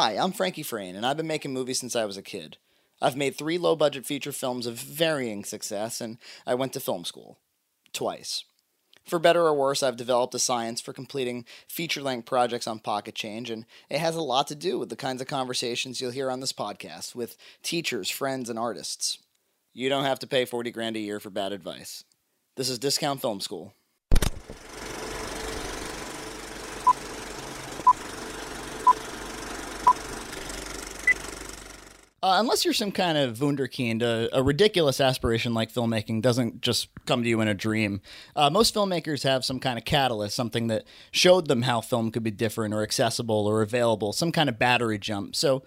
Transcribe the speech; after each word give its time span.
Hi, 0.00 0.12
I'm 0.12 0.30
Frankie 0.30 0.62
Frayne, 0.62 0.94
and 0.94 1.04
I've 1.04 1.16
been 1.16 1.26
making 1.26 1.52
movies 1.52 1.80
since 1.80 1.96
I 1.96 2.04
was 2.04 2.16
a 2.16 2.22
kid. 2.22 2.56
I've 3.02 3.16
made 3.16 3.34
three 3.34 3.58
low 3.58 3.74
budget 3.74 4.06
feature 4.06 4.30
films 4.30 4.64
of 4.64 4.76
varying 4.76 5.42
success, 5.42 6.00
and 6.00 6.18
I 6.46 6.54
went 6.54 6.72
to 6.74 6.80
film 6.80 7.04
school. 7.04 7.36
Twice. 7.92 8.44
For 9.04 9.18
better 9.18 9.42
or 9.42 9.54
worse, 9.54 9.82
I've 9.82 9.96
developed 9.96 10.36
a 10.36 10.38
science 10.38 10.80
for 10.80 10.92
completing 10.92 11.46
feature 11.66 12.00
length 12.00 12.26
projects 12.26 12.68
on 12.68 12.78
Pocket 12.78 13.16
Change, 13.16 13.50
and 13.50 13.66
it 13.90 13.98
has 13.98 14.14
a 14.14 14.22
lot 14.22 14.46
to 14.46 14.54
do 14.54 14.78
with 14.78 14.88
the 14.88 14.94
kinds 14.94 15.20
of 15.20 15.26
conversations 15.26 16.00
you'll 16.00 16.12
hear 16.12 16.30
on 16.30 16.38
this 16.38 16.52
podcast 16.52 17.16
with 17.16 17.36
teachers, 17.64 18.08
friends, 18.08 18.48
and 18.48 18.56
artists. 18.56 19.18
You 19.74 19.88
don't 19.88 20.04
have 20.04 20.20
to 20.20 20.28
pay 20.28 20.44
40 20.44 20.70
grand 20.70 20.94
a 20.94 21.00
year 21.00 21.18
for 21.18 21.30
bad 21.30 21.50
advice. 21.50 22.04
This 22.54 22.70
is 22.70 22.78
Discount 22.78 23.20
Film 23.20 23.40
School. 23.40 23.74
Uh, 32.20 32.38
unless 32.40 32.64
you're 32.64 32.74
some 32.74 32.90
kind 32.90 33.16
of 33.16 33.38
wunderkind, 33.38 34.02
a, 34.02 34.28
a, 34.32 34.42
ridiculous 34.42 35.00
aspiration 35.00 35.54
like 35.54 35.72
filmmaking 35.72 36.20
doesn't 36.20 36.60
just 36.60 36.88
come 37.06 37.22
to 37.22 37.28
you 37.28 37.40
in 37.40 37.46
a 37.46 37.54
dream. 37.54 38.00
Uh, 38.34 38.50
most 38.50 38.74
filmmakers 38.74 39.22
have 39.22 39.44
some 39.44 39.60
kind 39.60 39.78
of 39.78 39.84
catalyst, 39.84 40.34
something 40.34 40.66
that 40.66 40.84
showed 41.12 41.46
them 41.46 41.62
how 41.62 41.80
film 41.80 42.10
could 42.10 42.24
be 42.24 42.32
different 42.32 42.74
or 42.74 42.82
accessible 42.82 43.46
or 43.46 43.62
available, 43.62 44.12
some 44.12 44.32
kind 44.32 44.48
of 44.48 44.58
battery 44.58 44.98
jump. 44.98 45.36
So, 45.36 45.62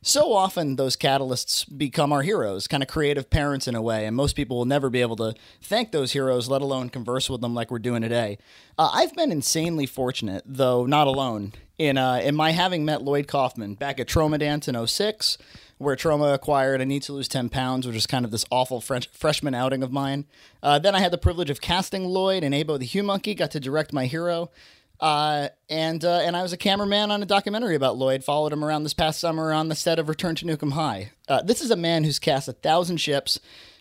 so 0.00 0.32
often 0.32 0.76
those 0.76 0.96
catalysts 0.96 1.66
become 1.76 2.12
our 2.12 2.22
heroes, 2.22 2.68
kind 2.68 2.84
of 2.84 2.88
creative 2.88 3.28
parents 3.28 3.66
in 3.66 3.74
a 3.74 3.82
way, 3.82 4.06
and 4.06 4.14
most 4.14 4.36
people 4.36 4.58
will 4.58 4.64
never 4.64 4.88
be 4.88 5.00
able 5.00 5.16
to 5.16 5.34
thank 5.60 5.90
those 5.90 6.12
heroes, 6.12 6.48
let 6.48 6.62
alone 6.62 6.88
converse 6.88 7.28
with 7.28 7.40
them 7.40 7.52
like 7.52 7.72
we're 7.72 7.80
doing 7.80 8.02
today. 8.02 8.38
Uh, 8.78 8.90
I've 8.92 9.14
been 9.16 9.32
insanely 9.32 9.86
fortunate, 9.86 10.44
though 10.46 10.86
not 10.86 11.08
alone, 11.08 11.52
in 11.78 11.98
uh, 11.98 12.20
in 12.22 12.34
my 12.34 12.52
having 12.52 12.84
met 12.84 13.02
Lloyd 13.02 13.28
Kaufman 13.28 13.74
back 13.74 14.00
at 14.00 14.06
Troma 14.06 14.38
Dance 14.38 14.68
in 14.68 14.86
06 14.86 15.38
where 15.78 15.96
Troma 15.96 16.32
acquired 16.32 16.80
I 16.80 16.84
Need 16.84 17.02
to 17.02 17.12
Lose 17.12 17.28
10 17.28 17.50
Pounds, 17.50 17.86
which 17.86 17.96
is 17.96 18.06
kind 18.06 18.24
of 18.24 18.30
this 18.30 18.46
awful 18.50 18.80
French, 18.80 19.08
freshman 19.08 19.54
outing 19.54 19.82
of 19.82 19.92
mine. 19.92 20.24
Uh, 20.62 20.78
then 20.78 20.94
I 20.94 21.00
had 21.00 21.12
the 21.12 21.18
privilege 21.18 21.50
of 21.50 21.60
casting 21.60 22.06
Lloyd 22.06 22.42
and 22.42 22.54
Abo 22.54 22.78
the 22.78 22.86
Hue 22.86 23.02
Monkey, 23.02 23.34
got 23.34 23.50
to 23.52 23.60
direct 23.60 23.92
my 23.92 24.06
hero. 24.06 24.50
Uh, 24.98 25.48
and 25.68 26.02
uh, 26.06 26.20
and 26.20 26.34
I 26.34 26.42
was 26.42 26.54
a 26.54 26.56
cameraman 26.56 27.10
on 27.10 27.22
a 27.22 27.26
documentary 27.26 27.74
about 27.74 27.98
Lloyd. 27.98 28.24
Followed 28.24 28.54
him 28.54 28.64
around 28.64 28.82
this 28.84 28.94
past 28.94 29.20
summer 29.20 29.52
on 29.52 29.68
the 29.68 29.74
set 29.74 29.98
of 29.98 30.08
Return 30.08 30.34
to 30.36 30.46
Nuke 30.46 30.62
'Em 30.62 30.70
High. 30.70 31.12
Uh, 31.28 31.42
this 31.42 31.60
is 31.60 31.70
a 31.70 31.76
man 31.76 32.04
who's 32.04 32.18
cast 32.18 32.48
a 32.48 32.54
thousand 32.54 32.96
ships, 32.96 33.38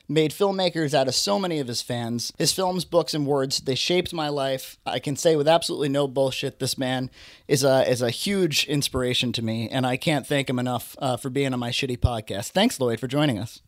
made 0.07 0.31
filmmakers 0.31 0.93
out 0.93 1.07
of 1.07 1.15
so 1.15 1.39
many 1.39 1.59
of 1.59 1.67
his 1.67 1.81
fans. 1.81 2.31
His 2.37 2.53
films, 2.53 2.85
books, 2.85 3.13
and 3.13 3.25
words, 3.25 3.59
they 3.61 3.75
shaped 3.75 4.13
my 4.13 4.29
life. 4.29 4.77
I 4.85 4.99
can 4.99 5.15
say 5.15 5.35
with 5.35 5.47
absolutely 5.47 5.89
no 5.89 6.07
bullshit, 6.07 6.59
this 6.59 6.77
man 6.77 7.09
is 7.47 7.63
a, 7.63 7.89
is 7.89 8.01
a 8.01 8.09
huge 8.09 8.65
inspiration 8.67 9.31
to 9.33 9.41
me, 9.41 9.69
and 9.69 9.85
I 9.85 9.97
can't 9.97 10.25
thank 10.25 10.49
him 10.49 10.59
enough 10.59 10.95
uh, 10.99 11.17
for 11.17 11.29
being 11.29 11.53
on 11.53 11.59
my 11.59 11.69
shitty 11.69 11.97
podcast. 11.97 12.51
Thanks, 12.51 12.79
Lloyd, 12.79 12.99
for 12.99 13.07
joining 13.07 13.39
us. 13.39 13.61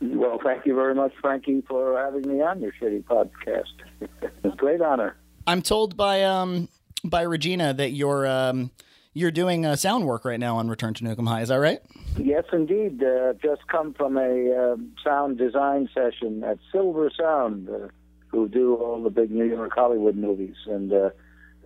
Well, 0.00 0.38
thank 0.42 0.66
you 0.66 0.74
very 0.74 0.94
much, 0.94 1.12
Frankie, 1.20 1.62
for 1.66 1.98
having 1.98 2.30
me 2.30 2.42
on 2.42 2.60
your 2.60 2.72
shitty 2.80 3.04
podcast. 3.04 3.64
it's 4.00 4.34
a 4.44 4.56
great 4.56 4.82
honor. 4.82 5.16
I'm 5.46 5.62
told 5.62 5.96
by 5.96 6.24
um 6.24 6.68
by 7.04 7.22
Regina 7.22 7.72
that 7.72 7.92
you're 7.92 8.26
um 8.26 8.70
you're 9.16 9.30
doing 9.30 9.64
uh, 9.64 9.74
sound 9.74 10.04
work 10.04 10.26
right 10.26 10.38
now 10.38 10.58
on 10.58 10.68
Return 10.68 10.92
to 10.92 11.02
Nuke 11.02 11.18
'Em 11.18 11.26
High. 11.26 11.40
Is 11.40 11.48
that 11.48 11.56
right? 11.56 11.80
Yes, 12.18 12.44
indeed. 12.52 13.02
Uh, 13.02 13.32
just 13.42 13.66
come 13.66 13.94
from 13.94 14.18
a 14.18 14.52
uh, 14.52 14.76
sound 15.02 15.38
design 15.38 15.88
session 15.94 16.44
at 16.44 16.58
Silver 16.70 17.10
Sound, 17.18 17.68
uh, 17.70 17.88
who 18.28 18.46
do 18.46 18.74
all 18.74 19.02
the 19.02 19.08
big 19.08 19.30
New 19.30 19.46
York 19.46 19.72
Hollywood 19.74 20.16
movies, 20.16 20.56
and 20.66 20.92
uh, 20.92 21.10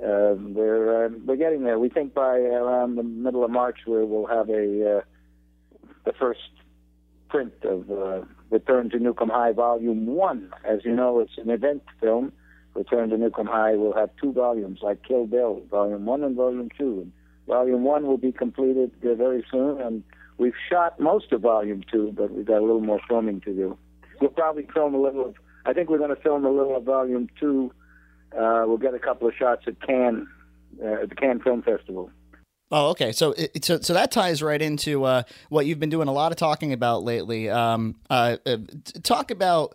uh, 0.01 0.35
we're 0.39 1.07
uh, 1.07 1.09
we're 1.27 1.37
getting 1.37 1.65
there. 1.65 1.79
We 1.81 1.89
think 1.89 2.15
by 2.15 2.39
around 2.39 2.95
the 2.95 3.03
middle 3.03 3.45
of 3.45 3.51
March 3.51 3.79
we 3.85 4.05
will 4.05 4.27
have 4.27 4.49
a 4.49 4.99
uh, 4.99 5.01
the 6.05 6.13
first 6.13 6.51
print 7.29 7.53
of 7.65 7.91
Return 8.51 8.91
to 8.91 8.99
Nuke 8.99 9.23
'Em 9.23 9.29
High 9.29 9.53
Volume 9.53 10.07
One. 10.07 10.53
As 10.65 10.85
you 10.85 10.95
know, 10.95 11.19
it's 11.19 11.37
an 11.37 11.51
event 11.51 11.83
film. 12.01 12.33
Return 12.75 13.11
to 13.11 13.17
Nuke 13.17 13.41
'Em 13.41 13.47
High 13.47 13.75
will 13.75 13.93
have 13.95 14.11
two 14.23 14.33
volumes, 14.33 14.79
like 14.83 15.03
Kill 15.03 15.27
Bill, 15.27 15.63
Volume 15.69 16.07
One 16.07 16.23
and 16.23 16.37
Volume 16.37 16.69
Two. 16.79 17.01
And 17.01 17.13
Volume 17.51 17.83
One 17.83 18.07
will 18.07 18.17
be 18.17 18.31
completed 18.31 18.93
uh, 19.05 19.15
very 19.15 19.45
soon, 19.51 19.81
and 19.81 20.05
we've 20.39 20.55
shot 20.71 21.01
most 21.01 21.33
of 21.33 21.41
Volume 21.41 21.83
Two, 21.91 22.13
but 22.17 22.31
we've 22.31 22.47
got 22.47 22.59
a 22.59 22.65
little 22.65 22.81
more 22.81 23.01
filming 23.09 23.41
to 23.41 23.53
do. 23.53 23.77
We'll 24.21 24.31
probably 24.31 24.69
film 24.73 24.95
a 24.95 25.01
little 25.01 25.27
of. 25.27 25.35
I 25.67 25.73
think 25.73 25.91
we're 25.91 25.99
going 25.99 26.15
to 26.15 26.23
film 26.23 26.45
a 26.45 26.51
little 26.51 26.77
of 26.77 26.85
Volume 26.85 27.29
Two. 27.41 27.73
Uh, 28.33 28.63
we'll 28.67 28.79
get 28.79 28.95
a 28.95 29.01
couple 29.01 29.27
of 29.27 29.35
shots 29.35 29.65
at 29.67 29.81
Cannes, 29.85 30.29
uh, 30.83 31.03
at 31.03 31.09
the 31.09 31.17
Cannes 31.17 31.41
Film 31.43 31.63
Festival. 31.63 32.11
Oh, 32.71 32.91
okay. 32.91 33.11
So, 33.11 33.35
so, 33.61 33.81
so 33.81 33.95
that 33.95 34.13
ties 34.13 34.45
right 34.45 34.63
into 34.63 35.03
uh, 35.03 35.25
what 35.49 35.67
you've 35.67 35.81
been 35.81 35.91
doing 35.91 36.07
a 36.07 36.13
lot 36.13 36.31
of 36.31 36.39
talking 36.39 36.73
about 36.73 37.03
lately. 37.03 37.51
Um, 37.51 37.97
uh, 38.09 38.37
uh, 38.47 38.59
talk 39.03 39.33
about 39.33 39.75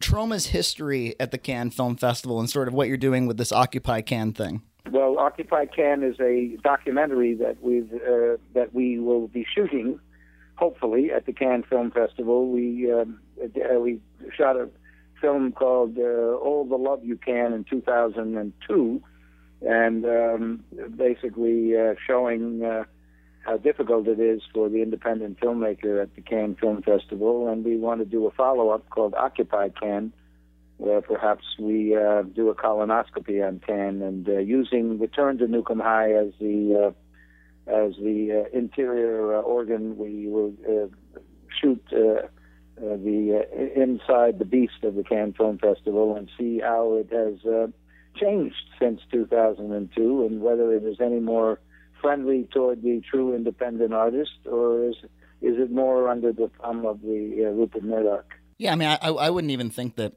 Troma's 0.00 0.46
history 0.46 1.14
at 1.20 1.32
the 1.32 1.38
Cannes 1.38 1.72
Film 1.72 1.96
Festival 1.96 2.40
and 2.40 2.48
sort 2.48 2.66
of 2.66 2.72
what 2.72 2.88
you're 2.88 2.96
doing 2.96 3.26
with 3.26 3.36
this 3.36 3.52
Occupy 3.52 4.00
Cannes 4.00 4.32
thing. 4.32 4.62
Well, 4.88 5.18
Occupy 5.18 5.66
Cannes 5.66 6.02
is 6.02 6.20
a 6.20 6.56
documentary 6.62 7.34
that 7.34 7.62
we 7.62 7.80
uh, 7.82 8.36
that 8.54 8.70
we 8.72 8.98
will 8.98 9.28
be 9.28 9.46
shooting, 9.54 10.00
hopefully, 10.56 11.12
at 11.12 11.26
the 11.26 11.32
Cannes 11.32 11.64
Film 11.68 11.90
Festival. 11.90 12.48
We 12.48 12.90
um, 12.92 13.20
uh, 13.42 13.78
we 13.78 14.00
shot 14.36 14.56
a 14.56 14.68
film 15.20 15.52
called 15.52 15.98
uh, 15.98 16.02
"All 16.02 16.66
the 16.68 16.76
Love 16.76 17.04
You 17.04 17.16
Cannes" 17.16 17.52
in 17.52 17.64
2002, 17.64 19.02
and 19.62 20.04
um, 20.04 20.64
basically 20.96 21.76
uh, 21.76 21.94
showing 22.06 22.64
uh, 22.64 22.84
how 23.44 23.58
difficult 23.58 24.08
it 24.08 24.18
is 24.18 24.40
for 24.52 24.68
the 24.68 24.82
independent 24.82 25.38
filmmaker 25.40 26.02
at 26.02 26.14
the 26.14 26.22
Cannes 26.22 26.56
Film 26.60 26.82
Festival. 26.82 27.48
And 27.48 27.64
we 27.64 27.76
want 27.76 28.00
to 28.00 28.06
do 28.06 28.26
a 28.26 28.30
follow-up 28.30 28.88
called 28.90 29.14
"Occupy 29.14 29.68
Cannes." 29.80 30.12
Where 30.80 31.02
perhaps 31.02 31.44
we 31.58 31.94
uh, 31.94 32.22
do 32.22 32.48
a 32.48 32.54
colonoscopy 32.54 33.46
on 33.46 33.60
Cannes 33.60 34.00
and 34.00 34.26
uh, 34.26 34.38
using 34.38 34.98
Return 34.98 35.36
to 35.38 35.44
'Em 35.44 35.78
High 35.78 36.12
as 36.12 36.32
the 36.40 36.86
uh, 36.86 37.70
as 37.70 37.92
the 37.96 38.46
uh, 38.46 38.58
interior 38.58 39.36
uh, 39.36 39.42
organ, 39.42 39.98
we 39.98 40.26
will 40.26 40.54
uh, 40.66 40.88
shoot 41.60 41.82
the 41.90 42.28
inside 43.76 44.38
the 44.38 44.46
beast 44.46 44.82
of 44.82 44.94
the 44.94 45.04
Cannes 45.04 45.34
Film 45.36 45.58
Festival 45.58 46.16
and 46.16 46.30
see 46.38 46.60
how 46.60 46.94
it 46.94 47.10
has 47.12 47.38
changed 48.16 48.64
since 48.80 49.02
2002 49.12 50.24
and 50.24 50.40
whether 50.40 50.72
it 50.72 50.82
is 50.84 50.96
any 50.98 51.20
more 51.20 51.60
friendly 52.00 52.48
toward 52.50 52.82
the 52.82 53.02
true 53.10 53.34
independent 53.36 53.92
artist 53.92 54.46
or 54.50 54.88
is 54.88 54.96
is 55.42 55.56
it 55.58 55.70
more 55.70 56.08
under 56.08 56.32
the 56.32 56.50
thumb 56.60 56.86
of 56.86 57.02
the 57.02 57.52
Rupert 57.54 57.84
Murdoch? 57.84 58.32
Yeah, 58.56 58.72
I 58.72 58.76
mean, 58.76 58.88
I, 58.88 59.08
I 59.08 59.30
wouldn't 59.30 59.50
even 59.50 59.68
think 59.68 59.96
that 59.96 60.14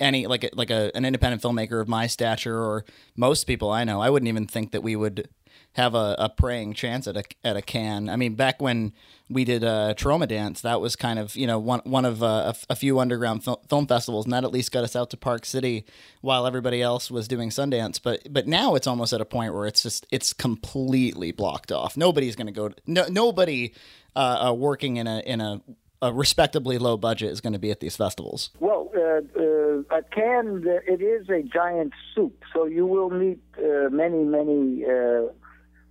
any 0.00 0.26
like 0.26 0.44
a, 0.44 0.50
like 0.54 0.70
a 0.70 0.90
an 0.96 1.04
independent 1.04 1.42
filmmaker 1.42 1.80
of 1.80 1.88
my 1.88 2.06
stature 2.06 2.58
or 2.58 2.84
most 3.16 3.44
people 3.44 3.70
I 3.70 3.84
know, 3.84 4.00
I 4.00 4.10
wouldn't 4.10 4.28
even 4.28 4.46
think 4.46 4.72
that 4.72 4.82
we 4.82 4.96
would 4.96 5.28
have 5.74 5.94
a, 5.94 6.16
a 6.18 6.28
praying 6.28 6.74
chance 6.74 7.06
at 7.06 7.16
a 7.16 7.24
at 7.44 7.56
a 7.56 7.62
Cannes. 7.62 8.08
I 8.08 8.16
mean, 8.16 8.34
back 8.34 8.60
when 8.60 8.92
we 9.28 9.44
did 9.44 9.62
uh, 9.62 9.94
Troma 9.96 10.26
Dance, 10.26 10.60
that 10.62 10.80
was 10.80 10.96
kind 10.96 11.18
of 11.18 11.36
you 11.36 11.46
know 11.46 11.58
one 11.58 11.80
one 11.84 12.04
of 12.04 12.22
uh, 12.22 12.52
a, 12.52 12.72
a, 12.72 12.76
few 12.76 12.98
underground 12.98 13.44
fil- 13.44 13.62
film 13.68 13.86
festivals, 13.86 14.24
and 14.24 14.32
that 14.32 14.44
at 14.44 14.50
least 14.50 14.72
got 14.72 14.84
us 14.84 14.96
out 14.96 15.10
to 15.10 15.16
Park 15.16 15.44
City 15.44 15.84
while 16.20 16.46
everybody 16.46 16.82
else 16.82 17.10
was 17.10 17.28
doing 17.28 17.50
Sundance. 17.50 18.00
But 18.02 18.32
but 18.32 18.46
now 18.46 18.74
it's 18.74 18.86
almost 18.86 19.12
at 19.12 19.20
a 19.20 19.24
point 19.24 19.54
where 19.54 19.66
it's 19.66 19.82
just 19.82 20.06
it's 20.10 20.32
completely 20.32 21.32
blocked 21.32 21.70
off. 21.70 21.96
Nobody's 21.96 22.36
going 22.36 22.46
to 22.46 22.52
go. 22.52 22.70
No 22.86 23.06
nobody 23.08 23.72
uh, 24.16 24.48
uh, 24.48 24.52
working 24.54 24.96
in 24.96 25.06
a 25.06 25.20
in 25.20 25.40
a 25.40 25.60
a 26.00 26.12
respectably 26.12 26.78
low 26.78 26.96
budget 26.96 27.30
is 27.30 27.40
going 27.40 27.52
to 27.52 27.58
be 27.58 27.70
at 27.70 27.80
these 27.80 27.96
festivals? 27.96 28.50
Well, 28.60 28.90
uh, 28.96 29.40
uh, 29.40 29.96
at 29.96 30.10
Cannes, 30.12 30.64
it 30.66 31.02
is 31.02 31.28
a 31.28 31.42
giant 31.42 31.92
soup, 32.14 32.44
so 32.52 32.64
you 32.64 32.86
will 32.86 33.10
meet 33.10 33.40
uh, 33.58 33.88
many, 33.90 34.22
many 34.22 34.84
uh, 34.84 35.32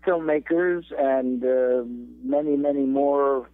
filmmakers 0.05 0.83
and 0.97 1.43
uh, 1.43 1.83
many, 2.23 2.55
many 2.55 2.85
more 2.85 3.49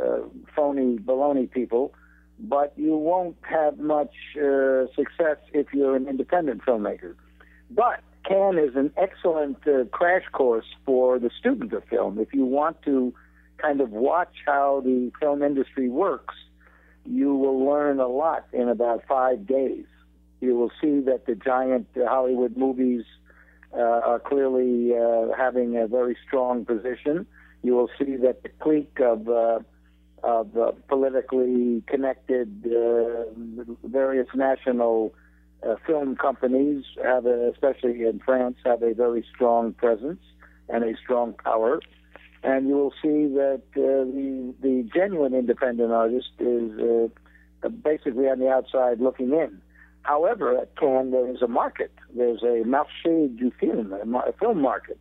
uh, 0.00 0.20
phony 0.56 0.96
baloney 0.96 1.50
people, 1.50 1.92
but 2.38 2.72
you 2.76 2.96
won't 2.96 3.36
have 3.42 3.78
much 3.78 4.14
success 4.96 5.36
if 5.52 5.66
you're 5.74 5.94
an 5.94 6.08
independent 6.08 6.62
filmmaker. 6.64 7.14
But 7.70 8.00
Cannes 8.26 8.58
is 8.58 8.76
an 8.76 8.92
excellent 8.96 9.58
crash 9.90 10.24
course 10.32 10.64
for 10.86 11.18
the 11.18 11.30
student 11.38 11.72
of 11.74 11.84
film. 11.84 12.18
If 12.18 12.32
you 12.32 12.46
want 12.46 12.80
to 12.82 13.12
kind 13.62 13.80
of 13.80 13.90
watch 13.90 14.34
how 14.44 14.82
the 14.84 15.12
film 15.20 15.42
industry 15.42 15.88
works, 15.88 16.34
you 17.06 17.34
will 17.34 17.64
learn 17.64 18.00
a 18.00 18.08
lot 18.08 18.46
in 18.52 18.68
about 18.68 19.04
five 19.08 19.46
days. 19.46 19.86
You 20.40 20.56
will 20.56 20.72
see 20.80 21.00
that 21.00 21.26
the 21.26 21.36
giant 21.36 21.86
Hollywood 21.96 22.56
movies 22.56 23.04
uh, 23.72 23.80
are 23.80 24.18
clearly 24.18 24.92
uh, 24.96 25.34
having 25.36 25.76
a 25.76 25.86
very 25.86 26.16
strong 26.26 26.64
position. 26.64 27.26
You 27.62 27.74
will 27.74 27.90
see 27.98 28.16
that 28.16 28.42
the 28.42 28.50
clique 28.60 28.98
of 29.00 29.28
uh, 29.28 29.60
of 30.24 30.56
uh, 30.56 30.72
politically 30.88 31.82
connected 31.86 32.48
uh, 32.66 33.24
various 33.84 34.28
national 34.34 35.14
uh, 35.66 35.74
film 35.86 36.16
companies 36.16 36.84
have, 37.02 37.26
a, 37.26 37.50
especially 37.50 38.04
in 38.04 38.20
France, 38.24 38.56
have 38.64 38.82
a 38.82 38.94
very 38.94 39.24
strong 39.34 39.72
presence 39.72 40.20
and 40.68 40.84
a 40.84 40.96
strong 41.02 41.34
power 41.44 41.80
and 42.42 42.68
you 42.68 42.74
will 42.74 42.94
see 43.02 43.26
that 43.34 43.62
uh, 43.76 44.04
the 44.04 44.54
the 44.60 44.88
genuine 44.94 45.34
independent 45.34 45.92
artist 45.92 46.30
is 46.38 46.70
uh, 46.78 47.68
basically 47.68 48.28
on 48.28 48.38
the 48.38 48.48
outside 48.48 49.00
looking 49.00 49.32
in. 49.32 49.60
However, 50.02 50.58
at 50.58 50.76
Cannes 50.76 51.12
there 51.12 51.30
is 51.30 51.42
a 51.42 51.48
market. 51.48 51.92
There's 52.16 52.42
a 52.42 52.64
marché 52.66 53.36
du 53.36 53.52
film, 53.60 53.92
a 53.92 54.32
film 54.32 54.60
market, 54.60 54.98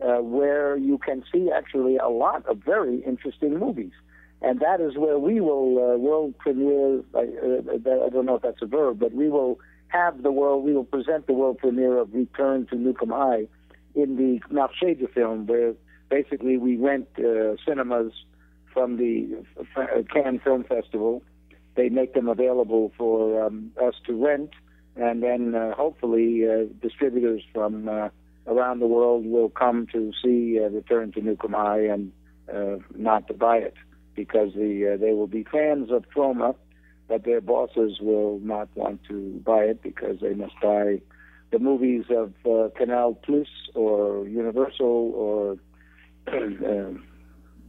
uh, 0.00 0.22
where 0.22 0.76
you 0.76 0.96
can 0.98 1.22
see 1.30 1.50
actually 1.54 1.98
a 1.98 2.08
lot 2.08 2.46
of 2.46 2.58
very 2.58 3.02
interesting 3.04 3.58
movies. 3.58 3.92
And 4.40 4.60
that 4.60 4.80
is 4.80 4.96
where 4.96 5.18
we 5.18 5.40
will 5.40 5.78
uh, 5.78 5.98
world 5.98 6.38
premiere. 6.38 7.02
I, 7.14 7.18
uh, 7.18 8.06
I 8.06 8.08
don't 8.08 8.24
know 8.24 8.36
if 8.36 8.42
that's 8.42 8.62
a 8.62 8.66
verb, 8.66 8.98
but 9.00 9.12
we 9.12 9.28
will 9.28 9.58
have 9.88 10.22
the 10.22 10.30
world. 10.30 10.64
We 10.64 10.72
will 10.72 10.84
present 10.84 11.26
the 11.26 11.32
world 11.34 11.58
premiere 11.58 11.98
of 11.98 12.14
Return 12.14 12.66
to 12.66 12.76
'Em 12.76 13.08
High 13.10 13.48
in 13.94 14.16
the 14.16 14.40
Marché 14.50 14.98
du 14.98 15.08
Film, 15.08 15.46
where 15.46 15.74
basically 16.08 16.56
we 16.56 16.76
rent 16.76 17.08
uh, 17.18 17.56
cinemas 17.66 18.12
from 18.72 18.96
the 18.96 19.44
uh, 19.76 20.02
Cannes 20.12 20.40
Film 20.44 20.64
Festival. 20.64 21.22
They 21.76 21.88
make 21.88 22.14
them 22.14 22.28
available 22.28 22.92
for 22.98 23.44
um, 23.44 23.72
us 23.82 23.94
to 24.06 24.12
rent, 24.14 24.50
and 24.96 25.22
then 25.22 25.54
uh, 25.54 25.74
hopefully 25.74 26.44
uh, 26.48 26.64
distributors 26.82 27.42
from 27.52 27.88
uh, 27.88 28.08
around 28.46 28.80
the 28.80 28.86
world 28.86 29.26
will 29.26 29.50
come 29.50 29.86
to 29.92 30.12
see 30.22 30.58
uh, 30.58 30.68
Return 30.70 31.12
to 31.12 31.20
Nuke 31.20 31.44
'Em 31.44 31.52
High 31.52 31.82
and 31.82 32.12
uh, 32.52 32.78
not 32.96 33.28
to 33.28 33.34
buy 33.34 33.58
it 33.58 33.74
because 34.16 34.54
the 34.54 34.94
uh, 34.94 34.96
they 34.96 35.12
will 35.12 35.28
be 35.28 35.44
fans 35.44 35.90
of 35.92 36.04
Troma, 36.14 36.56
but 37.06 37.24
their 37.24 37.40
bosses 37.40 37.98
will 38.00 38.40
not 38.40 38.68
want 38.74 39.00
to 39.08 39.40
buy 39.44 39.64
it 39.64 39.82
because 39.82 40.20
they 40.20 40.34
must 40.34 40.54
buy 40.62 41.00
the 41.52 41.58
movies 41.58 42.04
of 42.10 42.32
uh, 42.44 42.68
Canal 42.76 43.14
Plus 43.14 43.46
or 43.74 44.26
Universal 44.26 45.12
or 45.14 45.56
uh, 46.34 46.98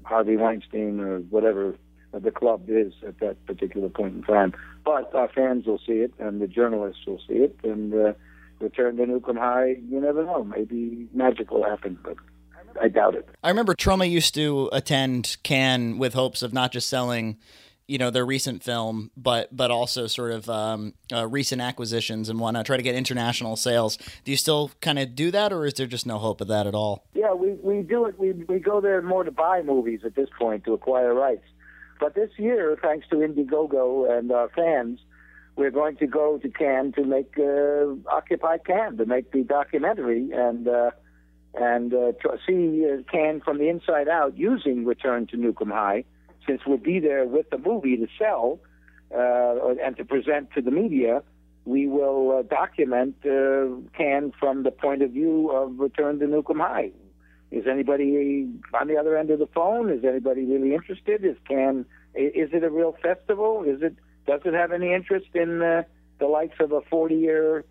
Harvey 0.04 0.38
Weinstein 0.38 1.00
or 1.00 1.20
whatever 1.20 1.76
the 2.14 2.32
club 2.32 2.64
is 2.68 2.94
at 3.08 3.20
that 3.20 3.46
particular 3.46 3.90
point 3.90 4.16
in 4.16 4.24
time. 4.24 4.54
But 4.84 5.14
our 5.14 5.30
fans 5.30 5.66
will 5.68 5.80
see 5.86 6.00
it, 6.00 6.14
and 6.20 6.42
the 6.42 6.48
journalists 6.48 7.06
will 7.06 7.22
see 7.28 7.36
it, 7.36 7.60
and 7.64 7.94
uh, 7.94 8.14
return 8.60 8.98
to 8.98 9.04
'Em 9.04 9.36
High. 9.36 9.78
You 9.90 10.02
never 10.02 10.26
know. 10.26 10.44
Maybe 10.44 11.08
magic 11.14 11.52
will 11.52 11.64
happen, 11.64 12.00
but 12.04 12.16
I 12.82 12.88
doubt 12.88 13.16
it. 13.16 13.28
I 13.44 13.50
remember 13.50 13.76
Troma 13.76 14.10
used 14.10 14.34
to 14.36 14.70
attend 14.72 15.38
Cannes 15.44 15.98
with 15.98 16.14
hopes 16.14 16.42
of 16.42 16.54
not 16.54 16.72
just 16.72 16.90
selling 16.90 17.38
you 17.90 17.98
know 17.98 18.12
their 18.12 18.26
recent 18.26 18.64
film, 18.64 19.10
but 19.18 19.56
but 19.56 19.72
also 19.72 20.06
sort 20.08 20.32
of 20.32 20.48
um, 20.50 20.94
uh, 21.12 21.28
recent 21.28 21.62
acquisitions 21.62 22.30
and 22.30 22.40
whatnot. 22.40 22.66
Try 22.66 22.78
to 22.78 22.84
get 22.84 22.96
international 22.96 23.56
sales. 23.56 23.98
Do 24.24 24.32
you 24.32 24.38
still 24.38 24.72
kind 24.80 25.00
of 25.00 25.16
do 25.16 25.32
that, 25.32 25.52
or 25.52 25.66
is 25.66 25.74
there 25.74 25.88
just 25.88 26.06
no 26.06 26.20
hope 26.20 26.40
of 26.40 26.48
that 26.48 26.68
at 26.68 26.76
all? 26.76 27.08
Yeah, 27.14 27.34
we 27.34 27.54
we 27.54 27.82
do 27.82 28.06
it. 28.06 28.20
We 28.20 28.34
we 28.34 28.60
go 28.60 28.80
there 28.80 29.02
more 29.02 29.24
to 29.24 29.32
buy 29.32 29.64
movies 29.64 30.02
at 30.06 30.16
this 30.16 30.30
point 30.38 30.64
to 30.66 30.74
acquire 30.74 31.14
rights. 31.14 31.46
But 32.00 32.14
this 32.14 32.30
year, 32.38 32.78
thanks 32.82 33.08
to 33.10 33.18
Indiegogo 33.18 34.10
and 34.18 34.32
our 34.32 34.50
fans, 34.50 35.00
we're 35.56 35.72
going 35.72 35.98
to 35.98 36.08
go 36.08 36.38
to 36.38 36.50
Cannes 36.50 36.94
to 36.94 37.04
make 37.04 37.38
uh, 37.38 38.10
Occupy 38.10 38.60
Cannes 38.60 38.98
to 38.98 39.06
make 39.06 39.32
the 39.32 39.44
documentary 39.44 40.30
and. 40.32 40.68
Uh, 40.68 40.92
and 41.56 41.96
uh, 41.96 42.12
see 42.46 42.86
uh, 42.86 43.02
Cannes 43.12 43.42
from 43.44 43.58
the 43.58 43.70
inside 43.70 44.08
out 44.08 44.38
using 44.38 44.86
Return 44.86 45.26
to 45.26 45.56
'Em 45.60 45.72
High, 45.72 46.04
since 46.50 46.62
we'll 46.66 46.78
be 46.78 47.00
there 47.00 47.26
with 47.26 47.50
the 47.52 47.60
movie 47.60 47.96
to 47.98 48.08
sell 48.18 48.60
uh, 49.16 49.76
and 49.84 49.96
to 49.98 50.06
present 50.06 50.52
to 50.56 50.62
the 50.62 50.72
media, 50.72 51.22
we 51.66 51.88
will 51.88 52.40
uh, 52.40 52.42
document 52.42 53.16
uh, 53.24 53.68
Cannes 53.96 54.34
from 54.40 54.64
the 54.64 54.72
point 54.72 55.04
of 55.04 55.12
view 55.12 55.52
of 55.52 55.80
Return 55.80 56.20
to 56.20 56.26
'Em 56.26 56.60
High. 56.60 56.92
Is 57.52 57.66
anybody 57.68 58.48
on 58.80 58.88
the 58.88 58.98
other 58.98 59.18
end 59.18 59.30
of 59.32 59.40
the 59.40 59.48
phone? 59.48 59.90
Is 59.92 60.04
anybody 60.04 60.46
really 60.46 60.74
interested? 60.74 61.24
Is 61.24 61.38
Cannes 61.48 61.86
Is 62.16 62.50
it 62.54 62.64
a 62.64 62.70
real 62.70 62.96
festival? 63.02 63.64
Is 63.64 63.82
it? 63.82 63.96
Does 64.26 64.42
it 64.46 64.54
have 64.54 64.72
any 64.72 64.94
interest 64.94 65.30
in 65.34 65.62
uh, 65.62 65.84
the 66.20 66.28
likes 66.28 66.58
of 66.60 66.72
a 66.72 66.82
40-year, 66.82 67.66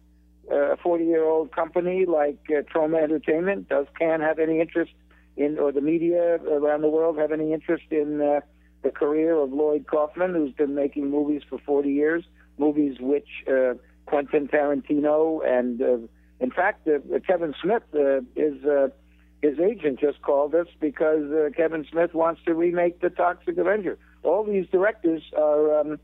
uh, 0.50 0.74
40-year-old 0.84 1.52
company 1.52 2.06
like 2.06 2.40
uh, 2.50 2.62
Troma 2.62 3.00
Entertainment? 3.00 3.68
Does 3.68 3.86
Cannes 3.96 4.22
have 4.22 4.40
any 4.40 4.60
interest 4.60 4.92
in, 5.36 5.58
or 5.58 5.70
the 5.70 5.80
media 5.80 6.40
around 6.58 6.80
the 6.80 6.88
world 6.88 7.18
have 7.18 7.32
any 7.32 7.52
interest 7.52 7.84
in? 7.90 8.20
Uh, 8.20 8.40
the 8.82 8.90
career 8.90 9.36
of 9.36 9.52
Lloyd 9.52 9.86
Kaufman, 9.86 10.34
who's 10.34 10.52
been 10.52 10.74
making 10.74 11.10
movies 11.10 11.42
for 11.48 11.58
40 11.58 11.90
years, 11.90 12.24
movies 12.58 12.96
which 13.00 13.28
uh, 13.48 13.74
Quentin 14.06 14.48
Tarantino 14.48 15.40
and, 15.46 15.82
uh, 15.82 15.98
in 16.40 16.50
fact, 16.50 16.86
uh, 16.88 17.18
Kevin 17.26 17.54
Smith, 17.60 17.82
uh, 17.94 18.20
is 18.36 18.64
uh, 18.64 18.88
his 19.42 19.58
agent 19.58 20.00
just 20.00 20.22
called 20.22 20.54
us 20.54 20.66
because 20.80 21.30
uh, 21.32 21.50
Kevin 21.56 21.86
Smith 21.90 22.14
wants 22.14 22.40
to 22.46 22.54
remake 22.54 23.00
The 23.00 23.10
Toxic 23.10 23.56
Avenger. 23.56 23.98
All 24.24 24.44
these 24.44 24.66
directors 24.68 25.22
are 25.36 25.80
um, 25.80 25.98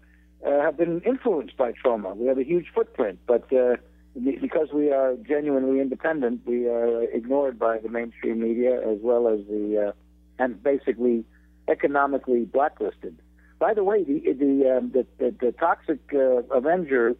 uh, 0.46 0.60
have 0.60 0.76
been 0.76 1.00
influenced 1.00 1.56
by 1.56 1.72
Troma. 1.72 2.16
We 2.16 2.26
have 2.26 2.38
a 2.38 2.44
huge 2.44 2.66
footprint, 2.74 3.18
but 3.26 3.52
uh, 3.52 3.76
because 4.14 4.68
we 4.72 4.92
are 4.92 5.16
genuinely 5.16 5.80
independent, 5.80 6.42
we 6.46 6.68
are 6.68 7.02
ignored 7.02 7.58
by 7.58 7.78
the 7.78 7.88
mainstream 7.88 8.40
media 8.40 8.76
as 8.88 8.98
well 9.02 9.26
as 9.26 9.40
the 9.48 9.88
uh, 9.88 9.92
and 10.38 10.62
basically 10.62 11.24
economically 11.68 12.44
blacklisted. 12.44 13.18
By 13.58 13.74
the 13.74 13.84
way, 13.84 14.04
the 14.04 14.20
the 14.32 14.76
um, 14.76 14.90
the, 14.92 15.06
the, 15.18 15.34
the, 15.40 15.52
Toxic 15.52 16.00
uh, 16.12 16.42
Avenger 16.54 17.16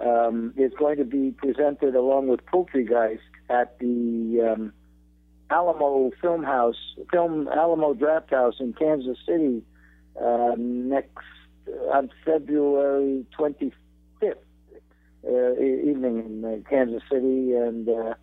um, 0.00 0.52
is 0.56 0.72
going 0.78 0.98
to 0.98 1.04
be 1.04 1.32
presented 1.32 1.94
along 1.94 2.28
with 2.28 2.44
Poultrygeist 2.46 3.18
at 3.48 3.78
the 3.78 4.52
um, 4.54 4.72
Alamo 5.50 6.10
Film 6.20 6.42
House, 6.42 6.76
Film 7.10 7.48
Alamo 7.48 7.94
Draft 7.94 8.30
House 8.30 8.56
in 8.60 8.72
Kansas 8.72 9.18
City 9.26 9.62
uh, 10.20 10.54
next 10.56 11.24
uh, 11.68 11.96
on 11.96 12.10
February 12.24 13.26
25th 13.38 13.72
uh, 14.22 15.52
evening 15.60 16.24
in 16.26 16.44
uh, 16.44 16.68
Kansas 16.68 17.02
City, 17.10 17.52
and 17.52 17.88
uh, 17.88 18.14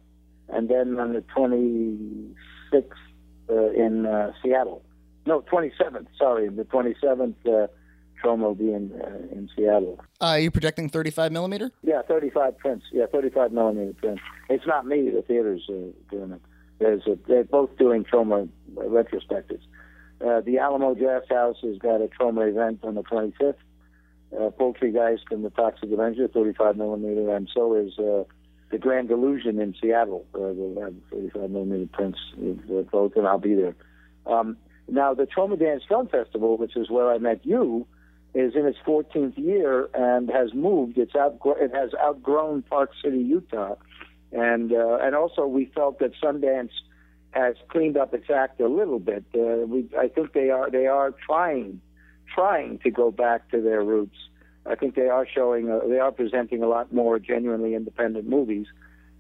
and 0.50 0.70
then 0.70 1.00
on 1.00 1.14
the 1.14 1.24
26th 1.36 2.84
in 3.50 4.34
Seattle. 4.42 4.84
No, 5.26 5.42
27th. 5.42 6.08
Sorry, 6.18 6.50
the 6.50 6.64
27th. 6.64 7.36
Uh, 7.46 7.68
Troma 8.24 8.44
will 8.44 8.56
be 8.56 8.72
in 8.72 8.92
uh, 9.02 9.36
in 9.36 9.50
Seattle. 9.56 10.00
Uh, 10.22 10.26
are 10.26 10.40
you 10.40 10.52
projecting 10.52 10.90
35 10.90 11.32
millimeter? 11.32 11.72
Yeah, 11.82 12.02
35 12.08 12.58
prints. 12.60 12.86
Yeah, 12.92 13.06
35 13.12 13.52
millimeter 13.52 13.94
prints. 13.94 14.22
It's 14.50 14.68
not 14.68 14.86
me. 14.86 15.10
The 15.10 15.24
theater's 15.24 15.64
uh, 15.70 15.92
doing 16.12 16.34
it. 16.34 16.42
There's 16.78 17.02
a, 17.08 17.18
they're 17.28 17.44
both 17.44 17.76
doing 17.78 18.04
Troma 18.04 18.48
retrospectives. 18.76 19.64
Uh, 20.26 20.42
the 20.42 20.60
Alamo 20.60 20.94
Draft 20.94 21.32
House 21.32 21.58
has 21.64 21.78
got 21.80 22.02
a 22.02 22.08
Troma 22.08 22.48
event 22.50 22.82
on 22.84 22.94
the 22.96 23.02
25th. 23.04 23.56
Uh, 24.36 24.50
Poultrygeist 24.52 25.32
and 25.32 25.44
the 25.44 25.50
Toxic 25.50 25.92
Avenger, 25.92 26.28
35 26.28 26.78
millimeter, 26.78 27.36
and 27.36 27.50
so 27.54 27.76
is 27.76 27.98
uh, 28.00 28.24
the 28.72 28.78
Grand 28.78 29.12
Illusion 29.12 29.60
in 29.60 29.76
Seattle. 29.82 30.26
Uh, 30.34 30.54
they'll 30.54 30.82
have 30.84 30.94
35 31.12 31.50
millimeter 31.50 31.90
prints 31.92 32.20
of 32.40 32.92
both, 32.92 33.16
and 33.16 33.28
I'll 33.28 33.40
be 33.40 33.56
there. 33.56 33.76
Um, 34.26 34.58
now, 34.92 35.14
the 35.14 35.24
Troma 35.24 35.58
Dance 35.58 35.84
Film 35.88 36.10
Festival, 36.10 36.58
which 36.58 36.76
is 36.76 36.90
where 36.90 37.12
I 37.12 37.18
met 37.18 37.46
you, 37.46 37.88
is 38.34 38.56
in 38.56 38.66
its 38.66 38.78
14th 38.86 39.38
year 39.38 39.90
and 39.94 40.30
has 40.30 40.54
moved. 40.54 40.98
It's 40.98 41.14
outgr- 41.14 41.62
it 41.62 41.74
has 41.74 41.92
outgrown 42.04 42.64
Park 42.64 42.92
City, 43.02 43.20
Utah, 43.20 43.76
and 44.34 44.74
uh, 44.74 44.98
and 45.02 45.16
also 45.16 45.48
we 45.48 45.72
felt 45.74 46.00
that 46.00 46.12
Sundance 46.22 46.72
has 47.32 47.56
cleaned 47.70 47.96
up 47.96 48.14
its 48.14 48.30
act 48.30 48.60
a 48.60 48.68
little 48.68 49.00
bit. 49.00 49.24
Uh, 49.34 49.66
we, 49.66 49.90
I 49.98 50.10
think 50.10 50.34
they 50.34 50.50
are 50.50 50.70
they 50.70 50.88
are 50.88 51.12
trying 51.26 51.80
trying 52.34 52.80
to 52.80 52.92
go 52.92 53.12
back 53.12 53.50
to 53.52 53.62
their 53.62 53.84
roots. 53.84 54.18
I 54.66 54.76
think 54.76 54.96
they 54.96 55.08
are 55.08 55.26
showing 55.26 55.70
uh, 55.70 55.80
they 55.88 56.00
are 56.00 56.12
presenting 56.12 56.64
a 56.64 56.68
lot 56.68 56.94
more 56.94 57.18
genuinely 57.18 57.76
independent 57.76 58.28
movies, 58.28 58.68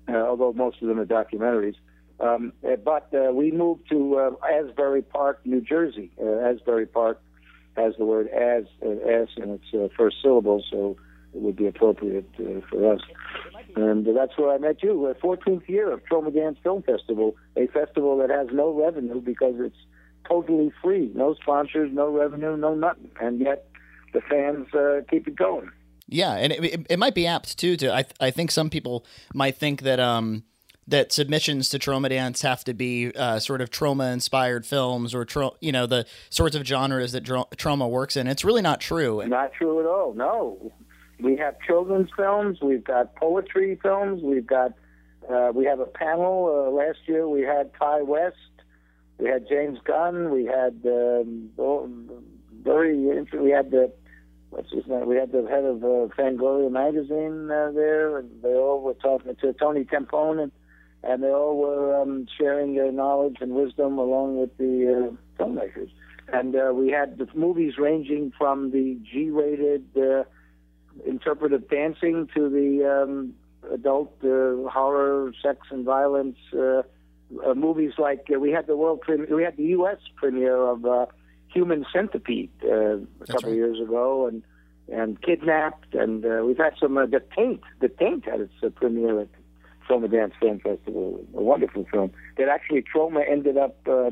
uh, 0.10 0.18
although 0.18 0.52
most 0.52 0.82
of 0.82 0.90
them 0.90 1.00
are 1.00 1.06
documentaries. 1.06 1.76
Um, 2.22 2.54
uh, 2.66 2.76
but 2.76 3.10
uh, 3.14 3.32
we 3.34 3.52
moved 3.52 3.90
to 3.90 4.18
uh, 4.18 4.32
Asbury 4.46 5.02
Park, 5.02 5.42
New 5.44 5.62
Jersey. 5.62 6.12
Uh, 6.22 6.40
Asbury 6.40 6.86
Park 6.86 7.22
has 7.76 7.94
the 7.98 8.06
word 8.06 8.28
as 8.28 8.66
uh, 8.86 8.90
as 8.90 9.28
in 9.38 9.50
its 9.50 9.64
uh, 9.74 9.88
first 9.98 10.18
syllable, 10.22 10.64
so 10.70 10.98
it 11.34 11.42
would 11.42 11.56
be 11.56 11.68
appropriate 11.68 12.30
uh, 12.40 12.62
for 12.70 12.94
us. 12.94 13.02
And 13.76 14.06
that's 14.06 14.38
where 14.38 14.54
I 14.54 14.58
met 14.58 14.84
you. 14.84 15.06
Uh, 15.06 15.14
14th 15.26 15.68
year 15.68 15.92
of 15.92 16.02
Troma 16.06 16.34
Dance 16.34 16.58
Film 16.62 16.84
Festival, 16.84 17.36
a 17.56 17.68
festival 17.68 18.18
that 18.18 18.30
has 18.30 18.48
no 18.52 18.72
revenue 18.72 19.22
because 19.22 19.56
it's 19.58 19.78
totally 20.28 20.72
free, 20.84 21.12
no 21.16 21.34
sponsors, 21.36 21.90
no 21.92 22.10
revenue, 22.10 22.58
no 22.58 22.76
nothing, 22.76 23.10
and 23.20 23.40
yet 23.40 23.68
the 24.14 24.22
fans 24.22 24.68
uh, 24.74 25.02
keep 25.10 25.28
it 25.28 25.36
going. 25.36 25.72
Yeah, 26.08 26.34
and 26.34 26.52
it, 26.52 26.64
it, 26.64 26.88
it 26.90 27.00
might 27.00 27.16
be 27.16 27.26
apt 27.26 27.58
too. 27.58 27.78
To 27.78 27.94
I 27.94 28.04
I 28.20 28.32
think 28.32 28.52
some 28.52 28.70
people 28.70 29.06
might 29.34 29.58
think 29.58 29.84
that 29.84 30.00
um 30.00 30.44
that 30.92 31.12
submissions 31.12 31.70
to 31.70 31.80
Troma 31.80 32.10
Dance 32.10 32.42
have 32.44 32.64
to 32.66 32.74
be 32.74 33.12
uh, 33.16 33.40
sort 33.40 33.62
of 33.62 33.70
Troma 33.70 34.14
inspired 34.14 34.66
films 34.66 35.16
or 35.16 35.26
tro- 35.26 35.56
you 35.60 35.72
know 35.72 35.86
the 35.86 36.06
sorts 36.30 36.56
of 36.56 36.66
genres 36.66 37.14
that 37.14 37.22
dro- 37.22 37.48
Troma 37.56 37.90
works 37.90 38.16
in. 38.16 38.28
It's 38.28 38.46
really 38.46 38.62
not 38.62 38.80
true. 38.80 39.26
Not 39.28 39.54
true 39.54 39.80
at 39.80 39.86
all. 39.86 40.14
No, 40.14 40.72
we 41.20 41.38
have 41.38 41.56
children's 41.66 42.10
films. 42.16 42.60
We've 42.62 42.84
got 42.84 43.16
poetry 43.16 43.80
films. 43.82 44.22
We've 44.24 44.46
got 44.46 44.74
uh, 45.30 45.52
we 45.54 45.66
have 45.66 45.80
a 45.80 45.86
panel. 45.86 46.68
Uh, 46.68 46.72
last 46.72 47.00
year 47.08 47.28
we 47.28 47.42
had 47.42 47.72
Ti 47.74 48.04
West. 48.04 48.36
we 49.18 49.30
had 49.30 49.48
James 49.48 49.80
Gunn. 49.84 50.30
We 50.30 50.46
had 50.46 50.80
um, 50.86 51.50
oh, 51.58 51.90
very 52.64 52.98
we 52.98 53.50
had 53.50 53.72
the 53.72 53.92
what's 54.50 54.72
his 54.72 54.86
name? 54.88 55.08
We 55.08 55.16
had 55.16 55.32
the 55.32 55.48
head 55.50 55.64
of 55.64 55.84
uh, 55.84 56.14
Fangoria 56.16 56.70
magazine 56.70 57.50
uh, 57.50 57.72
there, 57.72 58.18
and 58.18 58.30
they 58.44 58.54
all 58.54 58.82
were 58.82 58.94
talking 58.96 59.36
to 59.36 59.54
Tony 59.54 59.86
Timpone, 59.86 60.44
and, 60.44 60.52
and 61.04 61.24
they 61.24 61.30
all 61.30 61.58
were 61.58 62.02
um, 62.02 62.28
sharing 62.38 62.76
their 62.76 62.92
knowledge 62.92 63.38
and 63.42 63.54
wisdom 63.54 63.98
along 63.98 64.40
with 64.40 64.56
the 64.58 65.12
uh, 65.12 65.44
filmmakers. 65.44 65.90
And 66.32 66.56
uh, 66.56 66.72
we 66.74 66.90
had 66.90 67.18
the 67.18 67.28
movies 67.34 67.74
ranging 67.78 68.32
from 68.38 68.72
the 68.72 68.98
G-rated 69.12 69.86
uh, 69.98 70.24
interpretive 71.06 71.70
dancing 71.70 72.28
to 72.36 72.50
the 72.50 73.04
um, 73.04 73.34
adult 73.72 74.14
uh, 74.24 74.70
horror, 74.70 75.34
sex 75.44 75.68
and 75.72 75.84
violence 75.84 76.38
uh, 76.54 76.84
uh, 77.46 77.54
movies. 77.56 77.94
Like 77.98 78.28
uh, 78.34 78.40
we 78.40 78.52
had 78.52 78.68
the 78.68 78.78
world 78.78 79.02
premiere, 79.02 79.36
we 79.36 79.44
had 79.44 79.58
the 79.58 79.66
U.S. 79.66 79.98
premiere 80.16 80.58
of 80.58 80.86
uh, 80.86 81.06
Human 81.48 81.86
Centipede 81.92 82.50
uh, 82.64 82.70
a 82.70 82.98
That's 83.20 83.32
couple 83.32 83.50
right. 83.50 83.56
years 83.56 83.80
ago, 83.80 84.28
and 84.28 84.44
and 84.92 85.22
Kidnapped, 85.22 85.94
and 85.94 86.26
uh, 86.26 86.44
we've 86.46 86.58
had 86.58 86.74
some. 86.80 86.98
Uh, 86.98 87.06
the 87.06 87.22
Taint, 87.36 87.62
the 87.80 87.90
Taint 87.90 88.26
had 88.26 88.42
its 88.42 88.54
uh, 88.64 88.70
premiere 88.70 89.22
at 89.22 89.28
Troma 89.92 90.10
Dance 90.12 90.34
Film 90.40 90.60
Festival. 90.60 91.26
A 91.36 91.42
wonderful 91.42 91.86
film 91.92 92.12
that 92.38 92.48
actually 92.48 92.84
Troma 92.84 93.30
ended 93.30 93.58
up 93.58 93.78
uh, 93.88 94.12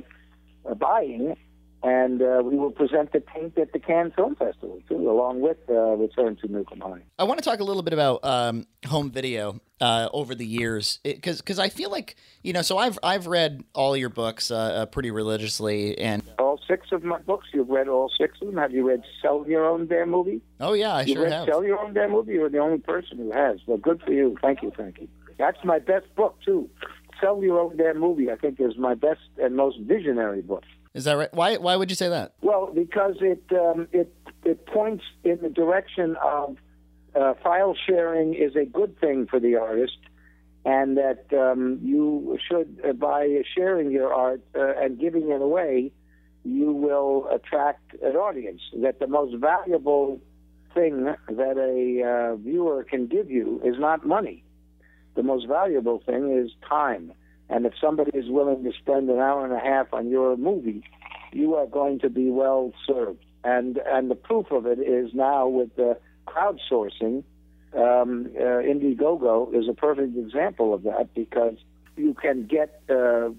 uh, 0.69 0.73
buying. 0.75 1.35
And 1.81 2.21
uh, 2.21 2.41
we 2.43 2.57
will 2.57 2.71
present 2.71 3.13
the 3.13 3.23
Taint 3.33 3.57
at 3.57 3.71
the 3.71 3.79
Cannes 3.79 4.11
Film 4.13 4.35
Festival 4.35 4.81
too, 4.89 5.09
along 5.09 5.39
with 5.39 5.55
uh, 5.69 5.95
Return 5.95 6.35
to 6.41 6.47
Nuke 6.49 6.73
'Em 6.73 6.81
High. 6.81 7.03
I 7.17 7.23
want 7.23 7.39
to 7.39 7.45
talk 7.49 7.61
a 7.61 7.63
little 7.63 7.83
bit 7.83 7.93
about 7.93 8.19
um, 8.25 8.65
home 8.85 9.11
video 9.11 9.61
uh, 9.79 10.09
over 10.11 10.35
the 10.35 10.45
years, 10.45 10.99
because 11.05 11.37
because 11.39 11.57
I 11.57 11.69
feel 11.69 11.89
like 11.89 12.17
you 12.43 12.51
know. 12.51 12.63
So 12.63 12.77
I've 12.77 12.99
I've 13.01 13.27
read 13.27 13.63
all 13.73 13.95
your 13.95 14.09
books 14.09 14.51
uh, 14.51 14.57
uh, 14.57 14.85
pretty 14.87 15.09
religiously, 15.09 15.97
and 15.97 16.21
All 16.37 16.59
six 16.67 16.87
of 16.91 17.05
my 17.05 17.19
books. 17.19 17.47
You've 17.53 17.69
read 17.69 17.87
all 17.87 18.11
six 18.19 18.37
of 18.41 18.47
them. 18.47 18.57
Have 18.57 18.73
you 18.73 18.85
read 18.85 19.03
Sell 19.21 19.45
Your 19.47 19.65
Own 19.65 19.87
Damn 19.87 20.09
Movie? 20.11 20.41
oh 20.59 20.73
yeah, 20.73 20.95
I 20.95 21.03
you 21.03 21.13
sure 21.13 21.23
read 21.23 21.31
have. 21.31 21.45
Sell 21.47 21.63
Your 21.63 21.79
Own 21.79 21.93
Damn 21.93 22.11
Movie? 22.11 22.33
You're 22.33 22.49
the 22.49 22.57
only 22.57 22.79
person 22.79 23.19
who 23.19 23.31
has. 23.31 23.59
Well, 23.67 23.77
good 23.77 24.01
for 24.01 24.11
you. 24.11 24.35
Thank 24.41 24.63
you, 24.63 24.73
thank 24.75 24.99
you. 24.99 25.07
That's 25.39 25.57
my 25.63 25.79
best 25.79 26.13
book 26.15 26.37
too. 26.45 26.69
Sell 27.19 27.41
Your 27.41 27.59
Own 27.59 27.77
Damn 27.77 27.99
Movie. 27.99 28.29
I 28.29 28.35
think 28.35 28.59
is 28.59 28.77
my 28.77 28.93
best 28.93 29.21
and 29.41 29.55
most 29.55 29.79
visionary 29.79 30.41
book. 30.41 30.63
Is 30.93 31.05
that 31.05 31.13
right? 31.13 31.33
Why 31.33 31.57
why 31.57 31.75
would 31.75 31.89
you 31.89 31.95
say 31.95 32.09
that? 32.09 32.33
Well, 32.41 32.71
because 32.73 33.15
it 33.21 33.43
um, 33.51 33.87
it 33.91 34.13
it 34.43 34.65
points 34.67 35.03
in 35.23 35.39
the 35.41 35.49
direction 35.49 36.17
of 36.23 36.57
uh, 37.15 37.33
file 37.41 37.75
sharing 37.87 38.33
is 38.33 38.55
a 38.55 38.65
good 38.65 38.99
thing 38.99 39.27
for 39.27 39.39
the 39.39 39.55
artist, 39.55 39.97
and 40.65 40.97
that 40.97 41.25
um, 41.33 41.79
you 41.81 42.37
should 42.47 42.81
uh, 42.87 42.93
by 42.93 43.41
sharing 43.55 43.91
your 43.91 44.13
art 44.13 44.41
uh, 44.55 44.73
and 44.77 44.99
giving 44.99 45.31
it 45.31 45.41
away, 45.41 45.91
you 46.43 46.73
will 46.73 47.29
attract 47.31 47.93
an 48.01 48.15
audience. 48.15 48.61
That 48.81 48.99
the 48.99 49.07
most 49.07 49.35
valuable 49.37 50.19
thing 50.73 51.05
that 51.05 51.57
a 51.57 52.33
uh, 52.33 52.35
viewer 52.35 52.83
can 52.83 53.07
give 53.07 53.29
you 53.31 53.61
is 53.63 53.79
not 53.79 54.05
money. 54.05 54.43
The 55.19 55.23
most 55.23 55.49
valuable 55.49 56.01
thing 56.05 56.31
is 56.31 56.49
time. 56.65 57.11
And 57.49 57.65
if 57.65 57.73
somebody 57.81 58.11
is 58.17 58.29
willing 58.29 58.63
to 58.63 58.71
spend 58.71 59.09
an 59.09 59.19
hour 59.19 59.43
and 59.43 59.53
a 59.53 59.59
half 59.59 59.93
on 59.93 60.09
your 60.09 60.37
movie, 60.37 60.81
you 61.33 61.55
are 61.55 61.67
going 61.67 61.99
to 61.99 62.09
be 62.09 62.29
well 62.29 62.71
served. 62.87 63.25
And 63.43 63.81
and 63.85 64.09
the 64.09 64.15
proof 64.15 64.49
of 64.49 64.65
it 64.65 64.79
is 64.79 65.13
now 65.13 65.45
with 65.45 65.75
the 65.75 65.97
crowdsourcing. 66.25 67.25
Um, 67.75 68.31
uh, 68.33 68.63
Indiegogo 68.63 69.53
is 69.53 69.67
a 69.67 69.73
perfect 69.73 70.15
example 70.15 70.73
of 70.73 70.83
that 70.83 71.13
because 71.13 71.57
you 71.97 72.13
can 72.13 72.45
get 72.45 72.81
uh, 72.89 73.31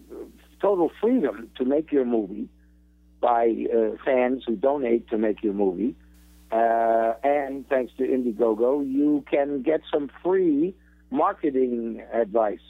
total 0.61 0.91
freedom 1.01 1.49
to 1.57 1.65
make 1.65 1.91
your 1.93 2.05
movie 2.05 2.51
by 3.23 3.55
uh, 3.75 3.97
fans 4.05 4.43
who 4.47 4.55
donate 4.55 5.09
to 5.09 5.17
make 5.17 5.43
your 5.43 5.55
movie. 5.55 5.95
Uh, 6.53 7.15
and 7.25 7.67
thanks 7.71 7.95
to 7.97 8.03
Indiegogo, 8.03 8.87
you 8.87 9.25
can 9.31 9.63
get 9.63 9.81
some 9.91 10.11
free 10.23 10.75
marketing 11.11 12.03
advice. 12.13 12.61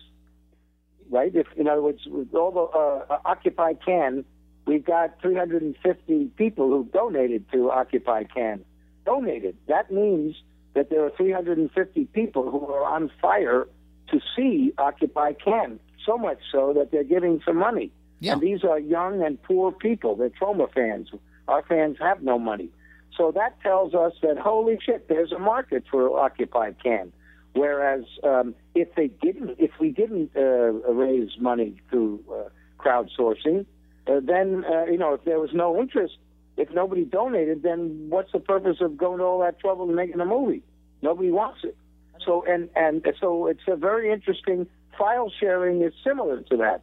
Right? 1.11 1.35
If 1.35 1.47
in 1.57 1.69
other 1.69 1.83
words, 1.83 2.01
with 2.07 2.35
all 2.35 2.53
the 2.53 3.15
uh, 3.15 3.19
Occupy 3.25 3.75
Cannes, 3.75 4.25
we've 4.67 4.85
got 4.85 5.21
350 5.21 6.27
people 6.37 6.69
who 6.69 6.89
donated 6.93 7.51
to 7.53 7.71
Occupy 7.71 8.25
Cannes. 8.25 8.65
Donated. 9.05 9.57
That 9.67 9.91
means 9.91 10.37
that 10.75 10.91
there 10.91 11.05
are 11.05 11.11
350 11.11 12.05
people 12.07 12.51
who 12.51 12.67
are 12.73 12.85
on 12.85 13.11
fire 13.21 13.67
to 14.11 14.21
see 14.37 14.73
Occupy 14.79 15.33
Cannes. 15.33 15.81
So 16.07 16.17
much 16.17 16.39
so 16.51 16.73
that 16.75 16.91
they're 16.91 17.05
giving 17.05 17.43
some 17.45 17.57
money. 17.57 17.93
Yeah. 18.21 18.35
And 18.35 18.41
these 18.41 18.65
are 18.65 18.79
young 18.79 19.23
and 19.23 19.43
poor 19.43 19.73
people. 19.73 20.15
They're 20.15 20.31
Troma 20.31 20.73
fans. 20.73 21.09
Our 21.49 21.63
fans 21.63 21.97
have 22.01 22.23
no 22.23 22.39
money. 22.39 22.71
So 23.17 23.33
that 23.33 23.61
tells 23.61 23.95
us 23.95 24.13
that 24.23 24.39
holy 24.39 24.79
shit, 24.85 25.09
there's 25.09 25.33
a 25.33 25.39
market 25.39 25.85
for 25.91 26.19
Occupy 26.19 26.73
Cannes. 26.83 27.13
Whereas 27.55 28.05
um, 28.23 28.55
if 28.75 28.95
they 28.95 29.09
didn't, 29.09 29.57
if 29.59 29.73
we 29.81 29.91
didn't 29.91 30.31
uh, 30.37 30.73
raise 30.93 31.31
money 31.41 31.81
through 31.91 32.21
uh, 32.33 32.49
crowdsourcing, 32.79 33.67
uh, 34.07 34.21
then 34.23 34.65
uh, 34.65 34.85
you 34.85 34.99
know 34.99 35.15
if 35.15 35.25
there 35.25 35.41
was 35.41 35.51
no 35.53 35.79
interest, 35.79 36.15
if 36.57 36.71
nobody 36.71 37.05
donated, 37.05 37.63
then 37.63 38.07
what's 38.09 38.31
the 38.33 38.39
purpose 38.39 38.77
of 38.81 38.97
going 38.97 39.19
to 39.19 39.25
all 39.25 39.41
that 39.41 39.59
trouble 39.59 39.87
and 39.87 39.97
making 39.97 40.21
a 40.21 40.25
movie? 40.25 40.63
Nobody 41.03 41.31
wants 41.31 41.61
it. 41.65 41.77
So 42.25 42.45
and 42.47 42.69
and 42.77 43.05
so 43.21 43.47
it's 43.47 43.63
a 43.67 43.77
very 43.77 44.13
interesting. 44.13 44.67
File 44.99 45.33
sharing 45.41 45.83
is 45.83 45.93
similar 46.05 46.43
to 46.43 46.57
that. 46.59 46.83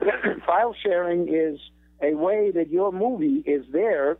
file 0.46 0.74
sharing 0.80 1.28
is 1.28 1.58
a 2.02 2.14
way 2.14 2.50
that 2.52 2.68
your 2.68 2.92
movie 2.92 3.42
is 3.46 3.64
there, 3.72 4.18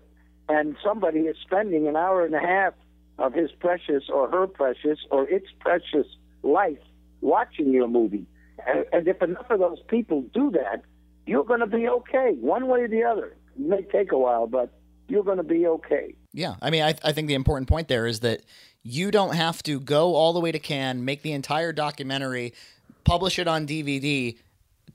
and 0.49 0.77
somebody 0.83 1.21
is 1.21 1.37
spending 1.45 1.87
an 1.87 1.95
hour 1.95 2.25
and 2.25 2.35
a 2.35 2.41
half 2.41 2.75
of 3.19 3.33
his 3.33 3.51
precious 3.53 4.05
or 4.13 4.31
her 4.31 4.47
precious 4.47 4.99
or 5.11 5.29
its 5.29 5.47
precious 5.61 6.07
life 6.43 6.79
watching 7.21 7.73
your 7.73 7.89
movie. 7.89 8.27
And, 8.67 8.85
and 8.93 9.09
if 9.09 9.23
enough 9.23 9.51
of 9.51 9.61
those 9.61 9.81
people 9.89 10.23
do 10.35 10.51
that, 10.53 10.83
you're 11.27 11.45
going 11.45 11.61
to 11.61 11.67
be 11.67 11.89
okay, 11.89 12.37
one 12.41 12.67
way 12.67 12.81
or 12.81 12.89
the 12.89 13.05
other. 13.05 13.37
It 13.57 13.61
may 13.61 13.83
take 13.83 14.13
a 14.13 14.19
while, 14.19 14.47
but 14.47 14.73
you're 15.09 15.25
going 15.25 15.39
to 15.39 15.43
be 15.45 15.67
okay. 15.67 16.15
Yeah, 16.33 16.57
I 16.61 16.71
mean, 16.71 16.83
I, 16.83 16.95
I 17.03 17.13
think 17.13 17.29
the 17.29 17.35
important 17.35 17.69
point 17.69 17.89
there 17.89 18.07
is 18.07 18.21
that 18.21 18.43
you 18.83 19.11
don't 19.11 19.35
have 19.35 19.63
to 19.65 19.81
go 19.81 20.15
all 20.15 20.33
the 20.33 20.41
way 20.41 20.53
to 20.53 20.59
Cannes, 20.59 21.05
make 21.05 21.23
the 21.23 21.33
entire 21.33 21.73
documentary, 21.73 22.53
publish 23.05 23.39
it 23.39 23.49
on 23.49 23.67
DVD 23.67 24.37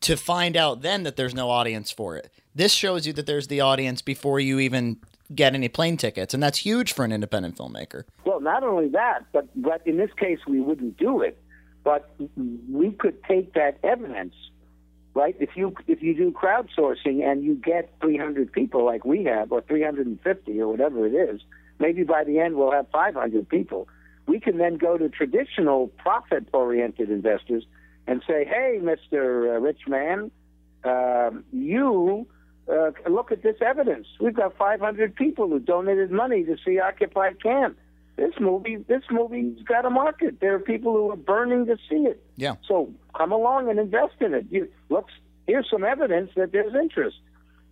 to 0.01 0.15
find 0.15 0.55
out 0.55 0.81
then 0.81 1.03
that 1.03 1.15
there's 1.15 1.33
no 1.33 1.49
audience 1.49 1.91
for 1.91 2.15
it. 2.15 2.31
This 2.53 2.73
shows 2.73 3.07
you 3.07 3.13
that 3.13 3.25
there's 3.25 3.47
the 3.47 3.61
audience 3.61 4.01
before 4.01 4.39
you 4.39 4.59
even 4.59 4.97
get 5.33 5.53
any 5.53 5.69
plane 5.69 5.97
tickets, 5.97 6.33
and 6.33 6.41
that's 6.41 6.59
huge 6.59 6.93
for 6.93 7.05
an 7.05 7.11
independent 7.11 7.55
filmmaker. 7.55 8.03
Well, 8.25 8.39
not 8.39 8.63
only 8.63 8.89
that, 8.89 9.25
but 9.31 9.47
but 9.55 9.85
in 9.85 9.97
this 9.97 10.11
case 10.17 10.39
we 10.47 10.59
wouldn't 10.59 10.97
do 10.97 11.21
it, 11.21 11.41
but 11.83 12.09
we 12.71 12.91
could 12.91 13.23
take 13.23 13.53
that 13.53 13.77
evidence, 13.83 14.33
right? 15.13 15.35
If 15.39 15.51
you 15.55 15.73
if 15.87 16.01
you 16.01 16.15
do 16.15 16.31
crowdsourcing 16.31 17.23
and 17.23 17.43
you 17.43 17.55
get 17.55 17.93
300 18.01 18.51
people 18.51 18.85
like 18.85 19.05
we 19.05 19.23
have, 19.25 19.51
or 19.51 19.61
350 19.61 20.61
or 20.61 20.67
whatever 20.67 21.05
it 21.05 21.13
is, 21.13 21.41
maybe 21.79 22.03
by 22.03 22.23
the 22.23 22.39
end 22.39 22.55
we'll 22.55 22.71
have 22.71 22.87
500 22.91 23.47
people. 23.47 23.87
We 24.27 24.39
can 24.39 24.57
then 24.57 24.77
go 24.77 24.97
to 24.97 25.09
traditional 25.09 25.87
profit-oriented 25.87 27.09
investors 27.09 27.65
and 28.05 28.23
say, 28.27 28.45
"Hey, 28.45 28.79
Mister 28.81 29.59
Rich 29.59 29.87
Man, 29.87 30.31
um, 30.83 31.43
you." 31.51 32.27
Uh, 32.71 32.91
look 33.09 33.31
at 33.31 33.41
this 33.41 33.55
evidence. 33.65 34.07
We've 34.19 34.35
got 34.35 34.55
500 34.57 35.15
people 35.15 35.49
who 35.49 35.59
donated 35.59 36.11
money 36.11 36.43
to 36.43 36.55
see 36.63 36.79
Occupy 36.79 37.33
Cannes. 37.41 37.75
This 38.15 38.33
movie, 38.39 38.75
this 38.87 39.03
movie's 39.09 39.63
got 39.63 39.85
a 39.85 39.89
market. 39.89 40.39
There 40.39 40.53
are 40.53 40.59
people 40.59 40.93
who 40.93 41.09
are 41.09 41.15
burning 41.15 41.65
to 41.67 41.77
see 41.89 42.03
it. 42.03 42.21
Yeah. 42.35 42.55
So 42.67 42.93
come 43.17 43.31
along 43.31 43.69
and 43.69 43.79
invest 43.79 44.15
in 44.19 44.33
it. 44.33 44.45
You, 44.51 44.67
let's 44.89 45.07
here's 45.47 45.67
some 45.69 45.83
evidence 45.83 46.29
that 46.35 46.51
there's 46.51 46.75
interest. 46.75 47.17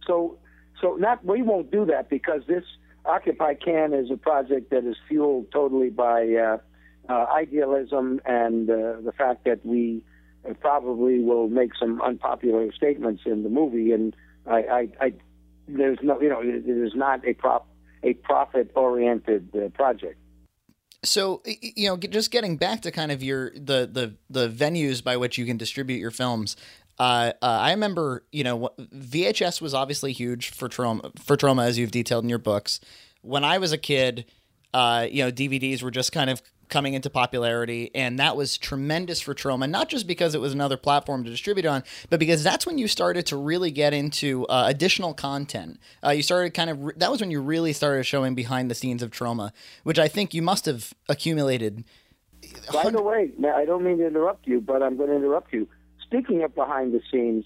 So, 0.06 0.38
so 0.82 0.96
not 0.96 1.24
we 1.24 1.42
won't 1.42 1.70
do 1.70 1.86
that 1.86 2.10
because 2.10 2.42
this 2.48 2.63
Occupy 3.06 3.56
Cannes 3.56 3.94
is 3.94 4.10
a 4.10 4.18
project 4.18 4.72
that 4.72 4.86
is 4.86 4.96
fueled 5.08 5.51
totally 5.51 5.89
by 5.89 6.27
uh, 6.27 6.58
uh, 7.10 7.25
idealism 7.36 8.20
and 8.25 8.70
uh, 8.70 9.01
the 9.01 9.13
fact 9.16 9.46
that 9.46 9.66
we 9.66 10.04
probably 10.60 11.20
will 11.20 11.50
make 11.50 11.72
some 11.80 12.01
unpopular 12.01 12.72
statements 12.74 13.24
in 13.25 13.44
the 13.44 13.50
movie 13.50 13.92
and 13.92 14.16
I, 14.50 14.58
I, 14.58 14.89
I 15.01 15.13
there's 15.68 15.98
no, 16.01 16.22
you 16.22 16.30
know, 16.30 16.42
it 16.42 16.68
is 16.68 16.94
not 16.96 17.27
a 17.27 17.34
prop, 17.34 17.68
a 18.04 18.13
profit-oriented 18.13 19.50
uh, 19.56 19.70
project. 19.70 20.18
So 21.04 21.42
you 21.46 21.88
know, 21.88 21.98
just 21.98 22.32
getting 22.32 22.58
back 22.58 22.82
to 22.82 22.92
kind 22.92 23.12
of 23.12 23.22
your 23.22 23.51
the 23.51 23.88
the 23.92 24.16
the 24.30 24.50
venues 24.50 25.04
by 25.04 25.16
which 25.16 25.38
you 25.38 25.46
can 25.46 25.58
distribute 25.58 26.00
your 26.00 26.12
films. 26.12 26.56
Uh, 27.00 27.34
uh, 27.42 27.46
I 27.46 27.72
remember, 27.72 28.25
you 28.32 28.44
know, 28.44 28.70
VHS 28.80 29.62
was 29.62 29.75
obviously 29.75 30.12
huge 30.12 30.50
for 30.50 30.68
Troma 30.68 31.18
for 31.20 31.38
Troma 31.38 31.66
as 31.66 31.77
you've 31.77 31.92
detailed 31.92 32.24
in 32.24 32.30
your 32.30 32.39
books. 32.39 32.80
When 33.22 33.44
I 33.44 33.60
was 33.60 33.72
a 33.72 33.77
kid, 33.77 34.25
uh, 34.74 35.08
you 35.10 35.24
know, 35.24 35.32
DVDs 35.32 35.84
were 35.84 35.92
just 35.92 36.12
kind 36.12 36.30
of 36.30 36.42
coming 36.70 36.94
into 36.94 37.10
popularity, 37.10 37.92
and 37.96 38.20
that 38.20 38.36
was 38.36 38.58
tremendous 38.58 39.22
for 39.22 39.34
Troma. 39.34 39.70
Not 39.70 39.90
just 39.90 40.08
because 40.08 40.36
it 40.36 40.42
was 40.42 40.54
another 40.54 40.78
platform 40.78 41.24
to 41.24 41.30
distribute 41.30 41.66
on, 41.66 41.84
but 42.10 42.20
because 42.20 42.44
that's 42.44 42.66
when 42.66 42.78
you 42.78 42.88
started 42.88 43.26
to 43.28 43.38
really 43.38 43.72
get 43.72 43.94
into 43.94 44.46
uh, 44.48 44.66
additional 44.68 45.14
content. 45.14 45.80
Uh, 46.04 46.12
you 46.12 46.22
started 46.22 46.54
kind 46.54 46.70
of 46.70 46.84
re- 46.84 46.94
that 46.98 47.12
was 47.12 47.22
when 47.22 47.32
you 47.32 47.42
really 47.42 47.74
started 47.74 48.04
showing 48.04 48.36
behind 48.36 48.70
the 48.70 48.76
scenes 48.76 49.02
of 49.02 49.12
Troma, 49.12 49.52
which 49.84 50.00
I 50.00 50.08
think 50.08 50.34
you 50.34 50.42
must 50.42 50.66
have 50.66 50.94
accumulated. 51.10 51.84
By 52.72 52.90
the 52.90 53.02
way, 53.02 53.32
I 53.54 53.66
don't 53.66 53.84
mean 53.84 53.98
to 53.98 54.08
interrupt 54.08 54.48
you, 54.48 54.62
but 54.62 54.84
I'm 54.84 54.96
going 54.98 55.10
to 55.10 55.16
interrupt 55.16 55.54
you. 55.54 55.68
Speaking 56.04 56.44
of 56.44 56.56
behind 56.56 56.94
the 56.94 57.02
scenes, 57.12 57.46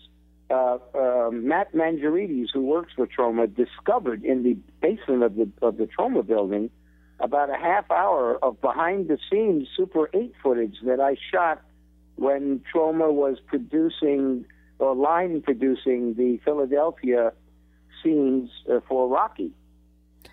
uh, 0.52 0.78
uh, 0.94 1.30
Matt 1.32 1.74
Manjourides, 1.74 2.48
who 2.54 2.62
works 2.62 2.92
for 2.96 3.08
Troma, 3.08 3.54
discovered 3.56 4.24
in 4.24 4.44
the 4.44 4.54
basement 4.82 5.24
of 5.24 5.36
the 5.36 5.50
of 5.62 5.78
the 5.78 5.88
Troma 5.88 6.26
building 6.26 6.70
about 7.22 7.50
a 7.50 7.58
half 7.58 7.90
hour 7.92 8.44
of 8.44 8.60
behind 8.62 9.08
the 9.08 9.18
scenes 9.30 9.68
Super 9.78 10.10
8 10.14 10.34
footage 10.42 10.78
that 10.84 11.00
I 11.00 11.16
shot 11.32 11.62
when 12.16 12.62
Troma 12.74 13.14
was 13.14 13.38
producing 13.46 14.46
or 14.80 14.96
line 14.96 15.42
producing 15.42 16.16
the 16.16 16.40
Philadelphia 16.44 17.32
scenes 18.04 18.50
uh, 18.70 18.80
for 18.88 19.08
Rocky. 19.08 19.52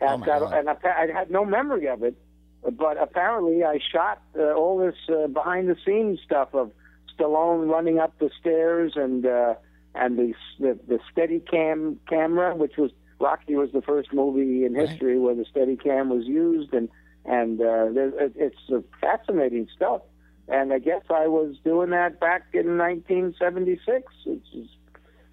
Oh 0.00 0.06
And, 0.06 0.28
I, 0.28 0.58
and 0.58 0.70
I, 0.70 0.76
I 0.84 1.06
had 1.12 1.30
no 1.30 1.44
memory 1.44 1.86
of 1.88 2.02
it, 2.02 2.16
but 2.62 3.00
apparently 3.00 3.64
I 3.64 3.78
shot 3.92 4.22
uh, 4.38 4.52
all 4.54 4.78
this 4.78 4.94
uh, 5.08 5.26
behind 5.26 5.68
the 5.68 5.76
scenes 5.84 6.20
stuff 6.24 6.48
of 6.54 6.72
Stallone 7.14 7.68
running 7.68 7.98
up 7.98 8.18
the 8.18 8.30
stairs 8.40 8.92
and 8.96 9.26
uh, 9.26 9.54
and 9.94 10.18
the 10.18 10.32
the, 10.58 10.78
the 10.86 10.98
Steadicam 11.12 11.96
camera, 12.08 12.54
which 12.54 12.76
was 12.78 12.90
Rocky 13.20 13.56
was 13.56 13.70
the 13.72 13.82
first 13.82 14.12
movie 14.12 14.64
in 14.64 14.74
Right. 14.74 14.88
history 14.88 15.18
where 15.18 15.34
the 15.34 15.44
Steadicam 15.44 16.08
was 16.08 16.26
used, 16.26 16.72
and 16.72 16.88
and 17.24 17.60
uh, 17.60 17.88
it, 17.94 18.32
it's 18.36 18.86
fascinating 19.00 19.68
stuff. 19.74 20.02
And 20.48 20.72
I 20.72 20.78
guess 20.78 21.02
I 21.10 21.26
was 21.26 21.56
doing 21.62 21.90
that 21.90 22.20
back 22.20 22.46
in 22.54 22.78
1976. 22.78 24.12
Which 24.24 24.46
is, 24.54 24.68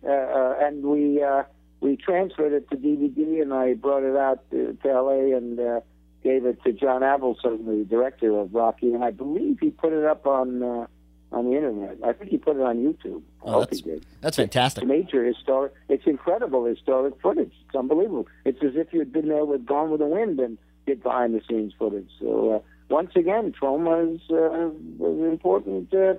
uh, 0.06 0.12
uh, 0.12 0.56
and 0.62 0.84
we 0.84 1.24
uh, 1.24 1.44
we 1.80 1.96
transferred 1.96 2.54
it 2.54 2.70
to 2.70 2.75
DVD, 2.75 3.42
and 3.42 3.54
I 3.54 3.74
brought 3.75 4.04
it 4.04 4.15
out 4.18 4.50
to, 4.51 4.77
to 4.84 5.01
LA 5.01 5.36
and 5.38 5.60
uh, 5.60 5.80
gave 6.24 6.46
it 6.46 6.62
to 6.63 6.74
John 6.74 7.01
Avildsen, 7.01 7.65
the 7.65 7.86
director 7.88 8.38
of 8.38 8.54
Rocky, 8.54 8.94
and 8.94 9.04
I 9.04 9.12
believe 9.12 9.60
he 9.62 9.70
put 9.70 9.94
it 9.94 10.04
up 10.06 10.25
on 10.25 10.63
uh, 10.63 10.88
on 11.36 11.46
the 11.50 11.56
internet. 11.56 11.98
I 12.04 12.13
think 12.13 12.32
he 12.32 12.38
put 12.38 12.56
it 12.56 12.62
on 12.63 12.77
YouTube. 12.77 13.22
I 13.46 13.50
Oh, 13.50 13.51
hope 13.51 13.70
he 13.70 13.82
that's- 13.82 13.82
did. 13.82 14.06
That's 14.22 14.38
fantastic. 14.38 14.84
It's 14.84 14.89
major 14.89 15.24
historic. 15.25 15.74
It's 15.89 16.06
incredible 16.08 16.63
historic 16.65 17.20
footage. 17.22 17.51
It's 17.68 17.75
unbelievable. 17.75 18.27
It's 18.46 18.63
as 18.63 18.75
if 18.75 18.94
you'd 18.94 19.12
been 19.12 19.27
there 19.27 19.46
with 19.46 19.65
Gone 19.65 19.92
with 19.92 20.00
the 20.00 20.08
Wind 20.08 20.39
and 20.39 20.58
did 20.88 21.04
behind 21.04 21.36
the 21.36 21.42
scenes 21.48 21.74
footage. 21.77 22.10
So 22.20 22.51
uh, 22.56 22.60
once 22.89 23.12
again, 23.15 23.51
Troma 23.51 24.15
is 24.15 24.22
uh, 24.32 24.70
was 24.98 25.18
an 25.20 25.30
important 25.30 25.94
uh, 25.94 26.13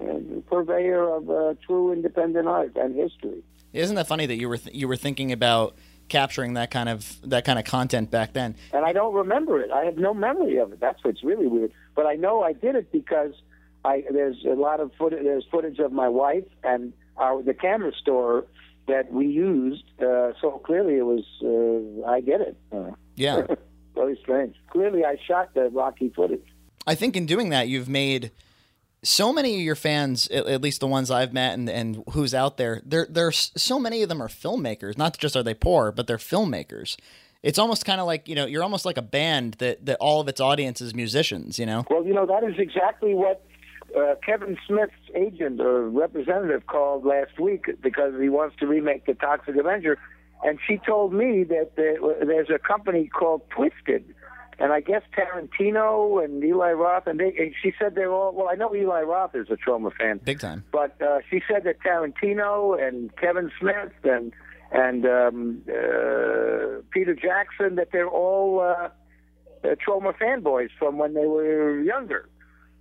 uh, 0.00 0.18
purveyor 0.48 1.08
of 1.16 1.28
uh, 1.30 1.54
true 1.66 1.92
independent 1.92 2.48
art 2.48 2.72
and 2.76 2.94
history. 2.96 3.42
Isn't 3.72 3.96
that 3.96 4.06
funny 4.08 4.24
that 4.26 4.36
you 4.36 4.48
were 4.48 4.56
th- 4.58 4.74
you 4.74 4.88
were 4.88 4.96
thinking 4.96 5.32
about 5.32 5.76
capturing 6.08 6.54
that 6.54 6.70
kind 6.70 6.88
of 6.88 7.20
that 7.28 7.44
kind 7.44 7.58
of 7.58 7.64
content 7.66 8.10
back 8.10 8.32
then? 8.32 8.54
and 8.72 8.84
I 8.86 8.92
don't 8.94 9.12
remember 9.14 9.60
it. 9.60 9.70
I 9.70 9.84
have 9.84 9.98
no 9.98 10.14
memory 10.14 10.56
of 10.58 10.72
it. 10.72 10.80
That's 10.80 11.02
what's 11.04 11.22
really 11.22 11.46
weird. 11.46 11.72
But 11.94 12.06
I 12.06 12.14
know 12.14 12.42
I 12.42 12.52
did 12.54 12.74
it 12.76 12.90
because 12.92 13.32
I 13.86 14.04
there's 14.10 14.44
a 14.44 14.54
lot 14.54 14.80
of 14.80 14.90
footage. 14.98 15.22
There's 15.22 15.46
footage 15.50 15.78
of 15.78 15.92
my 15.92 16.08
wife 16.08 16.44
and 16.64 16.92
our 17.16 17.42
the 17.42 17.54
camera 17.54 17.92
store 17.94 18.46
that 18.88 19.12
we 19.12 19.26
used. 19.26 19.84
Uh, 20.00 20.32
so 20.40 20.60
clearly, 20.64 20.96
it 20.96 21.06
was 21.06 21.24
uh, 21.42 22.08
I 22.10 22.20
get 22.20 22.40
it. 22.40 22.56
Uh, 22.72 22.90
Yeah. 23.14 23.46
very 23.94 24.18
strange. 24.22 24.54
Clearly, 24.70 25.04
I 25.04 25.16
shot 25.26 25.54
the 25.54 25.70
Rocky 25.70 26.10
footage. 26.14 26.46
I 26.86 26.94
think 26.94 27.16
in 27.16 27.26
doing 27.26 27.48
that, 27.48 27.68
you've 27.68 27.88
made 27.88 28.30
so 29.02 29.32
many 29.32 29.54
of 29.54 29.60
your 29.60 29.74
fans, 29.74 30.28
at, 30.28 30.46
at 30.46 30.60
least 30.60 30.80
the 30.80 30.86
ones 30.86 31.10
I've 31.10 31.32
met 31.32 31.54
and, 31.54 31.68
and 31.70 32.04
who's 32.12 32.34
out 32.34 32.56
there, 32.56 32.82
there 32.84 33.06
there's 33.08 33.52
so 33.56 33.78
many 33.78 34.02
of 34.02 34.08
them 34.08 34.20
are 34.20 34.28
filmmakers. 34.28 34.98
Not 34.98 35.16
just 35.18 35.36
are 35.36 35.42
they 35.42 35.54
poor, 35.54 35.92
but 35.92 36.06
they're 36.06 36.18
filmmakers. 36.18 36.96
It's 37.42 37.58
almost 37.58 37.84
kind 37.84 38.00
of 38.00 38.06
like 38.06 38.28
you 38.28 38.34
know 38.34 38.46
you're 38.46 38.62
almost 38.62 38.84
like 38.84 38.96
a 38.96 39.02
band 39.02 39.54
that 39.54 39.86
that 39.86 39.98
all 40.00 40.20
of 40.20 40.28
its 40.28 40.40
audience 40.40 40.80
is 40.80 40.94
musicians. 40.94 41.58
You 41.58 41.66
know. 41.66 41.84
Well, 41.88 42.04
you 42.04 42.12
know 42.12 42.26
that 42.26 42.42
is 42.44 42.58
exactly 42.58 43.14
what 43.14 43.46
uh, 43.96 44.14
Kevin 44.24 44.58
Smith's 44.66 44.92
agent 45.14 45.60
or 45.60 45.88
representative 45.88 46.66
called 46.66 47.04
last 47.04 47.38
week 47.40 47.66
because 47.82 48.12
he 48.20 48.28
wants 48.28 48.56
to 48.60 48.66
remake 48.66 49.06
the 49.06 49.14
Toxic 49.14 49.56
Avenger, 49.56 49.98
and 50.44 50.58
she 50.66 50.78
told 50.78 51.12
me 51.12 51.44
that 51.44 51.72
there, 51.76 51.96
there's 52.24 52.50
a 52.50 52.58
company 52.58 53.08
called 53.08 53.42
Twisted, 53.50 54.04
and 54.58 54.72
I 54.72 54.80
guess 54.80 55.02
Tarantino 55.16 56.22
and 56.22 56.42
Eli 56.44 56.72
Roth, 56.72 57.06
and, 57.06 57.18
they, 57.20 57.34
and 57.38 57.54
she 57.62 57.72
said 57.78 57.94
they're 57.94 58.12
all. 58.12 58.32
Well, 58.34 58.48
I 58.50 58.54
know 58.54 58.74
Eli 58.74 59.02
Roth 59.02 59.34
is 59.34 59.48
a 59.50 59.56
Troma 59.56 59.92
fan, 59.96 60.20
Big 60.24 60.40
time. 60.40 60.64
but 60.72 61.00
uh, 61.00 61.18
she 61.30 61.42
said 61.50 61.64
that 61.64 61.80
Tarantino 61.80 62.80
and 62.80 63.14
Kevin 63.16 63.50
Smith 63.58 63.92
and 64.04 64.32
and 64.72 65.06
um, 65.06 65.62
uh, 65.68 66.82
Peter 66.90 67.14
Jackson 67.14 67.76
that 67.76 67.88
they're 67.92 68.08
all 68.08 68.60
uh, 68.60 68.88
uh, 69.64 69.74
Troma 69.86 70.12
fanboys 70.18 70.70
from 70.78 70.98
when 70.98 71.14
they 71.14 71.26
were 71.26 71.80
younger, 71.80 72.28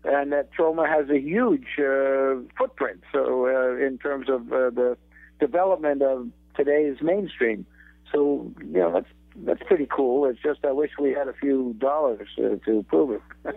and 0.05 0.31
that 0.31 0.49
Troma 0.53 0.87
has 0.87 1.09
a 1.09 1.19
huge 1.19 1.79
uh, 1.79 2.41
footprint. 2.57 3.01
So 3.11 3.47
uh, 3.47 3.85
in 3.85 3.97
terms 3.97 4.29
of 4.29 4.51
uh, 4.51 4.69
the 4.69 4.97
development 5.39 6.01
of 6.01 6.29
today's 6.55 6.97
mainstream, 7.01 7.65
so 8.11 8.51
you 8.59 8.79
know 8.79 8.93
that's 8.93 9.09
that's 9.37 9.63
pretty 9.63 9.87
cool. 9.89 10.25
It's 10.25 10.41
just 10.41 10.63
I 10.63 10.71
wish 10.71 10.91
we 10.99 11.11
had 11.11 11.27
a 11.27 11.33
few 11.33 11.73
dollars 11.77 12.27
uh, 12.37 12.55
to 12.65 12.85
prove 12.87 13.19
it. 13.43 13.55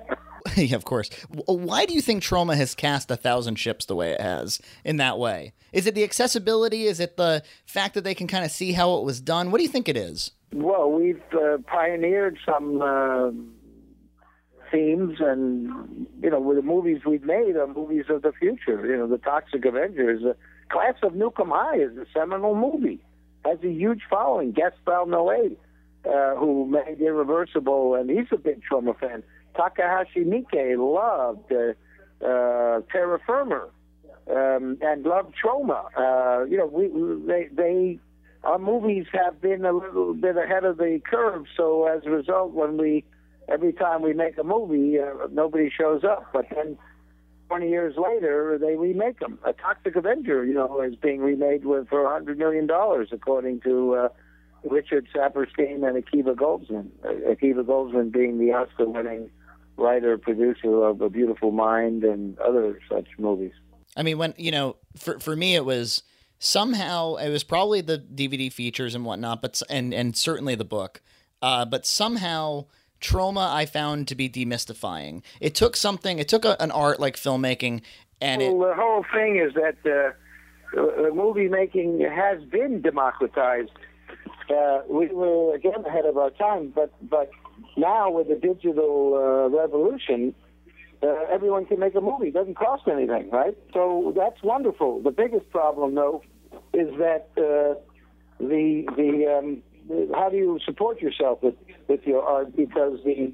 yeah, 0.56 0.76
of 0.76 0.84
course. 0.84 1.11
Why 1.46 1.87
do 1.87 1.94
you 1.94 2.00
think 2.00 2.22
Troma 2.22 2.56
has 2.56 2.74
cast 2.74 3.11
a 3.11 3.16
thousand 3.16 3.56
ships 3.56 3.84
the 3.84 3.94
way 3.94 4.11
it 4.11 4.20
has 4.20 4.61
in 4.84 4.96
that 4.96 5.18
way? 5.18 5.52
Is 5.72 5.87
it 5.87 5.94
the 5.94 6.04
accessibility? 6.04 6.84
Is 6.84 7.00
it 7.00 7.16
the 7.16 7.42
fact 7.66 7.94
that 7.94 8.04
they 8.04 8.14
can 8.14 8.26
kind 8.26 8.44
of 8.44 8.50
see 8.50 8.72
how 8.72 8.96
it 8.96 9.04
was 9.04 9.20
done? 9.20 9.50
What 9.50 9.58
do 9.58 9.64
you 9.64 9.70
think 9.70 9.88
it 9.88 9.96
is? 9.96 10.32
Well, 10.52 10.90
we've 10.90 11.20
uh, 11.32 11.58
pioneered 11.66 12.38
some 12.46 12.80
uh, 12.80 13.30
themes, 14.70 15.18
and 15.20 16.07
you 16.22 16.31
know, 16.31 16.40
with 16.40 16.57
the 16.57 16.62
movies 16.62 17.02
we've 17.07 17.24
made 17.24 17.57
are 17.57 17.66
movies 17.66 18.04
of 18.09 18.22
the 18.22 18.33
future. 18.33 18.87
You 18.87 18.96
know, 18.96 19.07
the 19.07 19.18
Toxic 19.18 19.64
Avengers, 19.64 20.22
uh, 20.24 20.35
Class 20.68 20.94
of 21.02 21.12
Nuke 21.12 21.40
'Em 21.40 21.50
High 21.50 21.78
is 21.78 21.96
a 21.96 22.07
seminal 22.12 22.54
movie, 22.54 23.00
has 23.44 23.59
a 23.62 23.70
huge 23.70 24.02
following. 24.09 24.52
Gaspar 24.52 25.07
Noé, 25.07 25.57
uh, 26.04 26.35
who 26.37 26.66
made 26.66 27.00
Irreversible, 27.00 27.94
and 27.94 28.11
he's 28.11 28.26
a 28.33 28.37
big 28.37 28.61
Troma 28.62 28.98
fan. 28.98 29.22
Takashi 29.54 30.24
Miike 30.24 30.76
loved 30.78 31.52
uh, 31.52 32.24
uh, 32.24 32.81
Terror 32.92 33.20
Firmer 33.26 33.68
um, 34.31 34.78
and 34.81 35.04
loved 35.04 35.35
Troma. 35.42 35.87
Uh, 35.96 36.44
you 36.44 36.57
know, 36.57 36.66
we 36.66 36.88
they 37.26 37.48
they 37.52 37.98
our 38.44 38.59
movies 38.59 39.07
have 39.12 39.40
been 39.40 39.64
a 39.64 39.72
little 39.72 40.14
bit 40.14 40.37
ahead 40.37 40.64
of 40.64 40.78
the 40.78 41.00
curve. 41.04 41.46
So 41.57 41.87
as 41.87 42.04
a 42.07 42.11
result, 42.11 42.52
when 42.52 42.76
we 42.76 43.04
every 43.48 43.72
time 43.72 44.02
we 44.02 44.12
make 44.12 44.38
a 44.38 44.44
movie, 44.44 44.98
uh, 44.98 45.26
nobody 45.30 45.70
shows 45.70 46.04
up. 46.04 46.26
But 46.32 46.46
then 46.54 46.78
20 47.48 47.68
years 47.68 47.94
later, 47.96 48.58
they 48.61 48.76
remake 48.76 49.20
them. 49.20 49.38
A 49.44 49.52
Toxic 49.52 49.96
Avenger, 49.96 50.44
you 50.44 50.54
know, 50.54 50.80
is 50.82 50.94
being 50.96 51.20
remade 51.20 51.64
with 51.64 51.88
for 51.88 52.04
100 52.04 52.38
million 52.38 52.66
dollars, 52.66 53.08
according 53.12 53.61
to 53.61 53.94
uh, 53.94 54.08
Richard 54.64 55.08
Saperstein 55.14 55.87
and 55.88 56.02
Akiva 56.02 56.34
Goldsman. 56.34 56.90
Uh, 57.04 57.32
Akiva 57.32 57.64
Goldsman 57.64 58.12
being 58.12 58.38
the 58.38 58.52
Oscar-winning 58.52 59.30
writer 59.76 60.18
producer 60.18 60.84
of 60.84 61.00
A 61.00 61.08
Beautiful 61.08 61.52
Mind 61.52 62.04
and 62.04 62.38
other 62.40 62.78
such 62.88 63.06
movies. 63.18 63.52
I 63.96 64.02
mean, 64.02 64.18
when 64.18 64.34
you 64.37 64.50
know, 64.50 64.76
for 64.96 65.18
for 65.18 65.34
me, 65.34 65.54
it 65.54 65.64
was 65.64 66.02
somehow 66.38 67.16
it 67.16 67.30
was 67.30 67.44
probably 67.44 67.80
the 67.80 67.98
DVD 67.98 68.52
features 68.52 68.94
and 68.94 69.04
whatnot, 69.04 69.40
but 69.40 69.61
and 69.70 69.94
and 69.94 70.16
certainly 70.16 70.54
the 70.54 70.64
book, 70.64 71.00
uh, 71.40 71.64
but 71.64 71.87
somehow 71.87 72.66
Troma 73.00 73.52
I 73.52 73.66
found 73.66 74.08
to 74.08 74.14
be 74.14 74.28
demystifying. 74.28 75.22
It 75.40 75.54
took 75.54 75.76
something. 75.76 76.18
It 76.18 76.28
took 76.28 76.44
a, 76.44 76.61
an 76.61 76.70
art 76.70 76.98
like 77.00 77.16
filmmaking, 77.16 77.82
and 78.20 78.42
it 78.42 78.52
Well, 78.52 78.68
the 78.68 78.74
whole 78.74 79.04
thing 79.12 79.37
is 79.37 79.54
that 79.54 79.76
uh, 79.84 80.12
the 80.72 81.11
movie 81.14 81.48
making 81.48 82.00
has 82.00 82.42
been 82.44 82.82
democratized. 82.82 83.70
Uh, 84.50 84.80
we 84.88 85.08
were 85.08 85.54
again 85.54 85.84
ahead 85.87 86.06
of 86.06 86.16
our 86.16 86.30
time, 86.30 86.72
but 86.74 86.92
but 87.08 87.30
now 87.76 88.11
with 88.11 88.28
the 88.28 88.34
digital 88.34 89.14
uh, 89.14 89.56
revolution, 89.56 90.34
uh, 91.02 91.06
everyone 91.30 91.66
can 91.66 91.78
make 91.78 91.94
a 91.94 92.00
movie. 92.00 92.28
It 92.28 92.34
doesn't 92.34 92.56
cost 92.56 92.88
anything, 92.88 93.30
right? 93.30 93.56
So 93.72 94.12
that's 94.16 94.42
wonderful. 94.42 95.00
The 95.00 95.11
biggest 95.11 95.50
problem, 95.50 95.94
though, 95.94 96.22
is 96.72 96.88
that 96.98 97.28
uh, 97.37 97.78
the 98.40 98.84
the 98.96 99.38
um, 99.38 99.62
how 100.14 100.29
do 100.29 100.37
you 100.37 100.59
support 100.64 101.01
yourself 101.01 101.42
with 101.42 101.55
with 101.88 102.01
your 102.07 102.22
art 102.22 102.55
because 102.57 102.98
the 103.05 103.33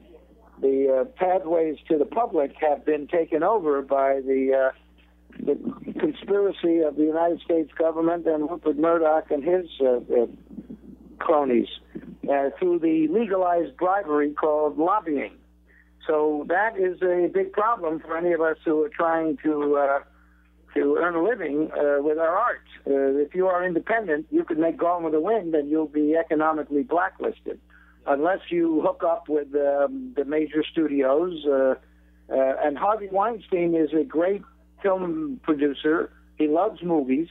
the 0.61 1.01
uh, 1.01 1.05
pathways 1.17 1.77
to 1.89 1.99
the 1.99 2.05
public 2.05 2.53
have 2.61 2.85
been 2.85 3.07
taken 3.09 3.43
over 3.43 3.83
by 3.83 4.21
the 4.25 4.71
uh, 4.71 5.45
the 5.45 5.57
conspiracy 5.99 6.81
of 6.81 6.97
the 6.97 7.03
United 7.03 7.41
States 7.41 7.71
government 7.77 8.27
and 8.27 8.49
Rupert 8.49 8.79
Murdoch 8.79 9.31
and 9.31 9.43
his 9.43 9.67
uh, 9.81 9.97
uh, 9.97 10.27
cronies 11.19 11.69
uh, 12.31 12.51
through 12.59 12.79
the 12.79 13.09
legalized 13.11 13.77
bribery 13.77 14.31
called 14.31 14.79
lobbying. 14.79 15.33
So 16.07 16.45
that 16.49 16.79
is 16.79 17.01
a 17.03 17.29
big 17.33 17.53
problem 17.53 18.01
for 18.01 18.17
any 18.17 18.33
of 18.33 18.41
us 18.41 18.59
who 18.65 18.83
are 18.85 18.91
trying 18.91 19.39
to 19.43 19.77
uh, 19.77 19.99
to 20.75 20.99
earn 21.01 21.15
a 21.15 21.23
living 21.23 21.71
uh, 21.73 22.03
with 22.03 22.19
our 22.19 22.37
art. 22.37 22.63
Uh, 22.87 23.17
if 23.19 23.35
you 23.35 23.47
are 23.47 23.65
independent, 23.65 24.27
you 24.31 24.45
could 24.45 24.59
make 24.59 24.77
Gone 24.77 25.05
with 25.05 25.13
the 25.13 25.21
Wind, 25.21 25.55
and 25.55 25.71
you'll 25.71 25.87
be 25.87 26.17
economically 26.17 26.83
blacklisted 26.83 27.61
unless 28.07 28.41
you 28.51 28.83
hook 28.83 29.03
up 29.05 29.29
with 29.29 29.49
um, 29.55 30.13
the 30.17 30.25
major 30.25 30.63
studios. 30.71 31.45
Uh, 31.47 31.75
uh, 32.31 32.55
and 32.63 32.77
Harvey 32.77 33.09
Weinstein 33.11 33.75
is 33.75 33.91
a 33.93 34.05
great 34.05 34.43
film 34.83 35.41
producer. 35.43 36.11
He 36.37 36.49
loves 36.49 36.83
movies, 36.83 37.29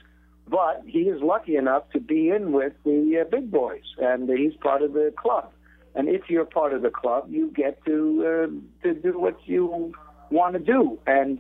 but 0.48 0.84
he 0.86 1.02
is 1.02 1.22
lucky 1.22 1.56
enough 1.56 1.90
to 1.92 2.00
be 2.00 2.30
in 2.30 2.52
with 2.52 2.74
the 2.84 3.22
uh, 3.22 3.30
big 3.30 3.52
boys, 3.52 3.84
and 3.98 4.30
he's 4.30 4.56
part 4.56 4.82
of 4.82 4.94
the 4.94 5.14
club. 5.18 5.52
And 5.96 6.10
if 6.10 6.30
you're 6.30 6.46
part 6.46 6.74
of 6.74 6.82
the 6.82 6.90
club, 6.90 7.28
you 7.30 7.52
get 7.52 7.84
to 7.86 8.24
uh, 8.26 8.88
to 8.88 8.94
do 8.96 9.20
what 9.20 9.38
you 9.46 9.94
want 10.32 10.54
to 10.54 10.60
do. 10.60 11.00
And 11.06 11.40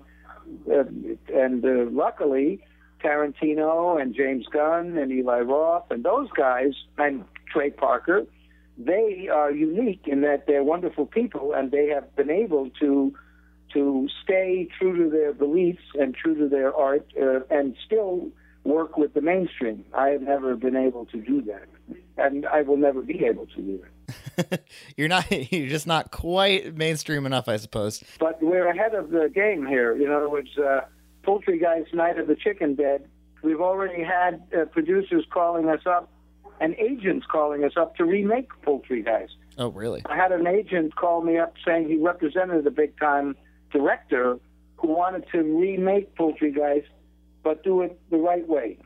and 0.67 1.65
uh, 1.65 1.89
luckily, 1.91 2.63
Tarantino 3.03 4.01
and 4.01 4.15
James 4.15 4.45
Gunn 4.51 4.97
and 4.97 5.11
Eli 5.11 5.39
Roth 5.39 5.91
and 5.91 6.03
those 6.03 6.29
guys 6.31 6.73
and 6.97 7.25
Trey 7.51 7.69
Parker, 7.69 8.25
they 8.77 9.27
are 9.31 9.51
unique 9.51 10.03
in 10.05 10.21
that 10.21 10.47
they're 10.47 10.63
wonderful 10.63 11.05
people 11.05 11.53
and 11.53 11.71
they 11.71 11.87
have 11.87 12.15
been 12.15 12.31
able 12.31 12.69
to 12.79 13.13
to 13.73 14.07
stay 14.23 14.67
true 14.77 15.03
to 15.03 15.09
their 15.09 15.33
beliefs 15.33 15.81
and 15.95 16.13
true 16.13 16.35
to 16.35 16.47
their 16.47 16.75
art 16.75 17.07
uh, 17.19 17.39
and 17.49 17.75
still 17.85 18.29
work 18.63 18.97
with 18.97 19.13
the 19.13 19.21
mainstream. 19.21 19.83
I 19.93 20.09
have 20.09 20.21
never 20.21 20.55
been 20.55 20.75
able 20.75 21.05
to 21.07 21.19
do 21.19 21.41
that, 21.43 21.67
and 22.17 22.45
I 22.45 22.61
will 22.61 22.77
never 22.77 23.01
be 23.01 23.25
able 23.25 23.47
to 23.47 23.61
do 23.61 23.81
it. 23.83 23.92
you're 24.97 25.07
not. 25.07 25.31
You're 25.51 25.69
just 25.69 25.87
not 25.87 26.11
quite 26.11 26.75
mainstream 26.75 27.25
enough, 27.25 27.47
I 27.47 27.57
suppose. 27.57 28.03
But 28.19 28.41
we're 28.41 28.67
ahead 28.67 28.93
of 28.93 29.09
the 29.11 29.29
game 29.33 29.65
here. 29.65 29.95
In 29.95 30.11
other 30.11 30.29
words, 30.29 30.49
uh, 30.57 30.81
Poultrygeist 31.23 31.93
Night 31.93 32.17
of 32.19 32.27
the 32.27 32.35
Chicken 32.35 32.75
Dead. 32.75 33.07
We've 33.41 33.61
already 33.61 34.03
had 34.03 34.41
uh, 34.57 34.65
producers 34.65 35.25
calling 35.29 35.69
us 35.69 35.81
up 35.85 36.09
and 36.59 36.75
agents 36.75 37.25
calling 37.29 37.63
us 37.63 37.73
up 37.75 37.95
to 37.97 38.05
remake 38.05 38.49
Poultrygeist. 38.65 39.35
Oh, 39.57 39.69
really? 39.69 40.01
I 40.05 40.15
had 40.15 40.31
an 40.31 40.47
agent 40.47 40.95
call 40.95 41.21
me 41.21 41.37
up 41.37 41.55
saying 41.65 41.89
he 41.89 41.97
represented 41.97 42.65
a 42.65 42.71
big 42.71 42.97
time 42.99 43.35
director 43.71 44.39
who 44.77 44.87
wanted 44.87 45.25
to 45.31 45.41
remake 45.41 46.15
Poultrygeist 46.15 46.87
but 47.43 47.63
do 47.63 47.81
it 47.81 47.99
the 48.09 48.17
right 48.17 48.47
way. 48.47 48.77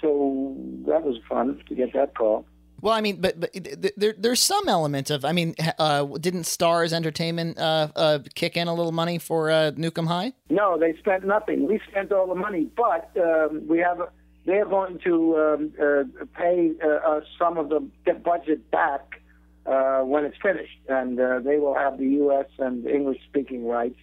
So 0.00 0.54
that 0.86 1.02
was 1.02 1.16
fun 1.28 1.62
to 1.68 1.74
get 1.74 1.92
that 1.94 2.14
call. 2.14 2.46
Well, 2.80 2.92
I 2.92 3.00
mean, 3.00 3.20
but, 3.20 3.40
but 3.40 3.50
there, 3.96 4.14
there's 4.16 4.40
some 4.40 4.68
element 4.68 5.10
of, 5.10 5.24
I 5.24 5.32
mean, 5.32 5.54
uh, 5.78 6.04
didn't 6.04 6.42
Starz 6.42 6.92
Entertainment 6.92 7.58
uh, 7.58 7.88
uh, 7.96 8.18
kick 8.34 8.56
in 8.56 8.68
a 8.68 8.74
little 8.74 8.92
money 8.92 9.18
for 9.18 9.50
uh, 9.50 9.72
'Em 9.76 10.06
High? 10.06 10.32
No, 10.50 10.78
they 10.78 10.94
spent 10.98 11.24
nothing. 11.26 11.66
We 11.66 11.80
spent 11.88 12.12
all 12.12 12.26
the 12.26 12.34
money, 12.34 12.68
but 12.76 13.10
um, 13.16 13.66
we 13.66 13.78
have, 13.78 14.00
they're 14.44 14.66
going 14.66 14.98
to 15.04 15.36
um, 15.36 15.72
uh, 15.80 16.04
pay 16.36 16.72
uh, 16.84 17.16
us 17.16 17.24
some 17.38 17.56
of 17.56 17.70
the, 17.70 17.86
the 18.04 18.14
budget 18.14 18.70
back 18.70 19.20
uh, 19.64 20.00
when 20.00 20.24
it's 20.24 20.36
finished, 20.40 20.78
and 20.88 21.18
they 21.44 21.58
will 21.58 21.74
have 21.74 21.98
the 21.98 22.06
U.S. 22.06 22.46
and 22.58 22.86
English-speaking 22.86 23.66
rights, 23.66 23.98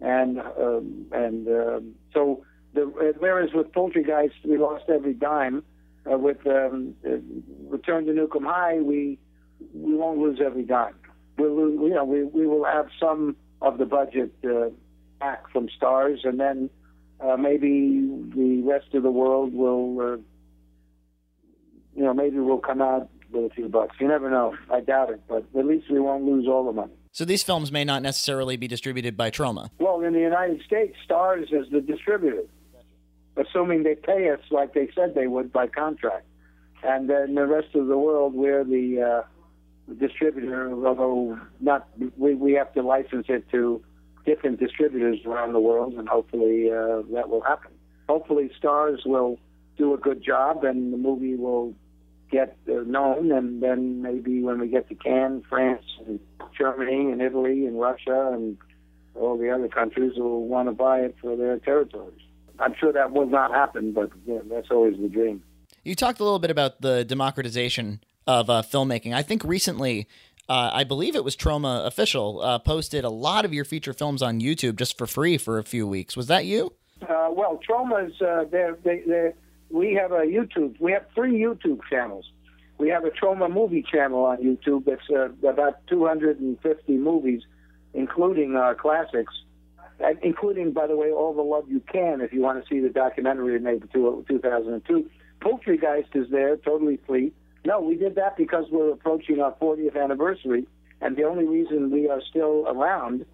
and 0.00 0.38
um, 0.38 1.06
and 1.10 1.48
um, 1.48 1.94
so 2.12 2.44
the, 2.74 2.82
whereas 3.18 3.52
with 3.52 3.72
Poultrygeist, 3.72 4.44
we 4.44 4.56
lost 4.56 4.84
every 4.88 5.14
dime. 5.14 5.64
Uh, 6.10 6.18
with 6.18 6.46
um, 6.46 6.94
uh, 7.06 7.16
Return 7.68 8.04
to 8.06 8.12
'Em 8.12 8.44
High, 8.44 8.78
we 8.80 9.18
we 9.72 9.94
won't 9.94 10.18
lose 10.18 10.38
every 10.44 10.64
dime. 10.64 10.94
We'll 11.38 11.56
lose, 11.56 11.80
you 11.80 11.94
know, 11.94 12.04
we 12.04 12.24
we 12.24 12.46
will 12.46 12.64
have 12.64 12.88
some 13.00 13.36
of 13.62 13.78
the 13.78 13.86
budget 13.86 14.32
uh, 14.44 14.68
back 15.18 15.50
from 15.50 15.68
Starz, 15.68 16.18
and 16.24 16.38
then 16.38 16.68
uh, 17.20 17.36
maybe 17.36 18.06
the 18.36 18.62
rest 18.64 18.92
of 18.92 19.02
the 19.02 19.10
world 19.10 19.54
will, 19.54 20.00
uh, 20.00 20.16
you 21.96 22.02
know, 22.04 22.12
maybe 22.12 22.38
we'll 22.38 22.58
come 22.58 22.82
out 22.82 23.08
with 23.32 23.50
a 23.50 23.54
few 23.54 23.68
bucks. 23.68 23.96
You 23.98 24.08
never 24.08 24.28
know. 24.30 24.54
I 24.70 24.80
doubt 24.80 25.10
it, 25.10 25.22
but 25.26 25.44
at 25.58 25.64
least 25.66 25.90
we 25.90 26.00
won't 26.00 26.24
lose 26.24 26.46
all 26.46 26.66
the 26.66 26.72
money. 26.72 26.92
So 27.12 27.24
these 27.24 27.42
films 27.42 27.70
may 27.72 27.84
not 27.84 28.02
necessarily 28.02 28.56
be 28.56 28.68
distributed 28.68 29.16
by 29.16 29.30
Troma. 29.30 29.70
Well, 29.78 30.00
in 30.00 30.12
the 30.12 30.20
United 30.20 30.62
States, 30.66 30.96
Starz 31.08 31.52
is 31.52 31.70
the 31.70 31.80
distributor 31.80 32.42
assuming 33.36 33.82
they 33.82 33.94
pay 33.94 34.30
us 34.30 34.40
like 34.50 34.74
they 34.74 34.88
said 34.94 35.14
they 35.14 35.26
would 35.26 35.52
by 35.52 35.66
contract. 35.66 36.26
And 36.82 37.08
then 37.08 37.34
the 37.34 37.46
rest 37.46 37.74
of 37.74 37.86
the 37.86 37.96
world, 37.96 38.34
we're 38.34 38.64
the 38.64 39.24
uh, 39.24 39.94
distributor, 39.94 40.72
although 40.86 41.38
not 41.60 41.88
we, 42.16 42.34
we 42.34 42.52
have 42.52 42.72
to 42.74 42.82
license 42.82 43.26
it 43.28 43.48
to 43.50 43.82
different 44.26 44.60
distributors 44.60 45.18
around 45.26 45.52
the 45.52 45.60
world, 45.60 45.94
and 45.94 46.08
hopefully 46.08 46.70
uh, 46.70 47.02
that 47.12 47.28
will 47.28 47.42
happen. 47.42 47.70
Hopefully, 48.08 48.50
Starz 48.60 49.06
will 49.06 49.38
do 49.76 49.94
a 49.94 49.98
good 49.98 50.22
job, 50.22 50.64
and 50.64 50.92
the 50.92 50.96
movie 50.96 51.36
will 51.36 51.74
get 52.30 52.56
uh, 52.68 52.82
known, 52.86 53.32
and 53.32 53.62
then 53.62 54.02
maybe 54.02 54.42
when 54.42 54.58
we 54.60 54.68
get 54.68 54.88
to 54.88 54.94
Cannes, 54.94 55.42
France, 55.48 55.84
and 56.06 56.20
Germany, 56.56 57.10
and 57.10 57.20
Italy, 57.20 57.66
and 57.66 57.78
Russia, 57.80 58.30
and 58.32 58.56
all 59.14 59.38
the 59.38 59.50
other 59.50 59.68
countries 59.68 60.12
will 60.16 60.46
want 60.46 60.68
to 60.68 60.72
buy 60.72 61.00
it 61.00 61.14
for 61.20 61.36
their 61.36 61.58
territories. 61.58 62.20
I'm 62.58 62.74
sure 62.78 62.92
that 62.92 63.12
will 63.12 63.26
not 63.26 63.50
happen, 63.50 63.92
but 63.92 64.10
yeah, 64.26 64.38
that's 64.44 64.70
always 64.70 64.96
the 65.00 65.08
dream. 65.08 65.42
You 65.82 65.94
talked 65.94 66.20
a 66.20 66.24
little 66.24 66.38
bit 66.38 66.50
about 66.50 66.80
the 66.80 67.04
democratization 67.04 68.00
of 68.26 68.48
uh, 68.48 68.62
filmmaking. 68.62 69.12
I 69.12 69.22
think 69.22 69.44
recently, 69.44 70.08
uh, 70.48 70.70
I 70.72 70.84
believe 70.84 71.14
it 71.14 71.24
was 71.24 71.36
Troma 71.36 71.86
official 71.86 72.40
uh, 72.40 72.58
posted 72.58 73.04
a 73.04 73.10
lot 73.10 73.44
of 73.44 73.52
your 73.52 73.64
feature 73.64 73.92
films 73.92 74.22
on 74.22 74.40
YouTube 74.40 74.76
just 74.76 74.96
for 74.96 75.06
free 75.06 75.36
for 75.36 75.58
a 75.58 75.64
few 75.64 75.86
weeks. 75.86 76.16
Was 76.16 76.26
that 76.28 76.46
you? 76.46 76.72
Uh, 77.02 77.28
well, 77.30 77.60
Troma's 77.68 78.20
uh, 78.22 78.44
they're, 78.50 78.78
they, 78.82 79.02
they're, 79.06 79.34
we 79.70 79.94
have 79.94 80.12
a 80.12 80.22
YouTube. 80.22 80.80
We 80.80 80.92
have 80.92 81.06
three 81.14 81.38
YouTube 81.38 81.80
channels. 81.90 82.30
We 82.78 82.88
have 82.88 83.04
a 83.04 83.10
Troma 83.10 83.52
movie 83.52 83.84
channel 83.90 84.24
on 84.24 84.38
YouTube 84.38 84.84
that's 84.84 85.08
uh, 85.10 85.28
about 85.48 85.86
250 85.88 86.92
movies, 86.96 87.42
including 87.92 88.58
classics 88.80 89.32
including, 90.22 90.72
by 90.72 90.86
the 90.86 90.96
way, 90.96 91.10
All 91.10 91.34
the 91.34 91.42
Love 91.42 91.68
You 91.68 91.80
Cannes, 91.80 92.20
if 92.20 92.32
you 92.32 92.40
want 92.40 92.62
to 92.62 92.68
see 92.68 92.80
the 92.80 92.88
documentary 92.88 93.58
made 93.58 93.82
in 93.82 93.88
2002. 94.28 95.10
Poultrygeist 95.40 96.14
is 96.14 96.30
there, 96.30 96.56
totally 96.56 96.98
free. 97.06 97.32
No, 97.64 97.80
we 97.80 97.96
did 97.96 98.14
that 98.16 98.36
because 98.36 98.64
we're 98.70 98.92
approaching 98.92 99.40
our 99.40 99.52
40th 99.54 100.00
anniversary, 100.00 100.66
and 101.00 101.16
the 101.16 101.24
only 101.24 101.46
reason 101.46 101.90
we 101.90 102.08
are 102.08 102.20
still 102.28 102.66
around, 102.68 103.24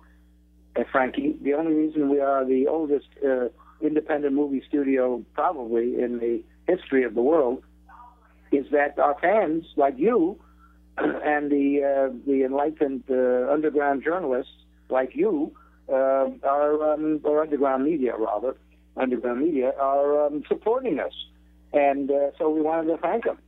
uh, 0.77 0.83
Frankie, 0.91 1.37
the 1.43 1.55
only 1.55 1.73
reason 1.73 2.09
we 2.09 2.21
are 2.21 2.45
the 2.45 2.67
oldest 2.67 3.07
uh, 3.27 3.49
independent 3.81 4.35
movie 4.35 4.63
studio 4.69 5.25
probably 5.35 6.01
in 6.01 6.19
the 6.19 6.43
history 6.69 7.05
of 7.05 7.15
the 7.15 7.23
world 7.23 7.63
is 8.53 8.67
that 8.73 8.99
our 8.99 9.17
fans, 9.21 9.65
like 9.77 9.95
you, 9.97 10.39
and 10.99 11.51
the 11.51 11.83
uh, 11.83 12.15
the 12.27 12.45
enlightened 12.45 13.05
uh, 13.11 13.51
underground 13.51 14.03
journalists 14.05 14.53
like 14.89 15.15
you, 15.15 15.53
uh, 15.91 16.29
our 16.47 16.95
um, 16.95 17.21
or 17.25 17.43
underground 17.43 17.85
media 17.85 18.13
rather, 18.17 18.57
underground 18.97 19.41
media 19.41 19.73
are 19.81 20.27
um, 20.27 20.43
supporting 20.49 20.99
us, 21.01 21.13
and 21.73 22.11
uh, 22.11 22.31
so 22.39 22.49
we 22.51 22.61
wanted 22.61 22.89
to 22.89 22.99
thank 22.99 23.25
them. 23.25 23.39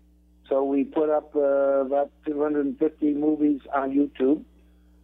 So 0.48 0.64
we 0.64 0.85
put 0.85 1.09
up 1.09 1.35
uh, 1.35 1.40
about 1.87 2.11
250 2.26 3.14
movies 3.14 3.61
on 3.74 3.90
YouTube, 3.92 4.42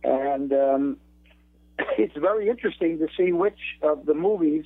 and 0.04 0.52
um, 0.52 0.96
it's 1.98 2.16
very 2.16 2.48
interesting 2.48 2.98
to 2.98 3.08
see 3.16 3.32
which 3.32 3.58
of 3.82 4.06
the 4.06 4.14
movies 4.14 4.64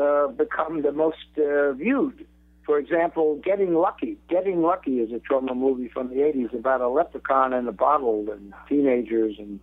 uh, 0.00 0.28
become 0.28 0.82
the 0.82 0.92
most 0.92 1.16
uh, 1.38 1.72
viewed. 1.72 2.26
For 2.66 2.78
example, 2.78 3.40
Getting 3.42 3.74
Lucky. 3.74 4.18
Getting 4.28 4.62
Lucky 4.62 5.00
is 5.00 5.10
a 5.12 5.18
Troma 5.18 5.56
movie 5.56 5.88
from 5.88 6.08
the 6.08 6.16
80s 6.16 6.56
about 6.56 6.80
a 6.80 6.88
leprechaun 6.88 7.52
in 7.52 7.66
a 7.66 7.72
bottle 7.72 8.26
and 8.30 8.52
teenagers 8.68 9.36
and 9.38 9.58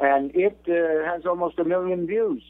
and 0.00 0.30
it 0.34 0.58
uh, 0.68 1.04
has 1.04 1.26
almost 1.26 1.58
a 1.58 1.64
million 1.64 2.06
views. 2.06 2.42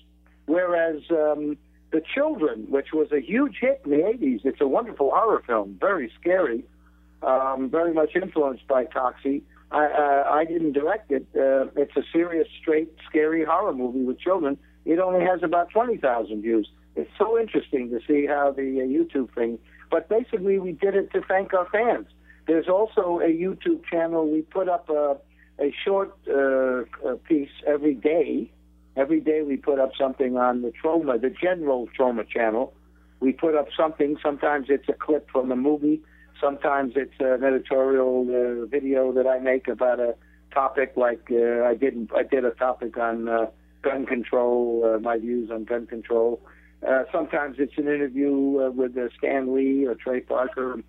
Whereas 0.47 1.03
um, 1.11 1.57
The 1.93 2.03
Children, 2.15 2.67
which 2.71 2.89
was 2.93 3.09
a 3.13 3.21
huge 3.21 3.57
hit 3.61 3.83
in 3.85 3.91
the 3.91 3.97
80s, 3.99 4.41
it's 4.45 4.61
a 4.61 4.69
wonderful 4.69 5.11
horror 5.11 5.43
film, 5.47 5.77
very 5.81 6.13
scary, 6.21 6.65
um, 7.23 7.69
very 7.71 7.93
much 7.93 8.11
influenced 8.15 8.67
by 8.67 8.85
Toxie. 8.85 9.43
I, 9.73 9.87
uh, 9.87 10.31
I 10.31 10.45
didn't 10.45 10.73
direct 10.73 11.11
it. 11.11 11.27
Uh, 11.35 11.67
it's 11.77 11.97
a 11.97 12.03
serious, 12.13 12.49
straight, 12.61 12.93
scary 13.09 13.45
horror 13.45 13.73
movie 13.73 14.05
with 14.05 14.19
children. 14.19 14.59
It 14.85 14.99
only 14.99 15.25
has 15.25 15.43
about 15.43 15.71
20,000 15.71 16.43
views. 16.43 16.69
It's 16.97 17.11
so 17.19 17.39
interesting 17.39 17.91
to 17.91 18.01
see 18.07 18.27
how 18.27 18.53
the 18.53 18.81
uh, 18.81 18.85
YouTube 18.85 19.33
thing. 19.35 19.59
But 19.91 20.09
basically, 20.09 20.59
we 20.59 20.73
did 20.73 20.95
it 20.95 21.13
to 21.13 21.21
thank 21.23 21.55
our 21.55 21.69
fans. 21.71 22.07
There's 22.47 22.69
also 22.69 23.21
a 23.21 23.29
YouTube 23.29 23.85
channel. 23.89 24.29
We 24.29 24.43
put 24.43 24.69
up 24.69 24.89
a 24.89 25.19
a 25.61 25.75
short 25.85 26.17
uh, 26.29 26.83
piece 27.29 27.51
every 27.67 27.95
day. 27.95 28.51
Every 28.97 29.21
day 29.21 29.43
we 29.43 29.57
put 29.57 29.79
up 29.79 29.93
something 29.99 30.37
on 30.37 30.63
the 30.63 30.73
Troma, 30.83 31.21
the 31.21 31.31
general 31.31 31.89
Troma 31.99 32.29
channel. 32.29 32.73
We 33.21 33.33
put 33.33 33.55
up 33.55 33.69
something. 33.77 34.17
Sometimes 34.23 34.67
it's 34.69 34.89
a 34.89 34.95
clip 34.95 35.31
from 35.31 35.53
a 35.53 35.57
movie. 35.57 36.03
Sometimes 36.41 36.95
it's 36.97 37.15
an 37.21 37.45
editorial 37.45 38.23
uh, 38.29 38.67
video 38.67 39.13
that 39.13 39.27
I 39.27 39.39
make 39.39 39.69
about 39.69 40.01
a 40.01 40.15
topic, 40.53 40.95
like 40.97 41.31
uh, 41.31 41.65
I 41.65 41.75
did 41.75 42.11
I 42.17 42.23
did 42.23 42.45
a 42.45 42.51
topic 42.53 42.97
on 42.97 43.29
uh, 43.29 43.47
gun 43.83 44.07
control, 44.07 44.83
uh, 44.85 44.99
my 44.99 45.19
views 45.19 45.51
on 45.51 45.65
gun 45.65 45.87
control. 45.87 46.41
Uh, 46.87 47.05
sometimes 47.13 47.57
it's 47.59 47.77
an 47.77 47.89
interview 47.89 48.59
uh, 48.59 48.71
with 48.71 48.97
uh, 48.97 49.09
Stan 49.19 49.55
Lee 49.55 49.87
or 49.87 49.95
Trey 49.95 50.21
Parker, 50.21 50.83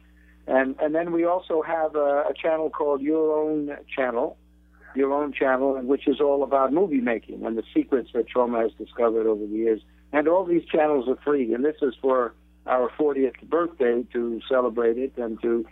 and 0.47 0.75
and 0.79 0.95
then 0.95 1.11
we 1.11 1.25
also 1.25 1.61
have 1.61 1.95
a, 1.95 2.25
a 2.29 2.33
channel 2.41 2.69
called 2.69 3.01
Your 3.01 3.37
Own 3.37 3.75
Channel, 3.93 4.37
Your 4.95 5.13
Own 5.13 5.33
Channel, 5.33 5.81
which 5.81 6.07
is 6.07 6.19
all 6.19 6.43
about 6.43 6.73
movie 6.73 7.01
making 7.01 7.45
and 7.45 7.57
the 7.57 7.63
secrets 7.73 8.09
that 8.13 8.25
Troma 8.29 8.61
has 8.63 8.71
discovered 8.77 9.27
over 9.27 9.45
the 9.45 9.53
years. 9.53 9.81
And 10.13 10.27
all 10.27 10.45
these 10.45 10.65
channels 10.65 11.07
are 11.07 11.17
free, 11.23 11.53
and 11.53 11.63
this 11.63 11.77
is 11.81 11.93
for 12.01 12.33
our 12.67 12.89
40th 12.99 13.41
birthday 13.43 14.03
to 14.13 14.41
celebrate 14.47 14.97
it 14.97 15.13
and 15.17 15.41
to 15.41 15.65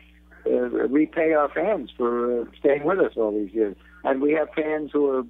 uh, 0.46 0.52
repay 0.52 1.34
our 1.34 1.50
fans 1.50 1.92
for 1.96 2.42
uh, 2.42 2.46
staying 2.58 2.84
with 2.86 3.00
us 3.00 3.14
all 3.18 3.32
these 3.32 3.54
years. 3.54 3.76
And 4.04 4.22
we 4.22 4.32
have 4.34 4.48
fans 4.56 4.92
who 4.94 5.10
are 5.10 5.24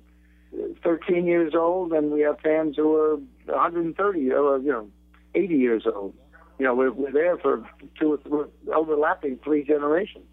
13 0.84 1.26
years 1.26 1.54
old, 1.56 1.92
and 1.92 2.12
we 2.12 2.22
have 2.22 2.40
fans 2.40 2.76
who 2.76 2.96
are 2.96 3.16
130 3.46 4.32
or 4.32 4.58
you 4.60 4.72
know 4.72 4.88
80 5.36 5.56
years 5.56 5.84
old. 5.92 6.14
You 6.58 6.66
know, 6.66 6.76
we're, 6.76 6.92
we're 6.92 7.12
there 7.12 7.38
for 7.38 7.68
two 8.00 8.14
or 8.14 8.18
three, 8.18 8.74
overlapping 8.74 9.40
three 9.44 9.64
generations. 9.64 10.26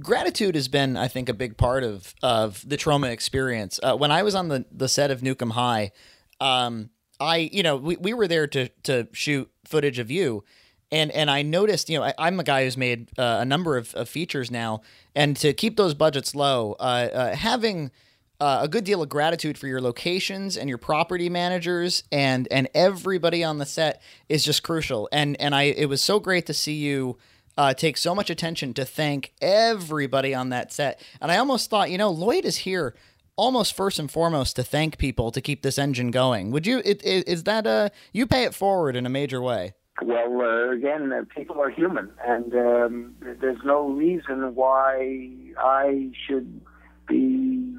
Gratitude 0.00 0.54
has 0.54 0.68
been, 0.68 0.96
I 0.96 1.08
think, 1.08 1.28
a 1.28 1.34
big 1.34 1.56
part 1.56 1.84
of 1.84 2.14
of 2.22 2.68
the 2.68 2.76
Troma 2.76 3.10
experience. 3.10 3.78
Uh, 3.82 3.96
when 3.96 4.10
I 4.10 4.22
was 4.22 4.34
on 4.34 4.48
the 4.48 4.64
the 4.72 4.88
set 4.88 5.10
of 5.10 5.20
Nuke 5.20 5.42
'Em 5.42 5.50
High, 5.50 5.92
um, 6.40 6.90
I 7.18 7.50
you 7.52 7.62
know 7.62 7.76
we, 7.76 7.96
we 7.96 8.14
were 8.14 8.26
there 8.26 8.46
to 8.48 8.68
to 8.84 9.08
shoot 9.12 9.50
footage 9.64 9.98
of 9.98 10.10
you. 10.10 10.44
And, 10.92 11.12
and 11.12 11.30
I 11.30 11.42
noticed, 11.42 11.88
you 11.88 12.00
know, 12.00 12.12
I, 12.18 12.26
am 12.26 12.40
a 12.40 12.42
guy 12.42 12.64
who's 12.64 12.76
made 12.76 13.16
uh, 13.16 13.38
a 13.42 13.44
number 13.44 13.76
of, 13.76 13.94
of, 13.94 14.08
features 14.08 14.50
now, 14.50 14.80
and 15.14 15.36
to 15.36 15.52
keep 15.52 15.76
those 15.76 15.94
budgets 15.94 16.34
low, 16.34 16.74
uh, 16.80 16.82
uh 16.82 17.36
having 17.36 17.92
uh, 18.40 18.60
a 18.62 18.68
good 18.68 18.84
deal 18.84 19.02
of 19.02 19.08
gratitude 19.08 19.58
for 19.58 19.66
your 19.66 19.80
locations 19.80 20.56
and 20.56 20.68
your 20.68 20.78
property 20.78 21.28
managers 21.28 22.04
and 22.10 22.48
and 22.50 22.68
everybody 22.74 23.44
on 23.44 23.58
the 23.58 23.66
set 23.66 24.00
is 24.28 24.42
just 24.42 24.62
crucial. 24.62 25.08
And 25.12 25.38
and 25.40 25.54
I 25.54 25.64
it 25.64 25.88
was 25.88 26.02
so 26.02 26.18
great 26.18 26.46
to 26.46 26.54
see 26.54 26.74
you 26.74 27.18
uh, 27.56 27.74
take 27.74 27.96
so 27.96 28.14
much 28.14 28.30
attention 28.30 28.74
to 28.74 28.84
thank 28.84 29.32
everybody 29.40 30.34
on 30.34 30.48
that 30.50 30.72
set. 30.72 31.00
And 31.20 31.30
I 31.30 31.38
almost 31.38 31.70
thought, 31.70 31.90
you 31.90 31.98
know, 31.98 32.10
Lloyd 32.10 32.44
is 32.44 32.58
here 32.58 32.94
almost 33.36 33.74
first 33.74 33.98
and 33.98 34.10
foremost 34.10 34.56
to 34.56 34.62
thank 34.62 34.98
people 34.98 35.30
to 35.30 35.40
keep 35.40 35.62
this 35.62 35.78
engine 35.78 36.10
going. 36.10 36.50
Would 36.50 36.66
you? 36.66 36.80
Is 36.84 37.44
that 37.44 37.66
a 37.66 37.90
you 38.12 38.26
pay 38.26 38.44
it 38.44 38.54
forward 38.54 38.96
in 38.96 39.06
a 39.06 39.10
major 39.10 39.40
way? 39.40 39.74
Well, 40.02 40.40
uh, 40.40 40.70
again, 40.72 41.12
uh, 41.12 41.24
people 41.34 41.60
are 41.60 41.70
human, 41.70 42.10
and 42.26 42.54
um, 42.54 43.14
there's 43.20 43.62
no 43.64 43.88
reason 43.88 44.54
why 44.54 45.30
I 45.58 46.10
should 46.26 46.60
be 47.06 47.74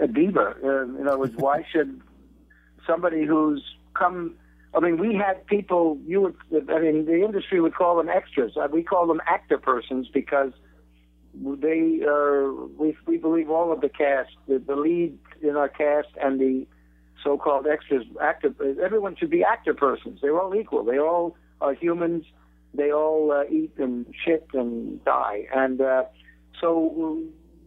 a 0.00 0.06
diva. 0.06 0.54
Uh, 0.62 0.82
in 0.82 1.08
other 1.08 1.18
words, 1.18 1.34
why 1.36 1.64
should 1.72 2.02
somebody 2.86 3.24
who's 3.24 3.62
come? 3.94 4.34
I 4.76 4.80
mean, 4.80 4.98
we 4.98 5.14
had 5.14 5.46
people. 5.46 5.98
You 6.04 6.20
would. 6.20 6.36
I 6.70 6.80
mean, 6.80 7.06
the 7.06 7.24
industry 7.24 7.60
would 7.60 7.74
call 7.74 7.96
them 7.96 8.10
extras. 8.10 8.52
Uh, 8.56 8.68
we 8.70 8.82
call 8.82 9.06
them 9.06 9.22
actor 9.26 9.56
persons 9.56 10.08
because 10.12 10.52
they 11.34 12.02
are. 12.06 12.52
We 12.52 12.94
we 13.06 13.16
believe 13.16 13.48
all 13.48 13.72
of 13.72 13.80
the 13.80 13.88
cast, 13.88 14.32
the, 14.46 14.58
the 14.58 14.76
lead 14.76 15.18
in 15.40 15.56
our 15.56 15.68
cast, 15.68 16.08
and 16.22 16.38
the 16.38 16.66
so-called 17.24 17.66
extras, 17.66 18.04
actor. 18.22 18.54
Everyone 18.84 19.16
should 19.16 19.30
be 19.30 19.42
actor 19.42 19.72
persons. 19.72 20.20
They're 20.20 20.38
all 20.38 20.54
equal. 20.54 20.84
They 20.84 20.98
all 20.98 21.36
are 21.62 21.72
humans. 21.72 22.26
They 22.74 22.92
all 22.92 23.32
uh, 23.32 23.44
eat 23.50 23.72
and 23.78 24.04
shit 24.24 24.46
and 24.52 25.02
die. 25.06 25.46
And 25.54 25.80
uh, 25.80 26.04
so 26.60 27.22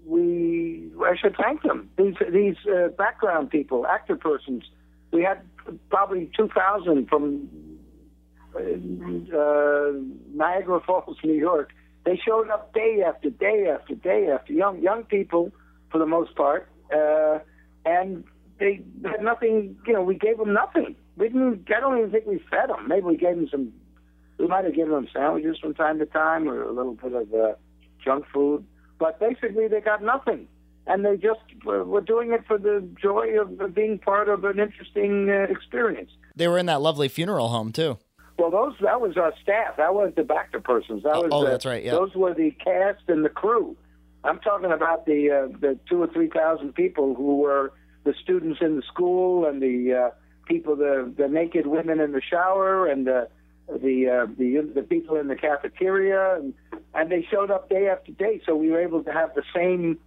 we 0.05 0.91
I 1.03 1.15
should 1.19 1.35
thank 1.41 1.63
them. 1.63 1.89
These 1.97 2.15
these 2.31 2.57
uh, 2.67 2.89
background 2.89 3.49
people, 3.49 3.87
actor 3.87 4.15
persons. 4.15 4.63
We 5.11 5.23
had 5.23 5.41
probably 5.89 6.29
two 6.35 6.49
thousand 6.49 7.07
from 7.07 7.47
uh, 8.55 9.91
Niagara 10.33 10.79
Falls, 10.85 11.17
New 11.23 11.33
York. 11.33 11.71
They 12.05 12.19
showed 12.25 12.49
up 12.49 12.73
day 12.73 13.03
after 13.05 13.29
day 13.29 13.67
after 13.73 13.95
day 13.95 14.29
after 14.33 14.53
young 14.53 14.81
young 14.81 15.03
people 15.03 15.51
for 15.91 15.97
the 15.97 16.05
most 16.05 16.35
part, 16.35 16.69
uh, 16.93 17.39
and 17.85 18.23
they 18.59 18.81
had 19.03 19.21
nothing. 19.21 19.77
You 19.85 19.93
know, 19.93 20.03
we 20.03 20.15
gave 20.15 20.37
them 20.37 20.53
nothing. 20.53 20.95
We 21.17 21.27
didn't. 21.27 21.67
I 21.75 21.79
don't 21.79 21.97
even 21.97 22.11
think 22.11 22.25
we 22.25 22.39
fed 22.49 22.69
them. 22.69 22.87
Maybe 22.87 23.05
we 23.05 23.17
gave 23.17 23.35
them 23.35 23.47
some. 23.51 23.73
We 24.37 24.47
might 24.47 24.63
have 24.63 24.73
given 24.73 24.93
them 24.93 25.07
sandwiches 25.13 25.57
from 25.59 25.73
time 25.73 25.99
to 25.99 26.05
time, 26.05 26.47
or 26.47 26.63
a 26.63 26.71
little 26.71 26.93
bit 26.93 27.13
of 27.13 27.33
uh, 27.33 27.53
junk 28.03 28.25
food 28.33 28.65
but 28.99 29.19
basically, 29.19 29.67
they 29.67 29.79
got 29.79 30.03
nothing. 30.03 30.47
And 30.87 31.05
they 31.05 31.17
just 31.17 31.41
were 31.63 32.01
doing 32.01 32.31
it 32.31 32.45
for 32.47 32.57
the 32.57 32.87
joy 32.99 33.39
of 33.39 33.75
being 33.75 33.99
part 33.99 34.27
of 34.27 34.43
an 34.43 34.59
interesting 34.59 35.29
uh, 35.29 35.51
experience. 35.51 36.09
They 36.35 36.47
were 36.47 36.57
in 36.57 36.65
that 36.65 36.81
lovely 36.81 37.09
funeral 37.09 37.49
home, 37.49 37.71
too. 37.71 37.99
Well, 38.39 38.51
those 38.51 38.73
that 38.81 39.01
was 39.01 39.17
our 39.17 39.33
staff. 39.43 39.75
That 39.77 39.93
was 39.93 40.13
the 40.15 40.21
Bacta 40.21 40.63
persons. 40.63 41.03
That 41.03 41.15
oh, 41.15 41.21
was 41.23 41.29
oh, 41.33 41.43
the, 41.43 41.51
that's 41.51 41.65
right. 41.65 41.83
Yeah. 41.83 41.91
Those 41.91 42.15
were 42.15 42.33
the 42.33 42.51
cast 42.51 43.01
and 43.09 43.25
the 43.25 43.29
crew. 43.29 43.75
I'm 44.23 44.39
talking 44.39 44.71
about 44.71 45.05
the 45.05 45.29
uh, 45.29 45.57
the 45.59 45.77
two 45.89 46.01
or 46.01 46.07
three 46.07 46.29
thousand 46.29 46.73
people 46.73 47.15
who 47.15 47.37
were 47.37 47.73
the 48.05 48.13
students 48.23 48.59
in 48.61 48.77
the 48.77 48.81
school 48.83 49.45
and 49.45 49.61
the 49.61 49.93
uh, 49.93 50.09
people, 50.45 50.77
the 50.77 51.13
the 51.17 51.27
naked 51.27 51.67
women 51.67 51.99
in 51.99 52.13
the 52.13 52.21
shower 52.21 52.87
and 52.87 53.05
the 53.05 53.27
the 53.67 54.07
uh, 54.07 54.25
the 54.37 54.71
the 54.73 54.83
people 54.83 55.17
in 55.17 55.27
the 55.27 55.35
cafeteria, 55.35 56.35
and, 56.35 56.53
and 56.93 57.11
they 57.11 57.27
showed 57.29 57.51
up 57.51 57.69
day 57.69 57.89
after 57.89 58.13
day. 58.13 58.41
So 58.45 58.55
we 58.55 58.69
were 58.69 58.79
able 58.79 59.03
to 59.03 59.11
have 59.11 59.35
the 59.35 59.43
same 59.53 59.99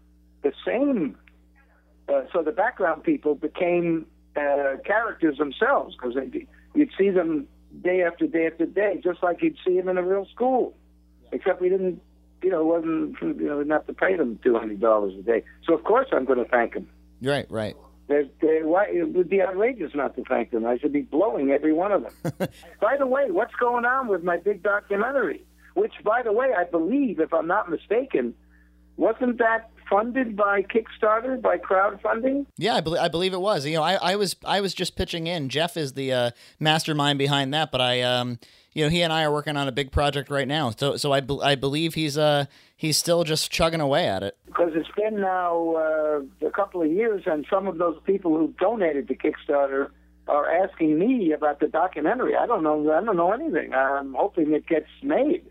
the 0.43 0.53
same. 0.67 1.17
Uh, 2.09 2.23
so 2.33 2.43
the 2.43 2.53
background 2.53 3.03
people 3.05 3.35
became 3.35 4.07
uh, 4.37 4.77
characters 4.85 5.39
themselves 5.39 5.97
because 5.97 6.17
you'd 6.75 6.91
see 6.99 7.11
them 7.11 7.47
day 7.83 8.03
after 8.03 8.27
day 8.27 8.47
after 8.47 8.67
day, 8.67 9.01
just 9.03 9.23
like 9.23 9.43
you'd 9.43 9.57
see 9.65 9.77
them 9.77 9.89
in 9.89 9.99
a 9.99 10.03
real 10.03 10.27
school. 10.35 10.75
Except 11.31 11.61
we 11.61 11.69
didn't, 11.69 12.01
you 12.43 12.51
know, 12.51 12.65
wasn't 12.65 13.17
you 13.23 13.47
know, 13.47 13.59
didn't 13.59 13.87
to 13.87 13.95
pay 13.95 14.17
them 14.17 14.39
two 14.43 14.55
hundred 14.55 14.81
dollars 14.81 15.15
a 15.19 15.23
day. 15.23 15.45
So 15.67 15.75
of 15.75 15.85
course 15.85 16.09
I'm 16.13 16.25
going 16.25 16.39
to 16.39 16.51
thank 16.51 16.75
them. 16.75 16.89
Right, 17.23 17.47
right. 17.51 17.77
They're, 18.09 18.25
they're, 18.41 18.67
why, 18.67 18.89
it 18.93 19.15
would 19.15 19.31
be 19.31 19.41
outrageous 19.41 19.93
not 19.95 20.17
to 20.17 20.25
thank 20.25 20.51
them. 20.51 20.67
I 20.67 20.77
should 20.77 20.93
be 20.93 21.03
blowing 21.03 21.51
every 21.51 21.73
one 21.73 21.93
of 21.93 22.03
them. 22.03 22.49
by 22.81 22.97
the 22.99 23.07
way, 23.07 23.31
what's 23.31 23.55
going 23.55 23.85
on 23.85 24.09
with 24.09 24.23
my 24.25 24.39
big 24.39 24.63
documentary? 24.63 25.45
Which, 25.75 25.93
by 26.05 26.23
the 26.23 26.33
way, 26.33 26.49
I 26.55 26.65
believe, 26.65 27.21
if 27.21 27.33
I'm 27.33 27.47
not 27.47 27.71
mistaken, 27.71 28.35
wasn't 28.97 29.39
that 29.39 29.71
funded 29.93 30.35
by 30.37 30.63
Kickstarter 30.63 31.41
by 31.41 31.59
crowdfunding? 31.59 32.47
Yeah, 32.57 32.75
I, 32.77 32.81
be- 32.81 32.97
I 32.99 33.09
believe 33.09 33.35
it 33.35 33.41
was. 33.41 33.67
You 33.67 33.75
know, 33.77 33.83
I, 33.83 33.95
I 33.95 34.17
was 34.17 34.35
I 34.45 34.61
was 34.61 34.73
just 34.75 34.97
pitching 34.97 35.27
in. 35.27 35.49
Jeff 35.51 35.77
is 35.77 35.93
the 35.93 36.13
uh, 36.13 36.31
mastermind 36.59 37.19
behind 37.19 37.53
that, 37.55 37.71
but 37.71 37.81
I 37.81 38.01
um 38.03 38.39
you 38.73 38.85
know 38.85 38.91
he 38.91 39.03
and 39.03 39.13
I 39.13 39.23
are 39.25 39.33
working 39.33 39.57
on 39.57 39.69
a 39.69 39.73
big 39.73 39.93
project 39.93 40.31
right 40.31 40.49
now. 40.49 40.71
So 40.71 40.97
so 40.97 41.13
I, 41.13 41.21
be- 41.21 41.41
I 41.43 41.55
believe 41.55 41.95
he's 41.95 42.17
uh 42.17 42.47
he's 42.77 42.97
still 42.97 43.23
just 43.25 43.51
chugging 43.51 43.81
away 43.81 44.09
at 44.09 44.23
it. 44.23 44.37
Because 44.47 44.73
it's 44.75 44.89
been 44.97 45.21
now 45.21 45.75
uh, 45.77 46.47
a 46.47 46.51
couple 46.51 46.83
of 46.83 46.91
years, 46.91 47.23
and 47.27 47.47
some 47.51 47.67
of 47.67 47.79
those 47.79 47.99
people 48.05 48.37
who 48.37 48.55
donated 48.59 49.09
to 49.09 49.15
Kickstarter 49.15 49.91
are 50.29 50.51
asking 50.51 50.99
me 50.99 51.33
about 51.33 51.61
the 51.61 51.67
documentary. 51.69 52.35
I 52.37 52.47
don't 52.47 52.63
know. 52.63 52.93
I 52.93 53.05
don't 53.05 53.17
know 53.17 53.33
anything. 53.33 53.75
I'm 53.75 54.15
hoping 54.15 54.53
it 54.53 54.67
gets 54.67 54.87
made. 55.03 55.45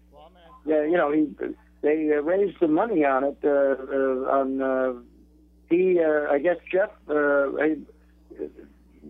Yeah, 0.65 0.84
you 0.84 0.95
know, 0.95 1.12
he 1.12 1.27
they 1.81 2.11
uh, 2.11 2.21
raised 2.21 2.59
the 2.59 2.67
money 2.67 3.03
on 3.05 3.23
it. 3.23 3.37
Uh, 3.43 3.49
uh, 3.49 4.37
on 4.37 4.61
uh, 4.61 4.93
he, 5.69 5.99
uh, 5.99 6.31
I 6.31 6.39
guess 6.39 6.57
Jeff, 6.71 6.89
uh, 7.09 7.47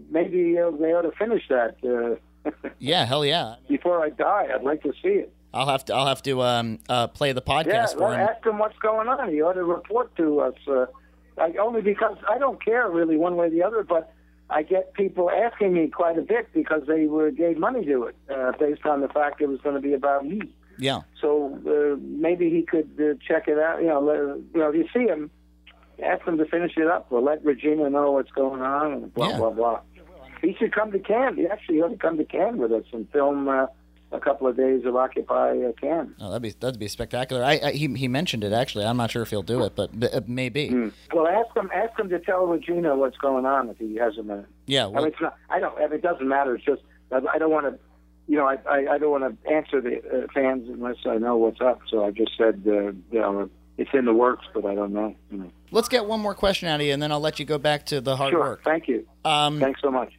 maybe 0.10 0.58
uh, 0.58 0.72
they 0.72 0.94
ought 0.94 1.02
to 1.02 1.12
finish 1.12 1.44
that. 1.50 1.76
Uh, 1.84 2.50
yeah, 2.80 3.06
hell 3.06 3.26
yeah. 3.26 3.56
Before 3.68 4.04
I 4.04 4.10
die, 4.10 4.48
I'd 4.54 4.64
like 4.64 4.84
to 4.84 4.94
see 5.02 5.10
it. 5.10 5.34
I'll 5.54 5.68
have 5.68 5.84
to. 5.86 5.96
I'll 5.96 6.08
have 6.08 6.24
to 6.24 6.42
um, 6.42 6.80
uh, 6.88 7.08
play 7.08 7.34
the 7.34 7.42
podcast 7.42 7.66
yeah, 7.68 7.86
for 7.88 8.14
him. 8.14 8.22
Ask 8.22 8.46
him 8.46 8.58
what's 8.58 8.78
going 8.80 9.08
on. 9.08 9.30
He 9.30 9.42
ought 9.42 9.54
to 9.54 9.64
report 9.64 10.16
to 10.16 10.40
us. 10.40 10.56
Uh, 10.68 10.86
like, 11.38 11.58
only 11.58 11.82
because 11.82 12.18
I 12.30 12.38
don't 12.38 12.64
care 12.64 12.90
really 12.90 13.18
one 13.18 13.36
way 13.36 13.48
or 13.48 13.50
the 13.50 13.64
other, 13.64 13.84
but 13.84 14.14
I 14.50 14.64
get 14.64 14.94
people 14.94 15.30
asking 15.30 15.74
me 15.74 15.88
quite 15.88 16.18
a 16.18 16.22
bit 16.22 16.54
because 16.54 16.84
they 16.88 17.08
were 17.08 17.32
gave 17.32 17.58
money 17.58 17.86
to 17.86 18.04
it 18.04 18.16
uh, 18.30 18.52
based 18.60 18.86
on 18.86 19.02
the 19.02 19.08
fact 19.08 19.42
it 19.42 19.48
was 19.48 19.60
going 19.62 19.76
to 19.76 19.82
be 19.82 19.94
about 19.94 20.26
me. 20.26 20.42
Yeah. 20.82 21.02
So 21.22 21.58
uh, 21.66 21.96
maybe 22.02 22.50
he 22.50 22.64
could 22.64 22.90
uh, 23.00 23.14
check 23.26 23.48
it 23.48 23.58
out. 23.60 23.82
You 23.82 23.88
know, 23.88 24.02
let, 24.02 24.18
you 24.18 24.60
know, 24.60 24.70
if 24.70 24.76
you 24.76 24.86
see 24.94 25.08
him, 25.08 25.30
ask 26.04 26.26
him 26.28 26.38
to 26.40 26.46
finish 26.46 26.74
it 26.76 26.88
up 26.88 27.08
or 27.12 27.22
let 27.22 27.46
Regina 27.46 27.90
know 27.90 28.12
what's 28.12 28.32
going 28.32 28.62
on 28.62 28.92
and 28.94 29.14
blah 29.14 29.30
Yeah. 29.30 29.38
blah 29.38 29.52
blah. 29.52 29.80
He 30.42 30.56
should 30.58 30.74
come 30.74 30.92
to 30.92 31.00
Cannes. 31.00 31.38
He 31.38 31.46
actually 31.46 31.82
ought 31.82 31.90
to 31.90 31.98
come 31.98 32.18
to 32.18 32.26
Cannes 32.26 32.58
with 32.58 32.72
us 32.72 32.84
and 32.92 33.08
film 33.12 33.48
uh, 33.48 33.68
a 34.12 34.20
couple 34.20 34.48
of 34.48 34.58
days 34.58 34.84
of 34.86 34.96
Occupy 34.96 35.60
uh, 35.62 35.72
Cannes. 35.80 36.16
Oh, 36.20 36.30
that'd 36.30 36.42
be 36.42 36.50
that'd 36.60 36.80
be 36.80 36.88
spectacular. 36.88 37.44
I, 37.44 37.60
I 37.64 37.72
he 37.74 37.88
he 37.94 38.08
mentioned 38.08 38.44
it 38.44 38.52
actually. 38.52 38.86
I'm 38.86 38.98
not 38.98 39.12
sure 39.12 39.22
if 39.22 39.30
he'll 39.30 39.44
do 39.44 39.64
it, 39.66 39.76
but, 39.76 39.98
but 39.98 40.14
uh, 40.14 40.22
maybe. 40.26 40.70
Mm. 40.70 40.92
Well, 41.14 41.28
ask 41.28 41.56
him. 41.56 41.70
Ask 41.74 41.98
him 42.00 42.10
to 42.10 42.18
tell 42.20 42.48
Regina 42.48 42.96
what's 42.96 43.18
going 43.18 43.46
on 43.46 43.70
if 43.70 43.78
he 43.78 43.96
has 43.98 44.18
a 44.18 44.24
minute. 44.24 44.48
Yeah. 44.66 44.88
I 44.88 44.92
mean, 44.94 45.08
it's 45.08 45.22
not. 45.22 45.38
I 45.52 45.60
don't. 45.60 45.78
I 45.78 45.82
mean, 45.84 45.94
it 45.94 46.02
doesn't 46.02 46.28
matter. 46.28 46.56
It's 46.56 46.66
just 46.66 46.82
I, 47.12 47.20
I 47.34 47.38
don't 47.38 47.52
want 47.52 47.68
to. 47.68 47.80
You 48.32 48.38
know, 48.38 48.46
I 48.48 48.58
I, 48.66 48.94
I 48.94 48.98
don't 48.98 49.12
want 49.12 49.44
to 49.44 49.52
answer 49.52 49.82
the 49.82 49.98
uh, 49.98 50.28
fans 50.34 50.70
unless 50.70 50.96
I 51.06 51.18
know 51.18 51.36
what's 51.36 51.60
up. 51.60 51.82
So 51.90 52.06
I 52.06 52.12
just 52.12 52.32
said, 52.38 52.64
uh, 52.66 52.72
you 52.72 53.20
know, 53.20 53.50
it's 53.78 53.90
in 53.94 54.06
the 54.06 54.14
works, 54.14 54.46
but 54.54 54.66
I 54.66 54.74
don't 54.74 54.94
know. 54.94 55.14
You 55.30 55.38
know. 55.40 55.52
Let's 55.72 55.90
get 55.90 56.06
one 56.06 56.22
more 56.22 56.34
question 56.34 56.70
out 56.70 56.80
of 56.80 56.86
you, 56.86 56.94
and 56.94 57.04
then 57.04 57.12
I'll 57.12 57.20
let 57.20 57.40
you 57.40 57.46
go 57.46 57.58
back 57.58 57.86
to 57.88 58.00
the 58.00 58.16
hard 58.16 58.32
Sure. 58.32 58.40
work. 58.40 58.64
Thank 58.64 58.88
you. 58.88 59.06
Um, 59.26 59.60
Thanks 59.60 59.82
so 59.82 59.92
much. 59.92 60.14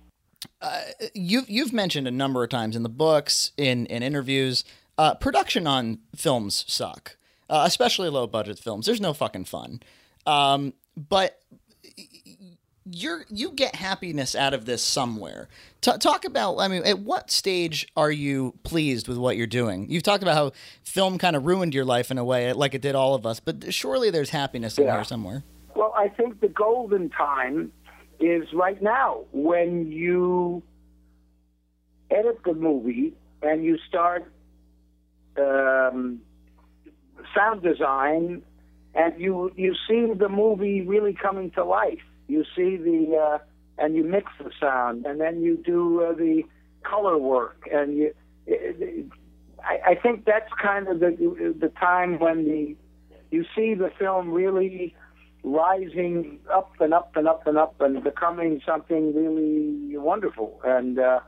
you've 1.14 1.48
you've 1.48 1.72
mentioned 1.72 2.07
a 2.07 2.11
number 2.11 2.44
of 2.44 2.51
times 2.51 2.77
in 2.77 2.83
the 2.83 2.90
books, 2.90 3.53
in 3.57 3.87
in 3.87 4.03
interviews, 4.03 4.62
uh, 4.98 5.14
production 5.14 5.66
on 5.66 5.98
films 6.14 6.66
suck, 6.68 7.16
uh, 7.48 7.64
especially 7.66 8.11
low 8.11 8.27
budget 8.27 8.59
films. 8.59 8.85
There's 8.85 9.01
no 9.01 9.14
fucking 9.14 9.46
fun. 9.46 9.81
Um, 10.27 10.75
but 10.98 11.38
you're 12.90 13.25
you 13.29 13.53
get 13.53 13.75
happiness 13.77 14.35
out 14.35 14.55
of 14.55 14.64
this 14.64 14.83
somewhere. 14.83 15.49
T- 15.81 15.97
talk 15.99 16.25
about. 16.25 16.59
I 16.59 16.68
mean, 16.68 16.83
at 16.85 16.99
what 17.01 17.31
stage 17.31 17.87
are 17.97 18.11
you 18.11 18.55
pleased 18.64 19.09
with 19.09 19.18
what 19.18 19.37
you're 19.37 19.47
doing? 19.47 19.88
You've 19.90 20.03
talked 20.03 20.23
about 20.23 20.35
how 20.35 20.53
film 20.83 21.18
kind 21.18 21.37
of 21.37 21.45
ruined 21.47 21.75
your 21.75 21.85
life 21.85 22.11
in 22.11 22.18
a 22.18 22.25
way, 22.25 22.53
like 22.53 22.75
it 22.75 22.83
did 22.83 22.95
all 22.95 23.14
of 23.14 23.25
us. 23.27 23.40
But 23.40 23.73
surely 23.73 24.11
there's 24.11 24.31
happiness 24.31 24.79
in 24.79 24.85
Yeah. 24.85 24.95
here 24.97 25.05
somewhere. 25.05 25.42
Well, 25.75 25.92
I 25.97 26.09
think 26.09 26.40
the 26.40 26.49
golden 26.49 27.09
time 27.11 27.73
is 28.21 28.53
right 28.53 28.81
now 28.83 29.25
when 29.33 29.90
you 29.90 30.62
edit 32.11 32.40
the 32.45 32.55
movie 32.55 33.14
and 33.42 33.64
you 33.64 33.79
start 33.88 34.31
um, 35.38 36.21
sound 37.35 37.62
design, 37.62 38.42
and 38.95 39.18
you 39.21 39.51
you 39.57 39.75
see 39.88 40.12
the 40.12 40.29
movie 40.29 40.83
really 40.83 41.14
coming 41.14 41.51
to 41.53 41.64
life. 41.64 42.03
You 42.33 42.45
see 42.57 42.77
the 42.77 43.16
uh, 43.16 43.38
and 43.79 43.95
you 43.97 44.05
mix 44.05 44.27
the 44.42 44.51
sound, 44.59 45.07
and 45.07 45.21
then 45.21 45.42
you 45.42 45.57
do 45.57 46.03
uh, 46.03 46.12
the 46.14 46.42
color 46.83 47.18
work, 47.18 47.68
and 47.71 47.97
you. 47.99 48.14
It, 48.47 49.07
I, 49.64 49.92
I 49.92 49.95
think 49.95 50.25
that's 50.25 50.53
kind 50.61 50.88
of 50.88 51.01
the 51.01 51.55
the 51.64 51.68
time 51.68 52.18
when 52.18 52.45
the 52.45 52.77
you 53.31 53.45
see 53.55 53.75
the 53.75 53.90
film 53.99 54.31
really 54.33 54.95
rising 55.45 56.38
up 56.53 56.73
and 56.81 56.95
up 56.95 57.16
and 57.16 57.27
up 57.29 57.47
and 57.47 57.59
up 57.59 57.81
and 57.81 58.03
becoming 58.03 58.61
something 58.64 59.14
really 59.14 59.97
wonderful. 59.99 60.61
And 60.64 60.99
uh, 60.99 61.21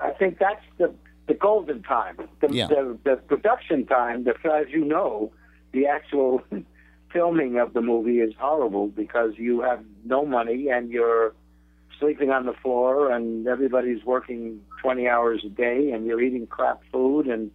I 0.00 0.10
think 0.10 0.38
that's 0.38 0.64
the 0.78 0.94
the 1.26 1.34
golden 1.34 1.82
time. 1.82 2.16
The, 2.40 2.48
Yeah. 2.50 2.68
the, 2.68 2.98
the 3.04 3.16
production 3.16 3.84
time, 3.86 4.24
the, 4.24 4.34
as 4.50 4.68
you 4.70 4.84
know, 4.84 5.30
the 5.72 5.86
actual 5.86 6.42
filming 7.12 7.58
of 7.58 7.72
the 7.72 7.80
movie 7.80 8.20
is 8.20 8.34
horrible 8.38 8.88
because 8.88 9.32
you 9.36 9.60
have 9.60 9.82
no 10.04 10.24
money 10.24 10.68
and 10.68 10.90
you're 10.90 11.34
sleeping 11.98 12.30
on 12.30 12.46
the 12.46 12.52
floor 12.52 13.10
and 13.10 13.46
everybody's 13.46 14.04
working 14.04 14.60
20 14.82 15.08
hours 15.08 15.42
a 15.44 15.48
day 15.48 15.90
and 15.90 16.06
you're 16.06 16.20
eating 16.20 16.46
crap 16.46 16.80
food 16.92 17.26
and 17.26 17.50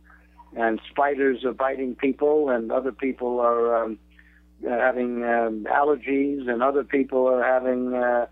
and 0.55 0.79
spiders 0.89 1.43
are 1.43 1.53
biting 1.53 1.95
people 1.95 2.49
and 2.49 2.71
other 2.71 2.91
people 2.91 3.39
are 3.39 3.83
um, 3.83 3.97
uh, 4.65 4.69
having 4.69 5.23
um, 5.23 5.65
allergies 5.67 6.47
and 6.47 6.61
other 6.61 6.83
people 6.83 7.27
are 7.27 7.43
having 7.43 7.95
uh, 7.95 8.27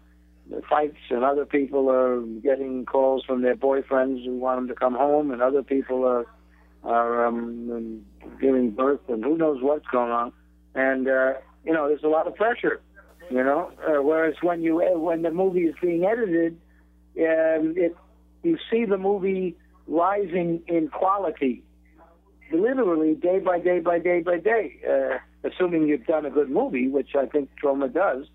fights 0.69 0.99
and 1.10 1.23
other 1.23 1.45
people 1.45 1.89
are 1.89 2.21
getting 2.43 2.86
calls 2.86 3.23
from 3.25 3.41
their 3.41 3.55
boyfriends 3.55 4.23
who 4.23 4.38
want 4.38 4.60
them 4.60 4.67
to 4.67 4.75
come 4.75 4.93
home 4.93 5.31
and 5.31 5.41
other 5.41 5.63
people 5.63 6.05
are 6.05 6.25
are 6.84 7.25
um, 7.27 8.03
giving 8.39 8.71
birth 8.71 9.01
and 9.07 9.23
who 9.23 9.38
knows 9.38 9.62
what's 9.62 9.86
going 9.88 10.12
on 10.12 10.31
and 10.75 11.07
uh, 11.07 11.34
you 11.65 11.73
know 11.73 11.88
there's 11.88 12.03
a 12.03 12.07
lot 12.07 12.27
of 12.27 12.36
pressure 12.36 12.81
you 13.29 13.43
know 13.43 13.71
uh, 13.88 14.01
whereas 14.01 14.36
when 14.41 14.62
you 14.62 14.75
when 14.95 15.21
the 15.21 15.31
movie 15.31 15.62
is 15.62 15.75
being 15.81 16.05
edited 16.05 16.53
um, 17.19 17.73
it 17.77 17.95
you 18.43 18.57
see 18.71 18.86
the 18.86 18.97
movie 18.97 19.55
rising 19.88 20.62
in 20.67 20.88
quality 20.88 21.63
literally 22.51 23.15
day 23.15 23.39
by 23.39 23.60
day 23.60 23.79
by 23.79 23.99
day 23.99 24.21
by 24.21 24.38
day 24.38 24.77
uh, 24.89 25.17
assuming 25.47 25.88
you've 25.88 26.05
done 26.05 26.25
a 26.25 26.29
good 26.29 26.49
movie 26.49 26.88
which 26.88 27.15
I 27.15 27.25
think 27.25 27.49
Troma 27.62 27.93
does 27.93 28.27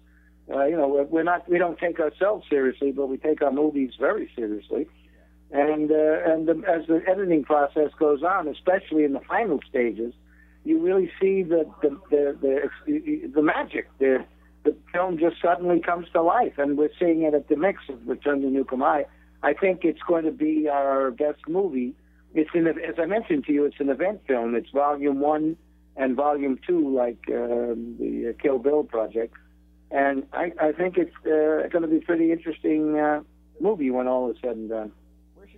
uh, 0.53 0.65
you 0.65 0.77
know, 0.77 0.87
we're, 0.87 1.05
we're 1.05 1.23
not, 1.25 1.49
we 1.49 1.59
don't 1.59 1.79
take 1.79 1.99
ourselves 1.99 2.47
seriously, 2.49 2.93
but 2.93 3.09
we 3.09 3.17
take 3.17 3.43
our 3.43 3.51
movies 3.51 3.93
very 3.99 4.31
seriously. 4.37 4.87
And 5.51 5.91
uh, 5.91 6.25
and 6.27 6.49
the, 6.49 6.63
as 6.69 6.87
the 6.89 7.03
editing 7.09 7.45
process 7.45 7.91
goes 7.99 8.23
on, 8.25 8.49
especially 8.49 9.05
in 9.05 9.13
the 9.13 9.21
final 9.21 9.61
stages, 9.69 10.13
you 10.67 10.81
really 10.81 11.11
see 11.21 11.43
the 11.43 11.71
the 11.83 11.91
the 12.11 12.71
the, 12.87 13.31
the 13.35 13.43
magic. 13.43 13.89
The 13.99 14.25
the 14.65 14.77
film 14.93 15.19
just 15.19 15.37
suddenly 15.41 15.81
comes 15.81 16.07
to 16.13 16.23
life, 16.23 16.55
and 16.59 16.77
we're 16.77 16.91
seeing 16.99 17.23
it 17.23 17.35
at 17.35 17.49
the 17.49 17.57
mix 17.57 17.83
of 17.89 18.07
Return 18.07 18.41
to 18.43 18.49
Nuke 18.49 18.73
'Em 18.73 18.81
High. 18.81 19.07
I 19.43 19.53
think 19.53 19.85
it's 19.85 20.03
going 20.03 20.25
to 20.25 20.33
be 20.33 20.69
our 20.69 21.11
best 21.11 21.41
movie. 21.49 21.95
It's 22.35 22.51
an, 22.55 22.67
as 22.67 22.97
I 22.99 23.07
mentioned 23.07 23.45
to 23.47 23.53
you, 23.53 23.65
it's 23.65 23.81
an 23.81 23.91
event 23.91 24.23
film. 24.27 24.55
It's 24.55 24.71
volume 24.71 25.21
one 25.21 25.57
and 25.97 26.17
volume 26.17 26.59
two, 26.67 26.95
like 26.95 27.23
um, 27.29 27.97
the 27.99 28.31
uh, 28.31 28.43
Kill 28.43 28.59
Bill 28.59 28.83
project 28.83 29.35
and 29.91 30.27
I, 30.33 30.53
I 30.61 30.73
think 30.73 30.97
it's 30.97 31.15
uh, 31.25 31.69
going 31.69 31.83
to 31.83 31.89
be 31.89 31.99
a 31.99 32.01
pretty 32.01 32.33
interesting 32.33 32.99
uh, 32.99 33.21
movie 33.61 33.91
when 33.91 34.09
all 34.09 34.31
is 34.31 34.37
said 34.43 34.57
and 34.57 34.69
done. 34.69 34.93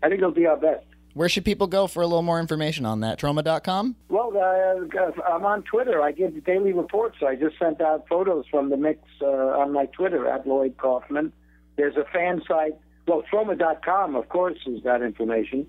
I 0.02 0.08
think 0.08 0.20
it'll 0.20 0.32
be 0.32 0.46
our 0.46 0.56
best. 0.56 0.84
Where 1.14 1.28
should 1.28 1.44
people 1.44 1.66
go 1.66 1.86
for 1.86 2.02
a 2.02 2.06
little 2.06 2.22
more 2.22 2.38
information 2.38 2.86
on 2.86 3.00
that? 3.00 3.18
Troma.com? 3.18 3.96
Well, 4.08 4.32
uh, 4.36 5.20
I'm 5.28 5.44
on 5.44 5.62
Twitter. 5.62 6.00
I 6.02 6.12
give 6.12 6.44
daily 6.44 6.72
reports. 6.72 7.18
I 7.26 7.34
just 7.34 7.58
sent 7.58 7.80
out 7.80 8.06
photos 8.08 8.44
from 8.50 8.70
the 8.70 8.76
mix 8.76 9.00
uh, 9.20 9.26
on 9.26 9.72
my 9.72 9.86
Twitter 9.86 10.28
at 10.28 10.46
Lloyd 10.46 10.76
Kaufman. 10.76 11.32
There's 11.76 11.96
a 11.96 12.04
fan 12.12 12.42
site. 12.46 12.76
Well, 13.06 13.24
Troma.com, 13.32 14.14
of 14.14 14.28
course, 14.28 14.58
is 14.66 14.82
that 14.84 15.02
information. 15.02 15.66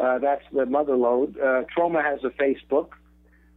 Uh, 0.00 0.18
that's 0.18 0.44
the 0.52 0.64
mother 0.64 0.96
load. 0.96 1.38
Uh, 1.38 1.64
Trauma 1.74 2.02
has 2.02 2.20
a 2.24 2.30
Facebook. 2.30 2.90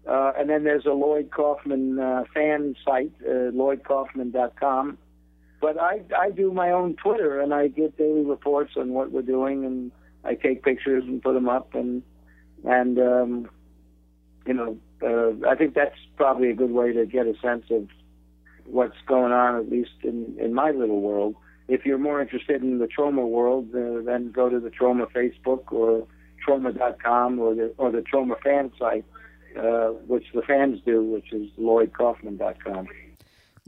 Uh, 0.10 0.32
and 0.38 0.50
then 0.50 0.64
there's 0.64 0.86
a 0.88 0.94
Lloyd 0.94 1.30
Kaufman 1.30 2.00
uh, 2.00 2.24
fan 2.34 2.76
site, 2.84 3.12
uh, 3.24 3.52
lloydkaufman.com. 3.52 4.98
But 5.62 5.80
I, 5.80 6.02
I 6.20 6.32
do 6.32 6.52
my 6.52 6.72
own 6.72 6.96
Twitter, 6.96 7.40
and 7.40 7.54
I 7.54 7.68
get 7.68 7.96
daily 7.98 8.26
reports 8.26 8.72
on 8.78 8.94
what 8.94 9.12
we're 9.12 9.22
doing, 9.22 9.64
and 9.64 9.92
I 10.24 10.36
take 10.36 10.64
pictures 10.64 11.04
and 11.06 11.22
put 11.22 11.34
them 11.34 11.50
up, 11.50 11.74
and 11.74 12.04
and 12.64 13.00
um, 13.00 13.50
you 14.46 14.54
know, 14.54 14.78
uh, 15.02 15.48
I 15.48 15.56
think 15.56 15.74
that's 15.74 15.96
probably 16.16 16.50
a 16.50 16.56
good 16.56 16.72
way 16.72 16.94
to 16.94 17.06
get 17.06 17.26
a 17.28 17.34
sense 17.42 17.66
of 17.72 17.88
what's 18.66 18.98
going 19.08 19.32
on, 19.32 19.56
at 19.56 19.70
least 19.70 19.92
in 20.04 20.38
in 20.40 20.54
my 20.54 20.72
little 20.72 21.02
world. 21.02 21.36
If 21.68 21.86
you're 21.86 21.98
more 21.98 22.22
interested 22.22 22.62
in 22.62 22.80
the 22.80 22.88
Troma 22.88 23.28
world, 23.28 23.70
uh, 23.74 24.04
then 24.06 24.32
go 24.32 24.50
to 24.50 24.60
the 24.60 24.70
Troma 24.70 25.08
Facebook 25.12 25.72
or 25.72 26.06
Troma.com 26.46 27.40
or 27.40 27.56
the 27.56 27.74
or 27.78 27.92
the 27.92 28.04
Troma 28.14 28.40
fan 28.42 28.72
site 28.78 29.06
uh, 29.58 29.90
which 30.08 30.26
the 30.34 30.42
fans 30.42 30.80
do, 30.86 31.04
which 31.04 31.32
is 31.34 31.50
lloydkaufman.com. 31.60 32.88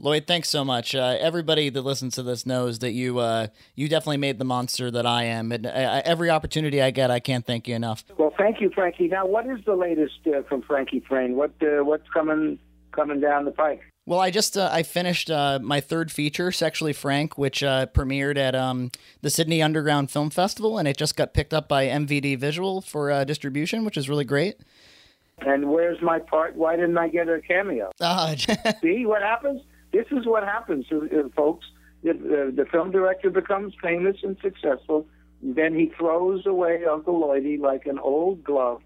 Lloyd, 0.00 0.26
thanks 0.26 0.48
so 0.48 0.64
much. 0.64 0.94
Uh, 0.94 1.16
everybody 1.20 1.68
that 1.70 1.82
listens 1.82 2.16
to 2.16 2.22
this 2.22 2.44
knows 2.44 2.80
that 2.80 2.92
you 2.92 3.20
uh, 3.20 3.46
you 3.76 3.88
definitely 3.88 4.16
made 4.16 4.38
the 4.38 4.44
monster 4.44 4.90
that 4.90 5.06
I 5.06 5.24
am, 5.24 5.52
and 5.52 5.66
uh, 5.66 6.02
every 6.04 6.30
opportunity 6.30 6.82
I 6.82 6.90
get, 6.90 7.12
I 7.12 7.20
can't 7.20 7.46
thank 7.46 7.68
you 7.68 7.76
enough. 7.76 8.04
Well, 8.18 8.34
thank 8.36 8.60
you, 8.60 8.70
Frankie. 8.70 9.06
Now, 9.06 9.24
what 9.24 9.46
is 9.46 9.64
the 9.64 9.76
latest 9.76 10.18
uh, 10.26 10.42
from 10.48 10.62
Frankie 10.62 11.00
Frayne? 11.08 11.36
What 11.36 11.52
uh, 11.62 11.84
what's 11.84 12.08
coming 12.12 12.58
coming 12.90 13.20
down 13.20 13.44
the 13.44 13.52
pike? 13.52 13.82
Well, 14.06 14.20
I 14.20 14.30
just 14.32 14.58
uh, 14.58 14.68
I 14.70 14.82
finished 14.82 15.30
uh, 15.30 15.60
my 15.62 15.80
third 15.80 16.10
feature, 16.10 16.50
"Sexually 16.50 16.92
Frank," 16.92 17.38
which 17.38 17.62
uh, 17.62 17.86
premiered 17.86 18.36
at 18.36 18.56
um, 18.56 18.90
the 19.22 19.30
Sydney 19.30 19.62
Underground 19.62 20.10
Film 20.10 20.28
Festival, 20.28 20.76
and 20.76 20.88
it 20.88 20.96
just 20.96 21.16
got 21.16 21.34
picked 21.34 21.54
up 21.54 21.68
by 21.68 21.86
MVD 21.86 22.36
Visual 22.36 22.80
for 22.80 23.12
uh, 23.12 23.22
distribution, 23.22 23.84
which 23.84 23.96
is 23.96 24.08
really 24.08 24.24
great. 24.24 24.56
And 25.38 25.70
where's 25.70 26.02
my 26.02 26.18
part? 26.18 26.56
Why 26.56 26.74
didn't 26.76 26.98
I 26.98 27.08
get 27.08 27.28
a 27.28 27.40
cameo? 27.40 27.92
Uh, 28.00 28.34
See 28.82 29.06
what 29.06 29.22
happens? 29.22 29.62
This 29.94 30.06
is 30.10 30.26
what 30.26 30.42
happens, 30.42 30.86
uh, 30.90 30.96
uh, 30.96 31.28
folks. 31.36 31.66
The, 32.02 32.12
the, 32.12 32.64
the 32.64 32.66
film 32.70 32.90
director 32.90 33.30
becomes 33.30 33.72
famous 33.80 34.16
and 34.24 34.36
successful. 34.42 35.06
Then 35.40 35.74
he 35.74 35.92
throws 35.96 36.44
away 36.46 36.84
Uncle 36.84 37.20
Lloydie 37.20 37.60
like 37.60 37.86
an 37.86 37.98
old 38.00 38.42
glove, 38.42 38.82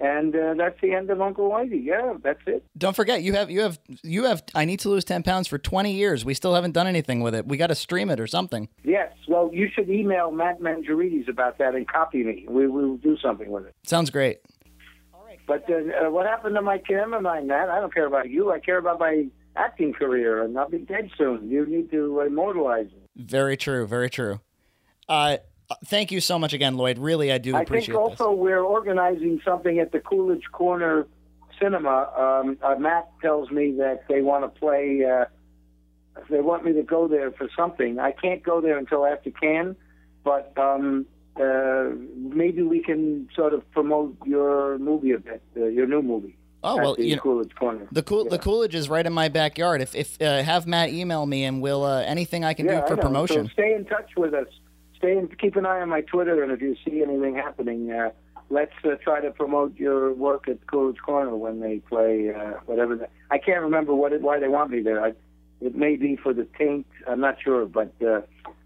and 0.00 0.34
uh, 0.36 0.54
that's 0.56 0.80
the 0.80 0.92
end 0.94 1.10
of 1.10 1.20
Uncle 1.20 1.50
Lloydie. 1.50 1.84
Yeah, 1.84 2.14
that's 2.22 2.40
it. 2.46 2.64
don't 2.78 2.94
forget, 2.94 3.22
you 3.22 3.32
have 3.32 3.50
you 3.50 3.62
have 3.62 3.78
you 4.02 4.24
have. 4.24 4.42
I 4.54 4.64
need 4.64 4.80
to 4.80 4.88
lose 4.88 5.04
ten 5.04 5.22
pounds 5.22 5.48
for 5.48 5.58
twenty 5.58 5.94
years. 5.94 6.24
We 6.24 6.34
still 6.34 6.54
haven't 6.54 6.72
done 6.72 6.86
anything 6.86 7.22
with 7.22 7.34
it. 7.34 7.46
We 7.48 7.56
got 7.56 7.68
to 7.68 7.74
stream 7.74 8.08
it 8.08 8.20
or 8.20 8.26
something. 8.26 8.68
Yes. 8.84 9.12
Well, 9.26 9.50
you 9.52 9.68
should 9.74 9.90
email 9.90 10.30
Matt 10.30 10.60
Manjourides 10.60 11.28
about 11.28 11.58
that 11.58 11.74
and 11.74 11.88
copy 11.88 12.22
me. 12.22 12.46
We 12.48 12.68
will 12.68 12.98
do 12.98 13.16
something 13.18 13.50
with 13.50 13.66
it. 13.66 13.74
Sounds 13.86 14.10
great. 14.10 14.40
All 15.14 15.24
right. 15.24 15.40
But 15.46 15.68
uh, 15.68 16.06
uh, 16.06 16.10
what 16.10 16.26
happened 16.26 16.54
to 16.54 16.62
my 16.62 16.78
cameraman, 16.78 17.46
Matt? 17.48 17.68
I 17.70 17.80
don't 17.80 17.92
care 17.92 18.06
about 18.06 18.28
you. 18.30 18.52
I 18.52 18.60
care 18.60 18.78
about 18.78 19.00
my 19.00 19.26
acting 19.56 19.92
career, 19.92 20.42
and 20.42 20.58
I'll 20.58 20.68
be 20.68 20.78
dead 20.78 21.10
soon. 21.16 21.50
You 21.50 21.66
need 21.66 21.90
to 21.90 22.20
immortalize 22.20 22.86
it. 22.86 23.08
Very 23.16 23.56
true. 23.56 23.86
Very 23.86 24.10
true. 24.10 24.40
Uh, 25.08 25.38
thank 25.86 26.10
you 26.10 26.20
so 26.20 26.38
much 26.38 26.52
again, 26.52 26.76
Lloyd. 26.76 26.98
Really, 26.98 27.32
I 27.32 27.38
do 27.38 27.54
I 27.54 27.62
appreciate 27.62 27.94
think 27.94 27.98
also 27.98 28.32
we're 28.32 28.62
organizing 28.62 29.40
something 29.44 29.78
at 29.78 29.92
the 29.92 30.00
Coolidge 30.00 30.44
Corner 30.52 31.06
Cinema. 31.60 32.10
Um, 32.16 32.58
uh, 32.62 32.76
Matt 32.76 33.08
tells 33.20 33.50
me 33.50 33.72
that 33.78 34.04
they 34.08 34.22
want 34.22 34.44
to 34.44 34.60
play. 34.60 35.04
Uh, 35.04 35.24
they 36.30 36.40
want 36.40 36.64
me 36.64 36.72
to 36.74 36.82
go 36.82 37.08
there 37.08 37.32
for 37.32 37.48
something. 37.56 37.98
I 37.98 38.12
can't 38.12 38.42
go 38.42 38.60
there 38.60 38.78
until 38.78 39.06
after 39.06 39.30
Cannes, 39.30 39.76
but 40.24 40.52
um, 40.58 41.06
uh, 41.40 41.90
maybe 42.16 42.62
we 42.62 42.82
can 42.82 43.28
sort 43.34 43.54
of 43.54 43.70
promote 43.72 44.16
your 44.26 44.78
movie 44.78 45.12
a 45.12 45.18
bit, 45.18 45.42
uh, 45.56 45.64
your 45.66 45.86
new 45.86 46.02
movie. 46.02 46.36
Oh 46.64 46.76
well, 46.76 46.96
you 46.98 47.16
know, 47.16 47.22
Coolidge 47.22 47.54
Corner. 47.54 47.86
the 47.90 48.02
cool 48.02 48.24
Yeah. 48.24 48.30
the 48.30 48.38
Coolidge 48.38 48.74
is 48.74 48.88
right 48.88 49.04
in 49.04 49.12
my 49.12 49.28
backyard. 49.28 49.80
If 49.80 49.94
if 49.94 50.20
uh, 50.20 50.42
have 50.42 50.66
Matt 50.66 50.90
email 50.90 51.26
me 51.26 51.44
and 51.44 51.60
we'll 51.60 51.84
uh, 51.84 52.02
anything 52.02 52.44
I 52.44 52.54
can 52.54 52.66
yeah, 52.66 52.82
do 52.82 52.86
for 52.86 52.96
promotion. 52.96 53.46
So 53.46 53.52
stay 53.52 53.74
in 53.74 53.84
touch 53.84 54.10
with 54.16 54.34
us. 54.34 54.46
Stay 54.96 55.18
in, 55.18 55.28
keep 55.28 55.56
an 55.56 55.66
eye 55.66 55.80
on 55.80 55.88
my 55.88 56.02
Twitter, 56.02 56.42
and 56.44 56.52
if 56.52 56.62
you 56.62 56.76
see 56.84 57.02
anything 57.02 57.34
happening, 57.34 57.90
uh, 57.90 58.10
let's 58.50 58.72
uh, 58.84 58.94
try 59.02 59.20
to 59.20 59.32
promote 59.32 59.76
your 59.76 60.12
work 60.12 60.48
at 60.48 60.64
Coolidge 60.68 60.98
Corner 61.04 61.34
when 61.36 61.58
they 61.58 61.78
play 61.78 62.32
uh, 62.32 62.52
whatever. 62.66 62.94
The, 62.94 63.08
I 63.30 63.38
can't 63.38 63.62
remember 63.62 63.94
what 63.94 64.12
it, 64.12 64.22
why 64.22 64.38
they 64.38 64.48
want 64.48 64.70
me 64.70 64.80
there. 64.80 65.04
I, 65.04 65.14
it 65.62 65.74
may 65.74 65.96
be 65.96 66.16
for 66.16 66.32
the 66.34 66.46
taint. 66.58 66.86
I'm 67.06 67.20
not 67.20 67.36
sure, 67.42 67.66
but 67.66 67.92
uh, 68.04 68.20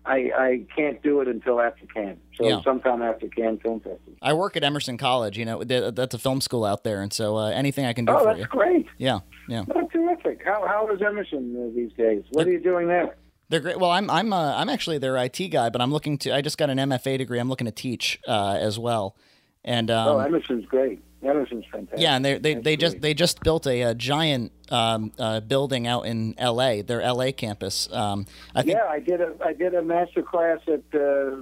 I 0.05 0.31
I 0.37 0.63
can't 0.77 1.03
do 1.03 1.21
it 1.21 1.29
until 1.29 1.61
after 1.61 1.87
Cannes. 1.87 2.19
So 2.37 2.47
Yeah. 2.49 2.61
sometime 2.63 3.03
after 3.03 3.29
Cannes 3.29 3.61
Film 3.63 3.81
Festival. 3.81 4.13
I 4.23 4.33
work 4.33 4.57
at 4.57 4.65
Emerson 4.65 4.97
College. 4.99 5.37
You 5.39 5.45
know, 5.45 5.65
that's 5.65 6.15
a 6.15 6.19
film 6.19 6.41
school 6.41 6.65
out 6.65 6.85
there, 6.85 7.01
and 7.03 7.13
so 7.13 7.37
uh, 7.37 7.51
anything 7.51 7.85
I 7.87 7.93
can 7.93 8.05
do 8.05 8.13
Oh, 8.13 8.19
for 8.19 8.25
that's 8.27 8.39
you. 8.41 8.47
great. 8.47 8.87
Yeah, 8.99 9.21
yeah. 9.49 9.65
Oh, 9.75 9.87
terrific. 9.89 10.43
How 10.45 10.67
how 10.67 10.89
is 10.95 11.01
Emerson 11.03 11.57
uh, 11.57 11.75
these 11.75 11.93
days? 11.97 12.25
What 12.31 12.47
are 12.47 12.53
you 12.53 12.61
doing 12.61 12.89
there? 12.89 13.17
They're 13.49 13.61
great. 13.61 13.79
Well, 13.79 13.91
I'm 13.91 14.11
I'm 14.11 14.33
uh, 14.33 14.55
I'm 14.57 14.69
actually 14.69 14.99
their 14.99 15.17
IT 15.19 15.39
guy, 15.51 15.71
but 15.71 15.81
I'm 15.81 15.93
looking 15.93 16.19
to. 16.19 16.35
I 16.35 16.41
just 16.41 16.59
got 16.59 16.69
an 16.71 16.79
MFA 16.79 17.19
degree. 17.19 17.39
I'm 17.39 17.49
looking 17.49 17.67
to 17.67 17.73
teach 17.73 18.19
uh, 18.27 18.57
as 18.61 18.79
well, 18.79 19.17
and 19.65 19.91
um, 19.91 20.09
oh, 20.09 20.19
Emerson's 20.19 20.67
great. 20.67 21.01
Emerson's 21.23 21.65
fantastic. 21.73 22.01
yeah, 22.01 22.15
and 22.15 22.25
they 22.25 22.39
they, 22.39 22.55
they 22.55 22.77
just 22.77 23.01
they 23.01 23.15
just 23.15 23.41
built 23.41 23.67
a, 23.67 23.83
uh 23.83 23.95
giant 23.95 24.53
um, 24.71 25.13
uh, 25.19 25.41
building 25.41 25.87
out 25.87 26.07
in 26.07 26.35
L.A. 26.39 26.83
Their 26.83 27.01
L.A. 27.01 27.33
campus. 27.33 27.89
Um, 27.93 28.27
I 28.55 28.63
think 28.63 28.77
Yeah, 28.77 28.85
I 28.89 29.01
did 29.01 29.21
a 29.21 29.33
I 29.45 29.53
did 29.53 29.75
a 29.75 29.83
master 29.83 30.23
class 30.23 30.61
at 30.69 30.83
uh, 30.95 31.37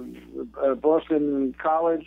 uh, 0.61 0.75
Boston 0.75 1.53
College, 1.61 2.05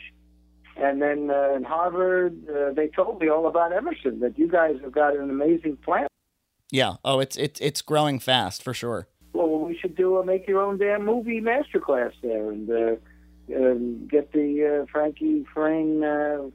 and 0.76 1.00
then 1.02 1.30
uh, 1.30 1.54
in 1.54 1.64
Harvard. 1.64 2.48
Uh, 2.48 2.72
they 2.72 2.88
told 2.88 3.20
me 3.20 3.28
all 3.28 3.46
about 3.46 3.72
Emerson. 3.72 4.20
That 4.20 4.38
you 4.38 4.48
guys 4.48 4.76
have 4.82 4.92
got 4.92 5.14
an 5.14 5.30
amazing 5.30 5.76
plant. 5.84 6.08
yeah. 6.70 6.94
Oh, 7.04 7.20
it's 7.20 7.36
it's 7.36 7.60
it's 7.60 7.82
growing 7.82 8.18
fast 8.18 8.62
for 8.62 8.72
sure. 8.74 9.08
Well, 9.34 9.60
we 9.60 9.76
should 9.78 9.94
do 9.94 10.16
a 10.16 10.24
make 10.24 10.48
your 10.48 10.60
own 10.62 10.78
damn 10.78 11.04
movie 11.04 11.40
master 11.40 11.80
class 11.80 12.12
there, 12.22 12.50
and 12.50 12.70
uh, 12.70 12.96
um, 13.56 14.08
get 14.10 14.32
the 14.32 14.82
uh, 14.82 14.86
Frankie 14.90 15.44
Frayne 15.52 16.02
uh, 16.02 16.48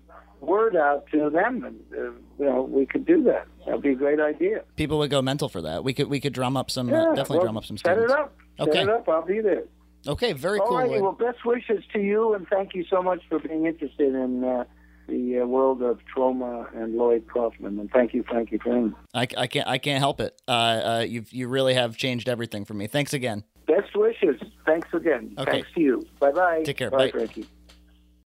word 0.45 0.75
out 0.75 1.05
to 1.11 1.29
them, 1.29 1.63
and 1.63 1.79
uh, 1.93 2.11
you 2.39 2.45
know 2.45 2.63
we 2.63 2.85
could 2.85 3.05
do 3.05 3.23
that. 3.23 3.47
That'd 3.65 3.81
be 3.81 3.91
a 3.91 3.95
great 3.95 4.19
idea. 4.19 4.63
People 4.75 4.97
would 4.99 5.09
go 5.09 5.21
mental 5.21 5.49
for 5.49 5.61
that. 5.61 5.83
We 5.83 5.93
could 5.93 6.07
we 6.09 6.19
could 6.19 6.33
drum 6.33 6.57
up 6.57 6.69
some 6.69 6.91
uh, 6.93 7.09
definitely 7.15 7.37
well, 7.37 7.45
drum 7.45 7.57
up 7.57 7.65
some 7.65 7.77
Set 7.77 7.93
students. 7.95 8.13
it 8.13 8.19
up. 8.19 8.35
Okay. 8.59 8.71
Set 8.71 8.83
it 8.83 8.89
up. 8.89 9.09
I'll 9.09 9.25
be 9.25 9.41
there. 9.41 9.63
Okay, 10.05 10.33
very 10.33 10.59
All 10.59 10.67
cool. 10.67 10.77
righty. 10.79 11.01
Well, 11.01 11.13
best 11.13 11.45
wishes 11.45 11.83
to 11.93 11.99
you, 11.99 12.33
and 12.33 12.45
thank 12.47 12.75
you 12.75 12.83
so 12.89 13.01
much 13.01 13.21
for 13.29 13.39
being 13.39 13.65
interested 13.65 14.13
in 14.13 14.43
uh, 14.43 14.65
the 15.07 15.39
uh, 15.39 15.45
world 15.45 15.81
of 15.81 15.99
Troma 16.13 16.67
and 16.75 16.95
Lloyd 16.95 17.25
Kaufman. 17.31 17.79
And 17.79 17.89
thank 17.91 18.13
you, 18.13 18.23
Frankie 18.23 18.57
Frayne. 18.57 18.95
I, 19.13 19.27
I 19.37 19.47
can't 19.47 19.67
I 19.67 19.77
can't 19.77 19.99
help 19.99 20.19
it. 20.19 20.41
Uh, 20.47 20.51
uh, 20.51 21.05
you 21.07 21.23
you 21.29 21.47
really 21.47 21.73
have 21.73 21.95
changed 21.95 22.27
everything 22.27 22.65
for 22.65 22.73
me. 22.73 22.87
Thanks 22.87 23.13
again. 23.13 23.43
Best 23.65 23.95
wishes. 23.95 24.41
Thanks 24.65 24.89
again. 24.93 25.35
Okay. 25.37 25.51
Thanks 25.51 25.69
to 25.75 25.79
you. 25.81 26.05
Bye 26.19 26.31
bye. 26.31 26.63
Take 26.65 26.77
care. 26.77 26.91
Bye, 26.91 26.97
Bye. 27.05 27.11
Frankie. 27.11 27.47